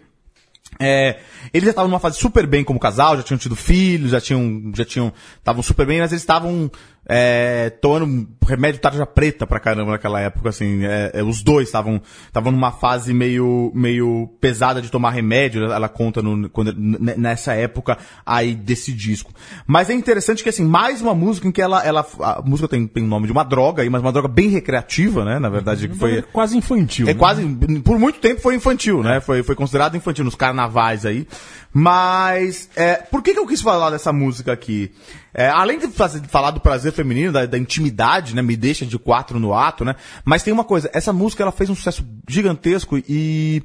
É, 0.80 1.20
eles 1.54 1.66
já 1.66 1.70
estavam 1.72 1.90
numa 1.90 2.00
fase 2.00 2.18
super 2.18 2.46
bem 2.46 2.64
como 2.64 2.80
casal, 2.80 3.16
já 3.18 3.24
tinham 3.24 3.38
tido 3.38 3.56
filhos, 3.56 4.12
já 4.12 4.20
tinham, 4.20 4.72
já 4.74 4.84
tinham, 4.84 5.14
estavam 5.38 5.64
super 5.64 5.86
bem, 5.86 6.00
mas 6.00 6.12
eles 6.12 6.22
estavam 6.22 6.70
é, 7.08 7.70
tomando 7.70 8.28
remédio 8.48 8.80
tarja 8.80 9.06
preta 9.06 9.46
pra 9.46 9.60
caramba 9.60 9.92
naquela 9.92 10.20
época, 10.20 10.50
assim, 10.50 10.84
é, 10.86 11.12
é, 11.16 11.24
os 11.24 11.44
dois 11.44 11.68
estavam, 11.68 12.02
estavam 12.26 12.52
numa 12.52 12.72
fase 12.72 13.14
meio, 13.14 13.72
meio 13.74 14.30
pesada 14.40 14.82
de 14.82 14.90
tomar 14.90 15.12
remédio, 15.12 15.66
ela 15.66 15.90
conta 15.90 16.22
no, 16.22 16.50
quando, 16.50 16.74
nessa 16.78 17.54
época 17.54 17.98
aí 18.26 18.56
desse 18.56 18.92
disco. 18.92 19.32
Mas 19.66 19.90
é 19.90 19.94
interessante 19.94 20.44
que, 20.44 20.50
assim, 20.50 20.64
mais 20.64 21.02
uma 21.02 21.14
música 21.14 21.48
em 21.48 21.52
que 21.52 21.62
ela, 21.62 21.84
ela, 21.84 22.06
a 22.20 22.42
música 22.44 22.68
tem, 22.68 22.88
tem 22.88 23.04
o 23.04 23.08
nome 23.08 23.26
de 23.26 23.32
uma 23.32 23.44
droga 23.44 23.82
aí, 23.84 23.90
mas 23.90 24.02
uma 24.02 24.12
droga 24.12 24.28
bem 24.28 24.50
recreativa, 24.50 25.26
né, 25.26 25.40
na 25.40 25.50
verdade, 25.50 25.88
que 25.88 25.96
foi... 25.96 26.22
Quase 26.22 26.58
infantil. 26.58 27.08
É 27.08 27.14
né? 27.14 27.20
quase, 27.20 27.46
por 27.84 28.00
muito 28.00 28.20
tempo 28.20 28.42
foi 28.42 28.56
infantil, 28.56 29.04
né, 29.04 29.20
foi, 29.22 29.44
foi 29.44 29.56
considerado 29.56 29.98
infantil 29.98 30.24
nos 30.24 30.36
carnavais 30.36 31.06
aí, 31.06 31.28
mas, 31.74 32.70
é, 32.76 32.96
por 32.96 33.22
que 33.22 33.34
que 33.34 33.40
eu 33.40 33.48
quis 33.48 33.62
falar 33.62 33.90
dessa 33.90 34.14
música 34.14 34.54
aqui? 34.54 34.92
É, 35.38 35.50
além 35.50 35.78
de 35.78 35.90
fazer, 35.90 36.26
falar 36.30 36.52
do 36.52 36.62
prazer 36.62 36.94
feminino, 36.94 37.34
da, 37.34 37.46
da, 37.46 37.58
intimidade, 37.58 38.34
né? 38.34 38.42
Me 38.42 38.56
deixa 38.56 38.86
de 38.86 38.98
quatro 38.98 39.38
no 39.38 39.54
ato, 39.54 39.84
né? 39.84 39.98
Mas 40.24 40.44
tem 40.44 40.54
uma 40.54 40.64
coisa, 40.64 40.90
essa 40.94 41.12
música 41.12 41.44
ela 41.44 41.52
fez 41.52 41.70
um 41.70 41.76
sucesso 41.76 42.08
gigantesco 42.26 42.98
e 42.98 43.62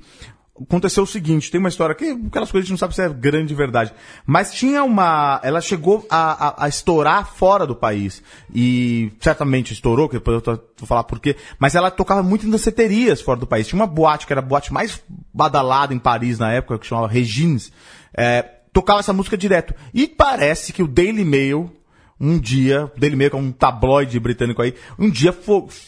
aconteceu 0.61 1.05
o 1.05 1.07
seguinte, 1.07 1.51
tem 1.51 1.59
uma 1.61 1.69
história 1.69 1.95
que 1.95 2.11
aquelas 2.27 2.51
coisas 2.51 2.57
a 2.57 2.61
gente 2.67 2.71
não 2.71 2.77
sabe 2.77 2.95
se 2.95 3.01
é 3.01 3.09
grande 3.09 3.47
de 3.47 3.55
verdade, 3.55 3.95
mas 4.27 4.53
tinha 4.53 4.85
uma, 4.85 5.41
ela 5.43 5.61
chegou 5.61 6.07
a, 6.11 6.49
a, 6.49 6.65
a, 6.65 6.69
estourar 6.69 7.33
fora 7.33 7.67
do 7.67 7.75
país 7.75 8.23
e 8.53 9.11
certamente 9.21 9.73
estourou, 9.73 10.09
que 10.09 10.17
depois 10.17 10.43
eu 10.45 10.61
vou 10.77 10.87
falar 10.87 11.05
por 11.05 11.19
quê, 11.19 11.37
mas 11.59 11.77
ela 11.77 11.91
tocava 11.91 12.23
muito 12.23 12.47
em 12.47 12.51
danceterias 12.51 13.23
fora 13.23 13.39
do 13.39 13.47
país. 13.47 13.67
Tinha 13.69 13.81
uma 13.81 13.87
boate 13.87 14.27
que 14.27 14.33
era 14.33 14.41
a 14.41 14.45
boate 14.45 14.73
mais 14.73 15.01
badalada 15.33 15.95
em 15.95 15.99
Paris 15.99 16.39
na 16.39 16.53
época, 16.53 16.79
que 16.79 16.87
chamava 16.87 17.09
Regines, 17.09 17.73
é, 18.13 18.60
tocava 18.81 19.01
essa 19.01 19.13
música 19.13 19.37
direto. 19.37 19.75
E 19.93 20.07
parece 20.07 20.73
que 20.73 20.83
o 20.83 20.89
Daily 20.89 21.25
Mail, 21.25 21.71
um 22.19 22.39
dia, 22.39 22.91
o 22.97 23.01
Daily 23.01 23.17
Mail, 23.17 23.31
que 23.31 23.37
é 23.37 23.39
um 23.39 23.53
tabloide 23.53 24.19
britânico 24.19 24.63
aí, 24.63 24.75
um 24.99 25.11
dia 25.11 25.35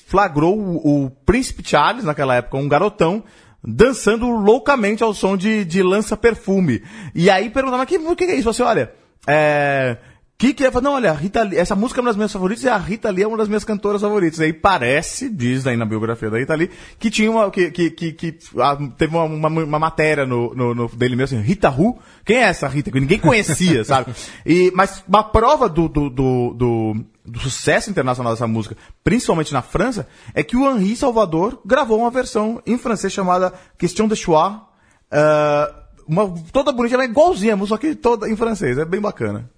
flagrou 0.07 0.59
o, 0.59 1.05
o 1.05 1.11
Príncipe 1.11 1.67
Charles, 1.67 2.05
naquela 2.05 2.37
época, 2.37 2.59
um 2.59 2.69
garotão, 2.69 3.25
dançando 3.65 4.29
loucamente 4.29 5.03
ao 5.03 5.15
som 5.15 5.37
de, 5.37 5.65
de 5.65 5.83
lança-perfume. 5.83 6.83
E 7.15 7.31
aí 7.31 7.49
perguntava, 7.51 7.85
o 7.85 8.17
que 8.17 8.25
é 8.25 8.35
isso? 8.35 8.53
Você, 8.53 8.63
olha, 8.63 8.93
é, 9.27 9.97
que 10.43 10.53
que 10.55 10.65
é? 10.65 10.71
Não, 10.81 10.95
olha, 10.95 11.13
Rita 11.13 11.45
Lee, 11.45 11.57
essa 11.57 11.77
música 11.77 12.01
é 12.01 12.03
uma 12.03 12.11
das 12.11 12.17
minhas 12.17 12.33
favoritas 12.33 12.65
e 12.65 12.69
a 12.69 12.77
Rita 12.77 13.09
Lee 13.11 13.23
é 13.23 13.29
uma 13.29 13.37
das 13.37 13.47
minhas 13.47 13.63
cantoras 13.63 14.01
favoritas. 14.01 14.41
Aí 14.41 14.53
parece, 14.53 15.31
diz 15.31 15.65
aí 15.69 15.77
na 15.77 15.85
biografia 15.85 16.29
da 16.29 16.37
Rita 16.37 16.53
Lee, 16.57 16.69
que 16.99 17.13
tinha 17.13 17.31
uma, 17.31 17.49
que, 17.49 17.71
que, 17.71 17.91
que, 17.93 18.13
que 18.13 18.39
ah, 18.59 18.77
teve 18.99 19.15
uma, 19.15 19.23
uma, 19.23 19.49
uma, 19.49 19.79
matéria 19.79 20.27
no, 20.27 20.53
no, 20.53 20.75
no 20.75 20.89
Daily 20.89 21.15
Mail 21.15 21.27
assim, 21.27 21.41
Rita 21.41 21.71
Who? 21.71 21.97
Quem 22.25 22.39
é 22.39 22.41
essa 22.41 22.67
Rita? 22.67 22.91
Que 22.91 22.99
ninguém 22.99 23.21
conhecia, 23.21 23.85
sabe? 23.87 24.13
E, 24.45 24.73
mas 24.75 25.05
uma 25.07 25.23
prova 25.23 25.69
do, 25.69 25.89
do, 25.89 26.11
do, 26.11 26.55
do, 26.55 27.05
do 27.25 27.39
sucesso 27.39 27.89
internacional 27.89 28.33
dessa 28.33 28.49
música, 28.49 28.77
principalmente 29.05 29.53
na 29.53 29.63
França, 29.63 30.09
é 30.35 30.43
que 30.43 30.57
o 30.57 30.69
Henri 30.69 30.97
Salvador 30.97 31.61
gravou 31.65 32.01
uma 32.01 32.11
versão 32.11 32.61
em 32.67 32.77
francês 32.77 33.13
chamada 33.13 33.53
Question 33.79 34.09
de 34.09 34.17
Choix, 34.17 34.57
uh, 34.57 35.73
uma, 36.05 36.35
toda 36.53 36.73
bonita, 36.73 36.97
ela 36.97 37.05
é 37.05 37.07
igualzinha, 37.07 37.57
só 37.65 37.77
que 37.77 37.95
toda 37.95 38.29
em 38.29 38.35
francês, 38.35 38.77
é 38.77 38.85
bem 38.85 39.01
bacana. 39.01 39.49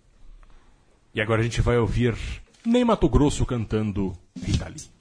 E 1.14 1.20
agora 1.20 1.40
a 1.40 1.44
gente 1.44 1.60
vai 1.60 1.78
ouvir 1.78 2.16
Ney 2.66 2.84
Mato 2.84 3.08
Grosso 3.08 3.46
cantando 3.46 4.12
Rita 4.42 4.66
Lee. 4.68 4.93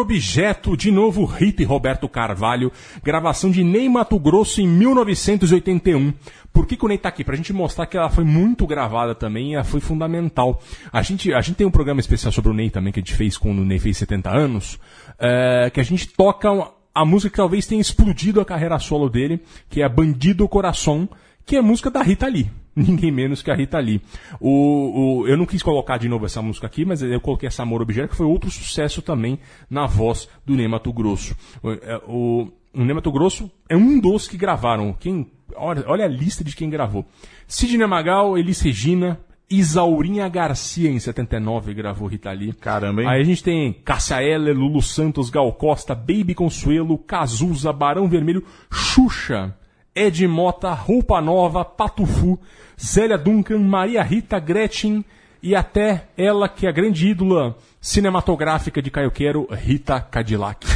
Objeto, 0.00 0.76
de 0.76 0.90
novo 0.90 1.24
Rita 1.24 1.62
e 1.62 1.64
Roberto 1.64 2.08
Carvalho, 2.08 2.72
gravação 3.02 3.50
de 3.50 3.62
Ney 3.62 3.88
Mato 3.88 4.18
Grosso 4.18 4.60
em 4.60 4.66
1981. 4.66 6.12
Por 6.52 6.66
que, 6.66 6.76
que 6.76 6.84
o 6.84 6.88
Ney 6.88 6.98
tá 6.98 7.08
aqui? 7.08 7.22
Pra 7.22 7.36
gente 7.36 7.52
mostrar 7.52 7.86
que 7.86 7.96
ela 7.96 8.10
foi 8.10 8.24
muito 8.24 8.66
gravada 8.66 9.14
também 9.14 9.52
e 9.52 9.54
ela 9.54 9.64
foi 9.64 9.80
fundamental. 9.80 10.60
A 10.92 11.02
gente, 11.02 11.32
a 11.32 11.40
gente 11.40 11.56
tem 11.56 11.66
um 11.66 11.70
programa 11.70 12.00
especial 12.00 12.32
sobre 12.32 12.50
o 12.50 12.54
Ney 12.54 12.70
também, 12.70 12.92
que 12.92 13.00
a 13.00 13.02
gente 13.02 13.14
fez 13.14 13.36
quando 13.36 13.60
o 13.60 13.64
Ney 13.64 13.78
fez 13.78 13.98
70 13.98 14.30
anos, 14.30 14.78
é, 15.18 15.70
que 15.72 15.80
a 15.80 15.84
gente 15.84 16.08
toca 16.08 16.48
a 16.94 17.04
música 17.04 17.30
que 17.30 17.36
talvez 17.36 17.66
tenha 17.66 17.80
explodido 17.80 18.40
a 18.40 18.44
carreira 18.44 18.78
solo 18.78 19.08
dele, 19.08 19.42
que 19.68 19.82
é 19.82 19.88
Bandido 19.88 20.48
Coração, 20.48 21.08
que 21.44 21.56
é 21.56 21.58
a 21.58 21.62
música 21.62 21.90
da 21.90 22.02
Rita 22.02 22.26
Lee. 22.26 22.50
Ninguém 22.76 23.10
menos 23.10 23.42
que 23.42 23.50
a 23.50 23.54
Rita 23.54 23.78
Lee. 23.78 24.00
O, 24.40 25.20
o- 25.22 25.26
eu 25.28 25.36
não 25.36 25.44
quis 25.46 25.62
colocar 25.62 25.98
de 25.98 26.08
novo 26.08 26.24
essa 26.26 26.40
música 26.40 26.66
aqui, 26.66 26.84
mas 26.84 27.02
eu 27.02 27.20
coloquei 27.20 27.46
essa 27.48 27.62
Amor 27.62 27.82
Objeto, 27.82 28.08
que 28.10 28.16
foi 28.16 28.26
outro 28.26 28.50
sucesso 28.50 29.02
também 29.02 29.38
na 29.68 29.86
voz 29.86 30.28
do 30.46 30.54
Ney 30.54 30.68
Mato 30.68 30.92
Grosso. 30.92 31.36
O, 31.62 31.70
é, 31.72 32.00
o, 32.06 32.48
o 32.74 32.84
Ney 32.84 32.94
Mato 32.94 33.10
Grosso 33.12 33.50
é 33.68 33.76
um 33.76 33.98
dos 34.00 34.28
que 34.28 34.36
gravaram. 34.36 34.92
Quem, 34.98 35.26
olha, 35.56 35.84
olha 35.86 36.04
a 36.04 36.08
lista 36.08 36.44
de 36.44 36.54
quem 36.54 36.70
gravou. 36.70 37.04
Sidney 37.48 37.86
Magal, 37.86 38.38
Elis 38.38 38.60
Regina, 38.60 39.18
Isaurinha 39.50 40.28
Garcia, 40.28 40.88
em 40.88 41.00
79, 41.00 41.74
gravou 41.74 42.06
Rita 42.06 42.30
Lee. 42.30 42.52
Caramba, 42.52 43.02
hein? 43.02 43.08
Aí 43.08 43.20
a 43.20 43.24
gente 43.24 43.42
tem 43.42 43.72
Cássia 43.72 44.22
Eller, 44.22 44.56
Lulu 44.56 44.80
Santos, 44.80 45.28
Gal 45.28 45.52
Costa, 45.54 45.92
Baby 45.92 46.34
Consuelo, 46.36 46.96
Cazuza, 46.96 47.72
Barão 47.72 48.08
Vermelho, 48.08 48.44
Xuxa, 48.70 49.52
Ed 49.94 50.26
Mota, 50.26 50.72
Roupa 50.72 51.20
Nova, 51.20 51.64
Patufu, 51.64 52.38
Zélia 52.80 53.18
Duncan, 53.18 53.58
Maria 53.58 54.02
Rita, 54.02 54.38
Gretchen 54.38 55.04
e 55.42 55.54
até 55.54 56.08
ela 56.16 56.48
que 56.48 56.66
é 56.66 56.68
a 56.68 56.72
grande 56.72 57.08
ídola 57.08 57.56
cinematográfica 57.80 58.80
de 58.82 58.90
Caio 58.90 59.10
Quero, 59.10 59.46
Rita 59.50 60.00
Cadillac. 60.00 60.66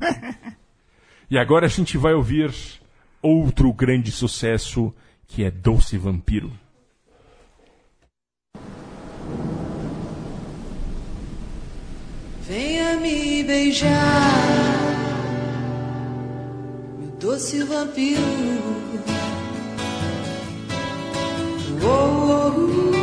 e 1.30 1.38
agora 1.38 1.66
a 1.66 1.68
gente 1.68 1.96
vai 1.96 2.14
ouvir 2.14 2.52
outro 3.22 3.72
grande 3.72 4.10
sucesso 4.10 4.94
que 5.26 5.44
é 5.44 5.50
Doce 5.50 5.98
Vampiro. 5.98 6.52
Venha 12.48 12.96
me 13.00 13.42
beijar, 13.42 14.65
doce 17.18 17.64
vampiro. 17.64 18.20
Oh, 21.82 21.88
oh, 21.88 22.90
oh, 22.92 22.95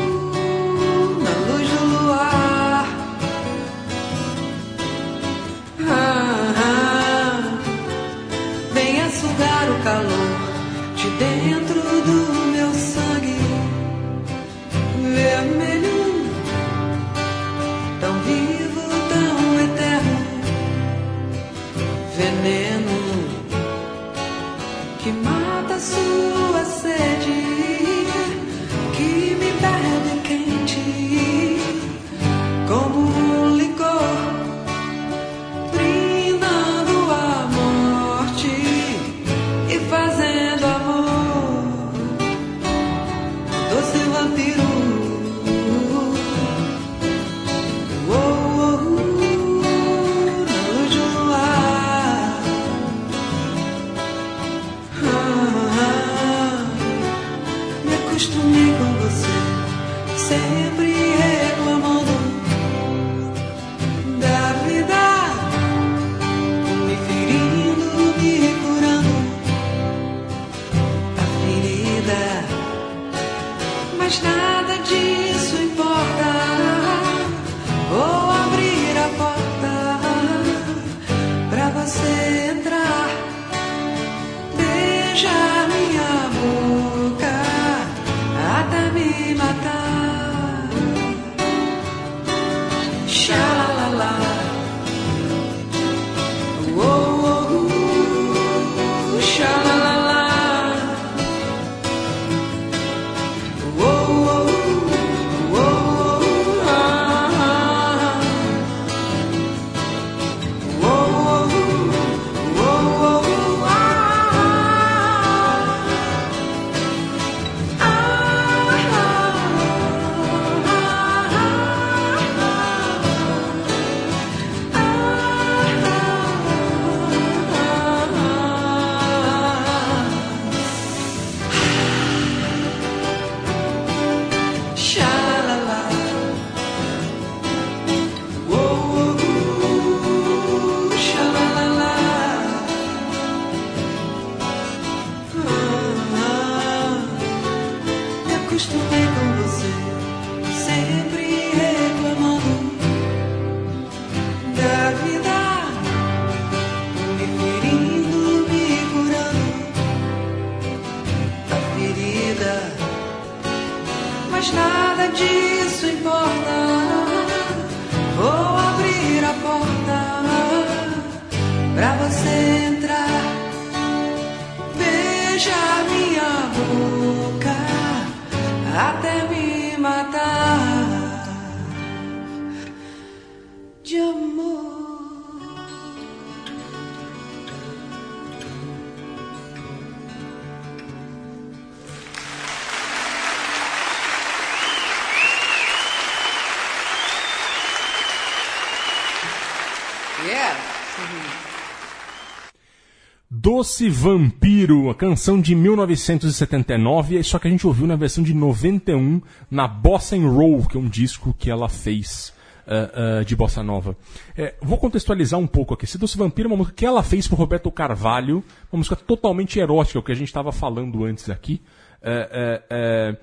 Doce 203.56 203.88
Vampiro, 203.88 204.90
a 204.90 204.96
canção 204.96 205.40
de 205.40 205.54
1979, 205.54 207.22
só 207.22 207.38
que 207.38 207.48
a 207.48 207.52
gente 207.52 207.68
ouviu 207.68 207.86
na 207.86 207.96
versão 207.96 208.24
de 208.24 208.34
91 208.34 209.22
na 209.50 209.68
Bossa 209.68 210.16
and 210.16 210.28
Roll, 210.28 210.68
que 210.68 210.76
é 210.76 210.80
um 210.80 210.90
disco 210.90 211.36
que 211.38 211.52
ela 211.52 211.70
fez 211.70 212.34
uh, 212.66 213.22
uh, 213.22 213.26
de 213.26 213.36
bossa 213.36 213.62
nova. 213.62 213.96
É, 214.36 214.56
vou 214.60 214.80
contextualizar 214.80 215.40
um 215.40 215.46
pouco 215.46 215.76
aqui. 215.76 215.86
Doce 216.00 216.18
Vampiro 216.18 216.48
é 216.48 216.52
uma 216.52 216.58
música 216.58 216.76
que 216.76 216.84
ela 216.84 217.04
fez 217.04 217.28
pro 217.28 217.38
Roberto 217.38 217.70
Carvalho, 217.72 218.44
uma 218.72 218.80
música 218.80 218.96
totalmente 218.96 219.60
erótica, 219.60 220.00
o 220.00 220.04
que 220.04 220.12
a 220.12 220.16
gente 220.16 220.30
estava 220.30 220.52
falando 220.52 221.06
antes 221.06 221.30
aqui, 221.30 221.62
é, 222.02 223.16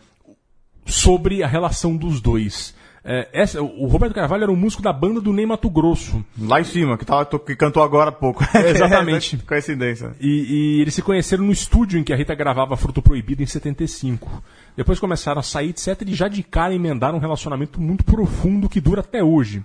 sobre 0.87 1.43
a 1.43 1.49
relação 1.49 1.97
dos 1.97 2.21
dois. 2.21 2.73
É, 3.05 3.29
essa, 3.33 3.63
o 3.63 3.87
Roberto 3.87 4.15
Carvalho 4.15 4.43
era 4.43 4.53
um 4.53 4.57
músico 4.57 4.83
da 4.83 4.93
banda 4.93 5.21
do 5.21 5.33
Ney 5.33 5.47
Mato 5.47 5.71
Grosso. 5.71 6.25
Lá 6.39 6.61
em 6.61 6.65
cima, 6.65 6.99
que, 6.99 7.05
tava, 7.05 7.25
que 7.25 7.57
cantou 7.57 7.83
agora 7.83 8.11
há 8.11 8.13
pouco. 8.13 8.45
Exatamente. 8.55 9.39
Coincidência. 9.47 10.13
E, 10.21 10.77
e, 10.77 10.81
eles 10.81 10.95
se 10.95 11.03
conheceram 11.03 11.45
no 11.45 11.53
estúdio 11.53 11.99
em 11.99 12.05
que 12.05 12.13
a 12.13 12.17
Rita 12.17 12.35
gravava 12.35 12.77
Fruto 12.77 13.01
Proibido 13.01 13.43
em 13.43 13.47
75. 13.47 14.43
Depois 14.77 14.99
começaram 14.99 15.41
a 15.41 15.43
sair, 15.43 15.71
etc. 15.71 16.03
E 16.07 16.15
já 16.15 16.29
de 16.29 16.43
cara 16.43 16.75
emendaram 16.75 17.17
um 17.17 17.21
relacionamento 17.21 17.81
muito 17.81 18.05
profundo 18.05 18.69
que 18.69 18.81
dura 18.81 19.01
até 19.01 19.25
hoje. 19.25 19.65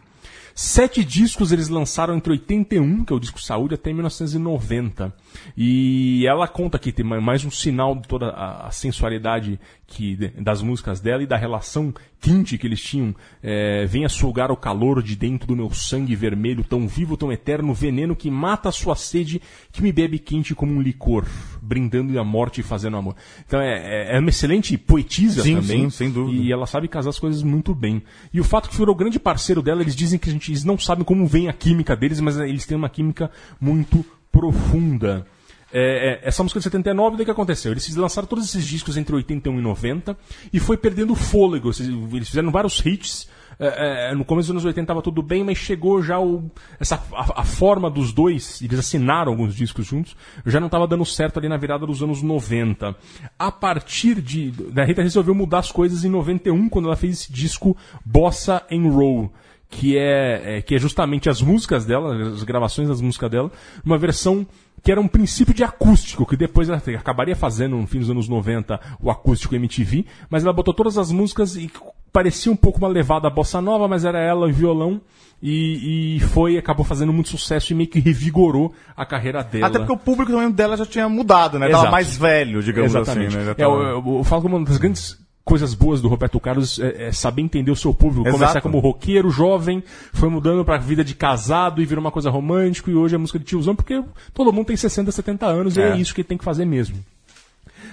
Sete 0.58 1.04
discos 1.04 1.52
eles 1.52 1.68
lançaram 1.68 2.16
entre 2.16 2.32
81, 2.32 3.04
que 3.04 3.12
é 3.12 3.16
o 3.16 3.20
disco 3.20 3.42
Saúde, 3.42 3.76
até 3.76 3.92
1990. 3.92 5.14
E 5.58 6.26
ela 6.26 6.48
conta 6.48 6.78
aqui, 6.78 6.94
tem 6.94 7.06
mais 7.06 7.44
um 7.44 7.52
sinal 7.52 7.94
de 7.94 8.08
toda 8.08 8.30
a 8.30 8.72
sensualidade 8.72 9.60
que, 9.86 10.16
das 10.16 10.62
músicas 10.62 11.02
dela 11.02 11.22
e 11.22 11.28
da 11.28 11.36
relação 11.36 11.94
quente 12.22 12.58
que 12.58 12.66
eles 12.66 12.82
tinham. 12.82 13.14
É, 13.44 13.86
Venha 13.86 14.08
sugar 14.08 14.50
o 14.50 14.56
calor 14.56 15.04
de 15.04 15.18
dentro 15.18 15.46
do 15.46 15.58
meu 15.58 15.70
sangue 15.72 16.16
vermelho, 16.16 16.64
tão 16.64 16.88
vivo, 16.88 17.18
tão 17.18 17.34
eterno, 17.34 17.74
veneno 17.74 18.16
que 18.16 18.32
mata 18.32 18.70
a 18.70 18.72
sua 18.72 18.96
sede, 18.96 19.42
que 19.74 19.82
me 19.82 19.92
bebe 19.92 20.18
quente 20.20 20.56
como 20.56 20.72
um 20.72 20.82
licor, 20.82 21.26
brindando 21.66 22.18
a 22.20 22.24
morte 22.24 22.62
e 22.62 22.64
fazendo 22.64 22.98
amor. 22.98 23.16
Então 23.46 23.60
é, 23.60 24.14
é, 24.14 24.16
é 24.16 24.20
uma 24.20 24.30
excelente 24.30 24.78
poetisa 24.78 25.42
sim, 25.42 25.56
também. 25.56 25.84
Sim, 25.84 25.90
sem 25.90 26.12
dúvida. 26.12 26.42
E 26.42 26.52
ela 26.52 26.68
sabe 26.68 26.88
casar 26.88 27.10
as 27.10 27.20
coisas 27.20 27.42
muito 27.42 27.74
bem. 27.74 28.04
E 28.34 28.40
o 28.40 28.44
fato 28.44 28.70
que 28.70 28.78
virou 28.78 28.94
grande 28.96 29.20
parceiro 29.20 29.62
dela, 29.62 29.82
eles 29.82 29.96
dizem 29.96 30.20
que 30.20 30.30
a 30.30 30.32
gente, 30.32 30.52
eles 30.52 30.64
não 30.64 30.78
sabem 30.78 31.04
como 31.04 31.26
vem 31.26 31.50
a 31.50 31.54
química 31.54 31.96
deles, 31.96 32.20
mas 32.20 32.38
eles 32.38 32.66
têm 32.66 32.78
uma 32.78 32.90
química 32.90 33.32
muito 33.60 34.06
profunda. 34.32 35.26
É, 35.74 36.22
é, 36.24 36.28
essa 36.28 36.44
música 36.44 36.60
de 36.60 36.64
79, 36.64 37.22
o 37.22 37.26
que 37.26 37.32
aconteceu? 37.32 37.72
Eles 37.72 37.94
lançaram 37.96 38.28
todos 38.28 38.46
esses 38.46 38.66
discos 38.66 38.96
entre 38.96 39.16
81 39.16 39.58
e 39.58 39.62
90 39.62 40.18
e 40.54 40.60
foi 40.60 40.78
perdendo 40.78 41.16
fôlego. 41.16 41.70
Eles 42.14 42.30
fizeram 42.30 42.52
vários 42.52 42.80
hits. 42.86 43.28
É, 43.60 44.10
é, 44.12 44.16
no 44.16 44.26
começo 44.26 44.48
dos 44.48 44.52
anos 44.52 44.66
80 44.66 44.82
estava 44.82 45.02
tudo 45.02 45.22
bem, 45.22 45.44
mas 45.44 45.58
chegou 45.58 46.02
já 46.02 46.20
o, 46.20 46.50
essa, 46.80 47.02
a, 47.14 47.42
a, 47.42 47.44
forma 47.44 47.90
dos 47.90 48.12
dois, 48.12 48.62
eles 48.62 48.80
assinaram 48.80 49.32
alguns 49.32 49.56
discos 49.56 49.86
juntos, 49.86 50.16
já 50.46 50.60
não 50.60 50.68
estava 50.68 50.88
dando 50.88 51.06
certo 51.06 51.40
ali 51.40 51.48
na 51.48 51.58
virada 51.58 51.86
dos 51.86 52.04
anos 52.04 52.22
90. 52.22 52.96
A 53.38 53.52
partir 53.52 54.22
de. 54.22 54.54
A 54.76 54.84
Rita 54.84 55.02
resolveu 55.02 55.34
mudar 55.34 55.60
as 55.60 55.72
coisas 55.72 56.04
em 56.04 56.10
91, 56.10 56.70
quando 56.70 56.88
ela 56.88 56.96
fez 56.96 57.20
esse 57.20 57.32
disco 57.32 57.76
Bossa 58.06 58.64
and 58.72 58.90
Roll 58.90 59.32
que 59.68 59.98
é, 59.98 60.58
é, 60.58 60.62
que 60.62 60.76
é 60.76 60.80
justamente 60.80 61.30
as 61.30 61.42
músicas 61.42 61.86
dela, 61.86 62.30
as 62.30 62.44
gravações 62.44 62.88
das 62.88 63.02
músicas 63.02 63.30
dela, 63.30 63.52
uma 63.84 63.98
versão 63.98 64.48
que 64.84 64.92
era 64.92 65.02
um 65.02 65.08
princípio 65.08 65.54
de 65.54 65.64
acústico, 65.64 66.26
que 66.26 66.38
depois 66.38 66.70
ela 66.70 66.78
acabaria 66.78 67.36
fazendo 67.36 67.76
no 67.76 67.88
fim 67.88 68.00
dos 68.00 68.10
anos 68.10 68.30
90 68.30 68.80
o 69.02 69.10
acústico 69.10 69.56
MTV, 69.56 70.06
mas 70.30 70.44
ela 70.44 70.54
botou 70.54 70.74
todas 70.74 70.98
as 70.98 71.12
músicas 71.12 71.56
e 71.56 71.72
parecia 72.16 72.50
um 72.50 72.56
pouco 72.56 72.78
uma 72.78 72.88
levada 72.88 73.30
bossa 73.30 73.60
nova, 73.60 73.90
mas 73.90 74.06
era 74.06 74.18
ela 74.18 74.48
e 74.48 74.54
violão. 74.54 75.02
E, 75.44 76.16
e, 76.16 76.20
foi, 76.22 76.58
acabou 76.58 76.86
fazendo 76.86 77.12
muito 77.12 77.28
sucesso 77.28 77.74
e 77.74 77.76
meio 77.76 77.90
que 77.90 78.00
revigorou 78.00 78.74
a 78.96 79.06
carreira 79.06 79.44
dela. 79.44 79.68
Até 79.68 79.80
porque 79.80 79.92
o 79.92 79.98
público 79.98 80.32
também 80.32 80.50
dela 80.50 80.78
já 80.78 80.86
tinha 80.86 81.10
mudado, 81.10 81.60
né? 81.60 81.68
Exato. 81.68 81.84
Tava 81.84 81.92
mais 81.92 82.16
velho, 82.16 82.64
digamos 82.64 82.96
Exatamente. 82.96 83.36
assim. 83.36 83.46
Né? 83.48 83.56
É, 83.58 83.66
eu, 83.66 83.82
eu, 83.82 84.18
eu, 84.20 84.24
falo 84.24 84.44
que 84.44 84.48
uma 84.48 84.64
das 84.64 84.78
grandes 84.78 85.20
coisas 85.44 85.74
boas 85.74 86.02
do 86.02 86.08
Roberto 86.08 86.40
Carlos 86.40 86.80
é, 86.80 87.08
é 87.08 87.12
saber 87.12 87.42
entender 87.42 87.70
o 87.70 87.76
seu 87.76 87.94
público. 87.94 88.30
Exato. 88.30 88.40
Começar 88.40 88.62
como 88.62 88.80
roqueiro, 88.80 89.30
jovem, 89.30 89.84
foi 90.14 90.30
mudando 90.30 90.64
pra 90.64 90.78
vida 90.78 91.04
de 91.04 91.14
casado 91.14 91.82
e 91.82 91.86
virou 91.86 92.02
uma 92.02 92.12
coisa 92.12 92.30
romântica 92.30 92.90
e 92.90 92.96
hoje 92.96 93.16
é 93.16 93.18
música 93.18 93.38
de 93.38 93.44
tiozão, 93.44 93.76
porque 93.76 94.02
todo 94.34 94.54
mundo 94.54 94.68
tem 94.68 94.78
60, 94.78 95.12
70 95.12 95.46
anos 95.46 95.78
é. 95.78 95.82
e 95.82 95.92
é 95.92 95.98
isso 95.98 96.16
que 96.16 96.24
tem 96.24 96.38
que 96.38 96.46
fazer 96.46 96.64
mesmo. 96.64 96.96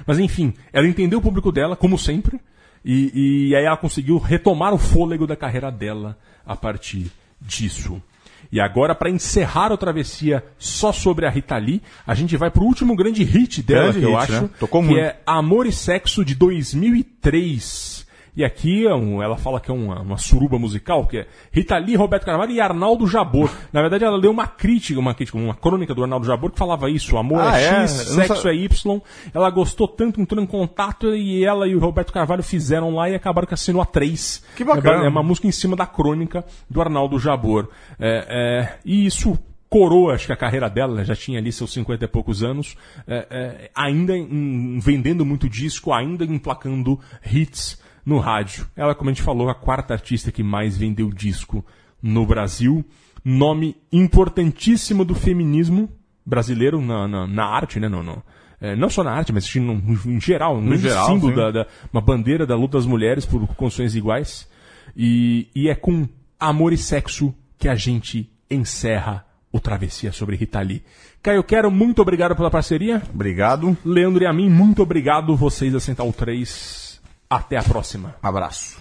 Mas 0.06 0.20
enfim, 0.20 0.54
ela 0.72 0.86
entendeu 0.86 1.18
o 1.18 1.22
público 1.22 1.50
dela, 1.50 1.74
como 1.74 1.98
sempre, 1.98 2.40
e, 2.84 3.48
e 3.48 3.56
aí 3.56 3.64
ela 3.64 3.76
conseguiu 3.76 4.18
retomar 4.18 4.74
o 4.74 4.78
fôlego 4.78 5.26
da 5.26 5.36
carreira 5.36 5.70
dela 5.70 6.18
a 6.44 6.56
partir 6.56 7.10
disso. 7.40 8.02
E 8.50 8.60
agora, 8.60 8.94
para 8.94 9.08
encerrar 9.08 9.72
a 9.72 9.76
travessia 9.78 10.44
só 10.58 10.92
sobre 10.92 11.24
a 11.24 11.30
Rita 11.30 11.56
Lee, 11.56 11.80
a 12.06 12.14
gente 12.14 12.36
vai 12.36 12.50
pro 12.50 12.64
último 12.64 12.94
grande 12.94 13.24
hit 13.24 13.62
dela, 13.62 13.84
grande 13.84 14.00
que 14.00 14.04
eu 14.04 14.10
hit, 14.10 14.22
acho, 14.22 14.42
né? 14.42 14.50
Tocou 14.58 14.82
que 14.82 14.88
muito. 14.88 15.00
é 15.00 15.16
Amor 15.24 15.66
e 15.66 15.72
Sexo 15.72 16.22
de 16.22 16.34
2003. 16.34 17.91
E 18.34 18.42
aqui 18.42 18.86
é 18.86 18.94
um, 18.94 19.22
ela 19.22 19.36
fala 19.36 19.60
que 19.60 19.70
é 19.70 19.74
uma, 19.74 20.00
uma, 20.00 20.16
suruba 20.16 20.58
musical, 20.58 21.06
que 21.06 21.18
é 21.18 21.26
Rita 21.52 21.76
Lee, 21.76 21.96
Roberto 21.96 22.24
Carvalho 22.24 22.50
e 22.50 22.60
Arnaldo 22.62 23.06
Jabor. 23.06 23.50
Na 23.70 23.82
verdade, 23.82 24.04
ela 24.04 24.16
leu 24.16 24.30
uma 24.30 24.46
crítica, 24.46 24.98
uma 24.98 25.12
crítica, 25.14 25.36
uma 25.36 25.54
crônica 25.54 25.94
do 25.94 26.02
Arnaldo 26.02 26.26
Jabor 26.26 26.50
que 26.50 26.58
falava 26.58 26.88
isso: 26.88 27.18
amor 27.18 27.42
Ah, 27.42 27.60
é 27.60 27.64
é? 27.64 27.82
X, 27.82 27.90
sexo 27.90 28.48
é 28.48 28.54
Y. 28.54 29.00
Ela 29.34 29.50
gostou 29.50 29.86
tanto, 29.86 30.18
entrou 30.18 30.42
em 30.42 30.46
contato 30.46 31.14
e 31.14 31.44
ela 31.44 31.68
e 31.68 31.76
o 31.76 31.78
Roberto 31.78 32.10
Carvalho 32.10 32.42
fizeram 32.42 32.94
lá 32.94 33.10
e 33.10 33.14
acabaram 33.14 33.46
que 33.46 33.52
assinou 33.52 33.82
a 33.82 33.86
três. 33.86 34.42
Que 34.56 34.64
bacana. 34.64 35.04
É 35.04 35.08
uma 35.08 35.22
música 35.22 35.46
em 35.46 35.52
cima 35.52 35.76
da 35.76 35.84
crônica 35.84 36.42
do 36.70 36.80
Arnaldo 36.80 37.18
Jabor. 37.18 37.68
É, 38.00 38.26
é, 38.28 38.78
e 38.82 39.04
isso 39.04 39.38
coroa, 39.68 40.14
acho 40.14 40.26
que 40.26 40.32
a 40.32 40.36
carreira 40.36 40.68
dela, 40.68 40.96
né, 40.96 41.04
já 41.04 41.16
tinha 41.16 41.38
ali 41.38 41.50
seus 41.50 41.72
50 41.72 42.04
e 42.04 42.08
poucos 42.08 42.42
anos, 42.42 42.76
é, 43.06 43.26
é, 43.30 43.70
ainda 43.74 44.14
em- 44.14 44.78
vendendo 44.78 45.24
muito 45.24 45.48
disco, 45.48 45.94
ainda 45.94 46.24
emplacando 46.24 47.00
hits 47.30 47.80
no 48.04 48.18
rádio. 48.18 48.66
Ela, 48.76 48.94
como 48.94 49.10
a 49.10 49.12
gente 49.12 49.22
falou, 49.22 49.48
a 49.48 49.54
quarta 49.54 49.94
artista 49.94 50.32
que 50.32 50.42
mais 50.42 50.76
vendeu 50.76 51.10
disco 51.10 51.64
no 52.02 52.26
Brasil. 52.26 52.84
Nome 53.24 53.76
importantíssimo 53.92 55.04
do 55.04 55.14
feminismo 55.14 55.88
brasileiro 56.26 56.80
na, 56.80 57.06
na, 57.06 57.26
na 57.26 57.44
arte, 57.44 57.78
né? 57.78 57.88
No, 57.88 58.02
no- 58.02 58.22
é, 58.60 58.76
não 58.76 58.88
só 58.88 59.02
na 59.02 59.10
arte, 59.12 59.32
mas 59.32 59.52
no, 59.56 59.74
em 60.06 60.20
geral, 60.20 60.56
um 60.56 60.76
geral, 60.76 61.06
símbolo 61.06 61.34
da, 61.34 61.50
da- 61.50 61.66
uma 61.92 62.00
bandeira 62.00 62.46
da 62.46 62.54
luta 62.56 62.78
das 62.78 62.86
mulheres 62.86 63.26
por 63.26 63.44
condições 63.54 63.94
iguais. 63.96 64.48
E, 64.96 65.48
e 65.54 65.68
é 65.68 65.74
com 65.74 66.08
amor 66.38 66.72
e 66.72 66.76
sexo 66.78 67.34
que 67.58 67.68
a 67.68 67.74
gente 67.74 68.30
encerra 68.50 69.24
o 69.52 69.58
Travessia 69.60 70.12
sobre 70.12 70.36
Rita 70.36 70.60
Lee. 70.60 70.82
Caio 71.22 71.42
Quero, 71.44 71.70
muito 71.70 72.02
obrigado 72.02 72.34
pela 72.36 72.50
parceria. 72.50 73.02
Obrigado. 73.12 73.76
Leandro 73.84 74.22
e 74.22 74.26
a 74.26 74.32
mim, 74.32 74.48
muito 74.48 74.82
obrigado. 74.82 75.36
Vocês 75.36 75.72
da 75.72 75.78
Central 75.80 76.12
3. 76.12 76.91
Até 77.32 77.56
a 77.56 77.62
próxima. 77.62 78.14
Abraço. 78.22 78.76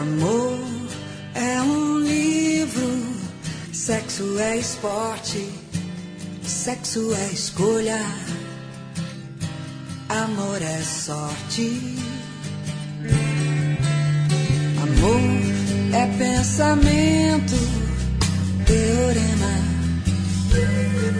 Amor 0.00 0.58
é 1.34 1.60
um 1.60 1.98
livro, 1.98 2.80
sexo 3.70 4.38
é 4.38 4.56
esporte, 4.56 5.52
sexo 6.42 7.14
é 7.14 7.26
escolha, 7.26 8.00
amor 10.08 10.62
é 10.62 10.80
sorte. 10.80 11.98
Amor 14.82 15.20
é 15.92 16.06
pensamento, 16.16 17.89
teorema, 18.70 19.54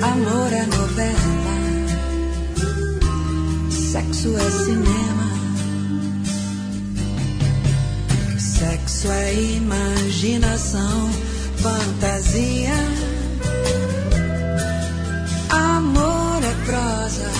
amor 0.03 0.53
é 0.53 0.66
novela, 0.66 1.57
sexo 3.70 4.36
é 4.36 4.51
cinema. 4.51 5.28
Sexo 8.39 9.10
é 9.10 9.35
imaginação, 9.35 11.10
fantasia. 11.56 12.78
Amor 15.48 16.40
é 16.44 16.55
prosa. 16.66 17.31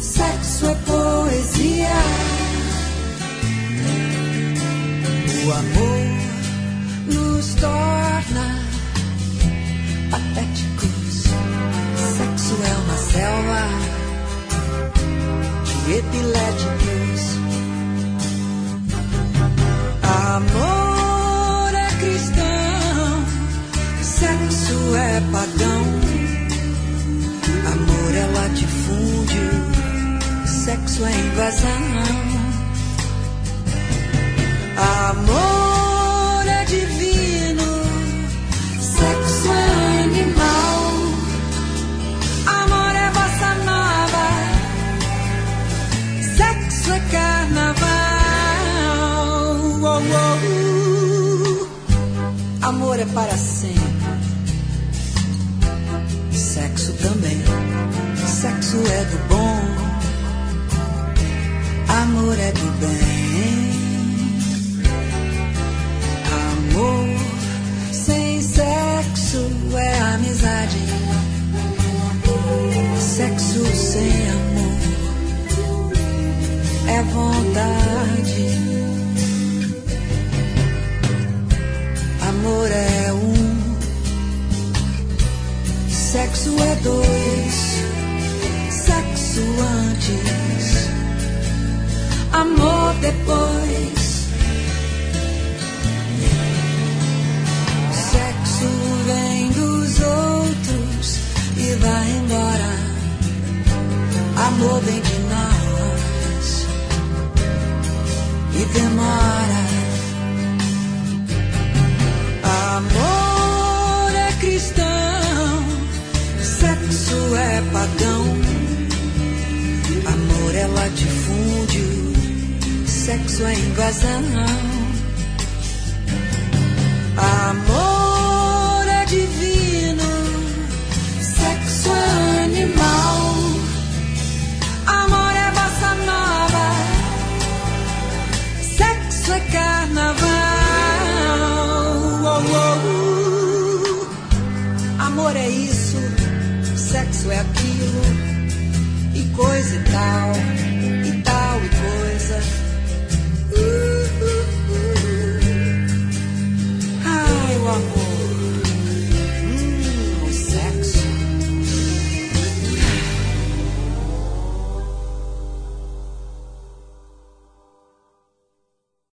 Sexo 0.00 0.66
é 0.66 0.74
poesia. 0.86 1.98
O 5.44 5.52
amor 5.52 6.21
nos 7.12 7.54
torna 7.54 8.46
patéticos. 10.10 11.24
Sexo 12.16 12.54
é 12.62 12.74
uma 12.84 12.96
selva 12.96 13.62
de 15.84 15.92
epiléticos. 15.94 17.22
Amor 20.34 21.74
é 21.74 21.88
cristão, 22.00 23.24
sexo 24.02 24.96
é 24.96 25.20
pagão. 25.32 25.84
Amor 27.72 28.14
é 28.14 28.26
latifúndio, 28.38 29.50
sexo 30.46 31.04
é 31.04 31.12
invasão. 31.12 31.82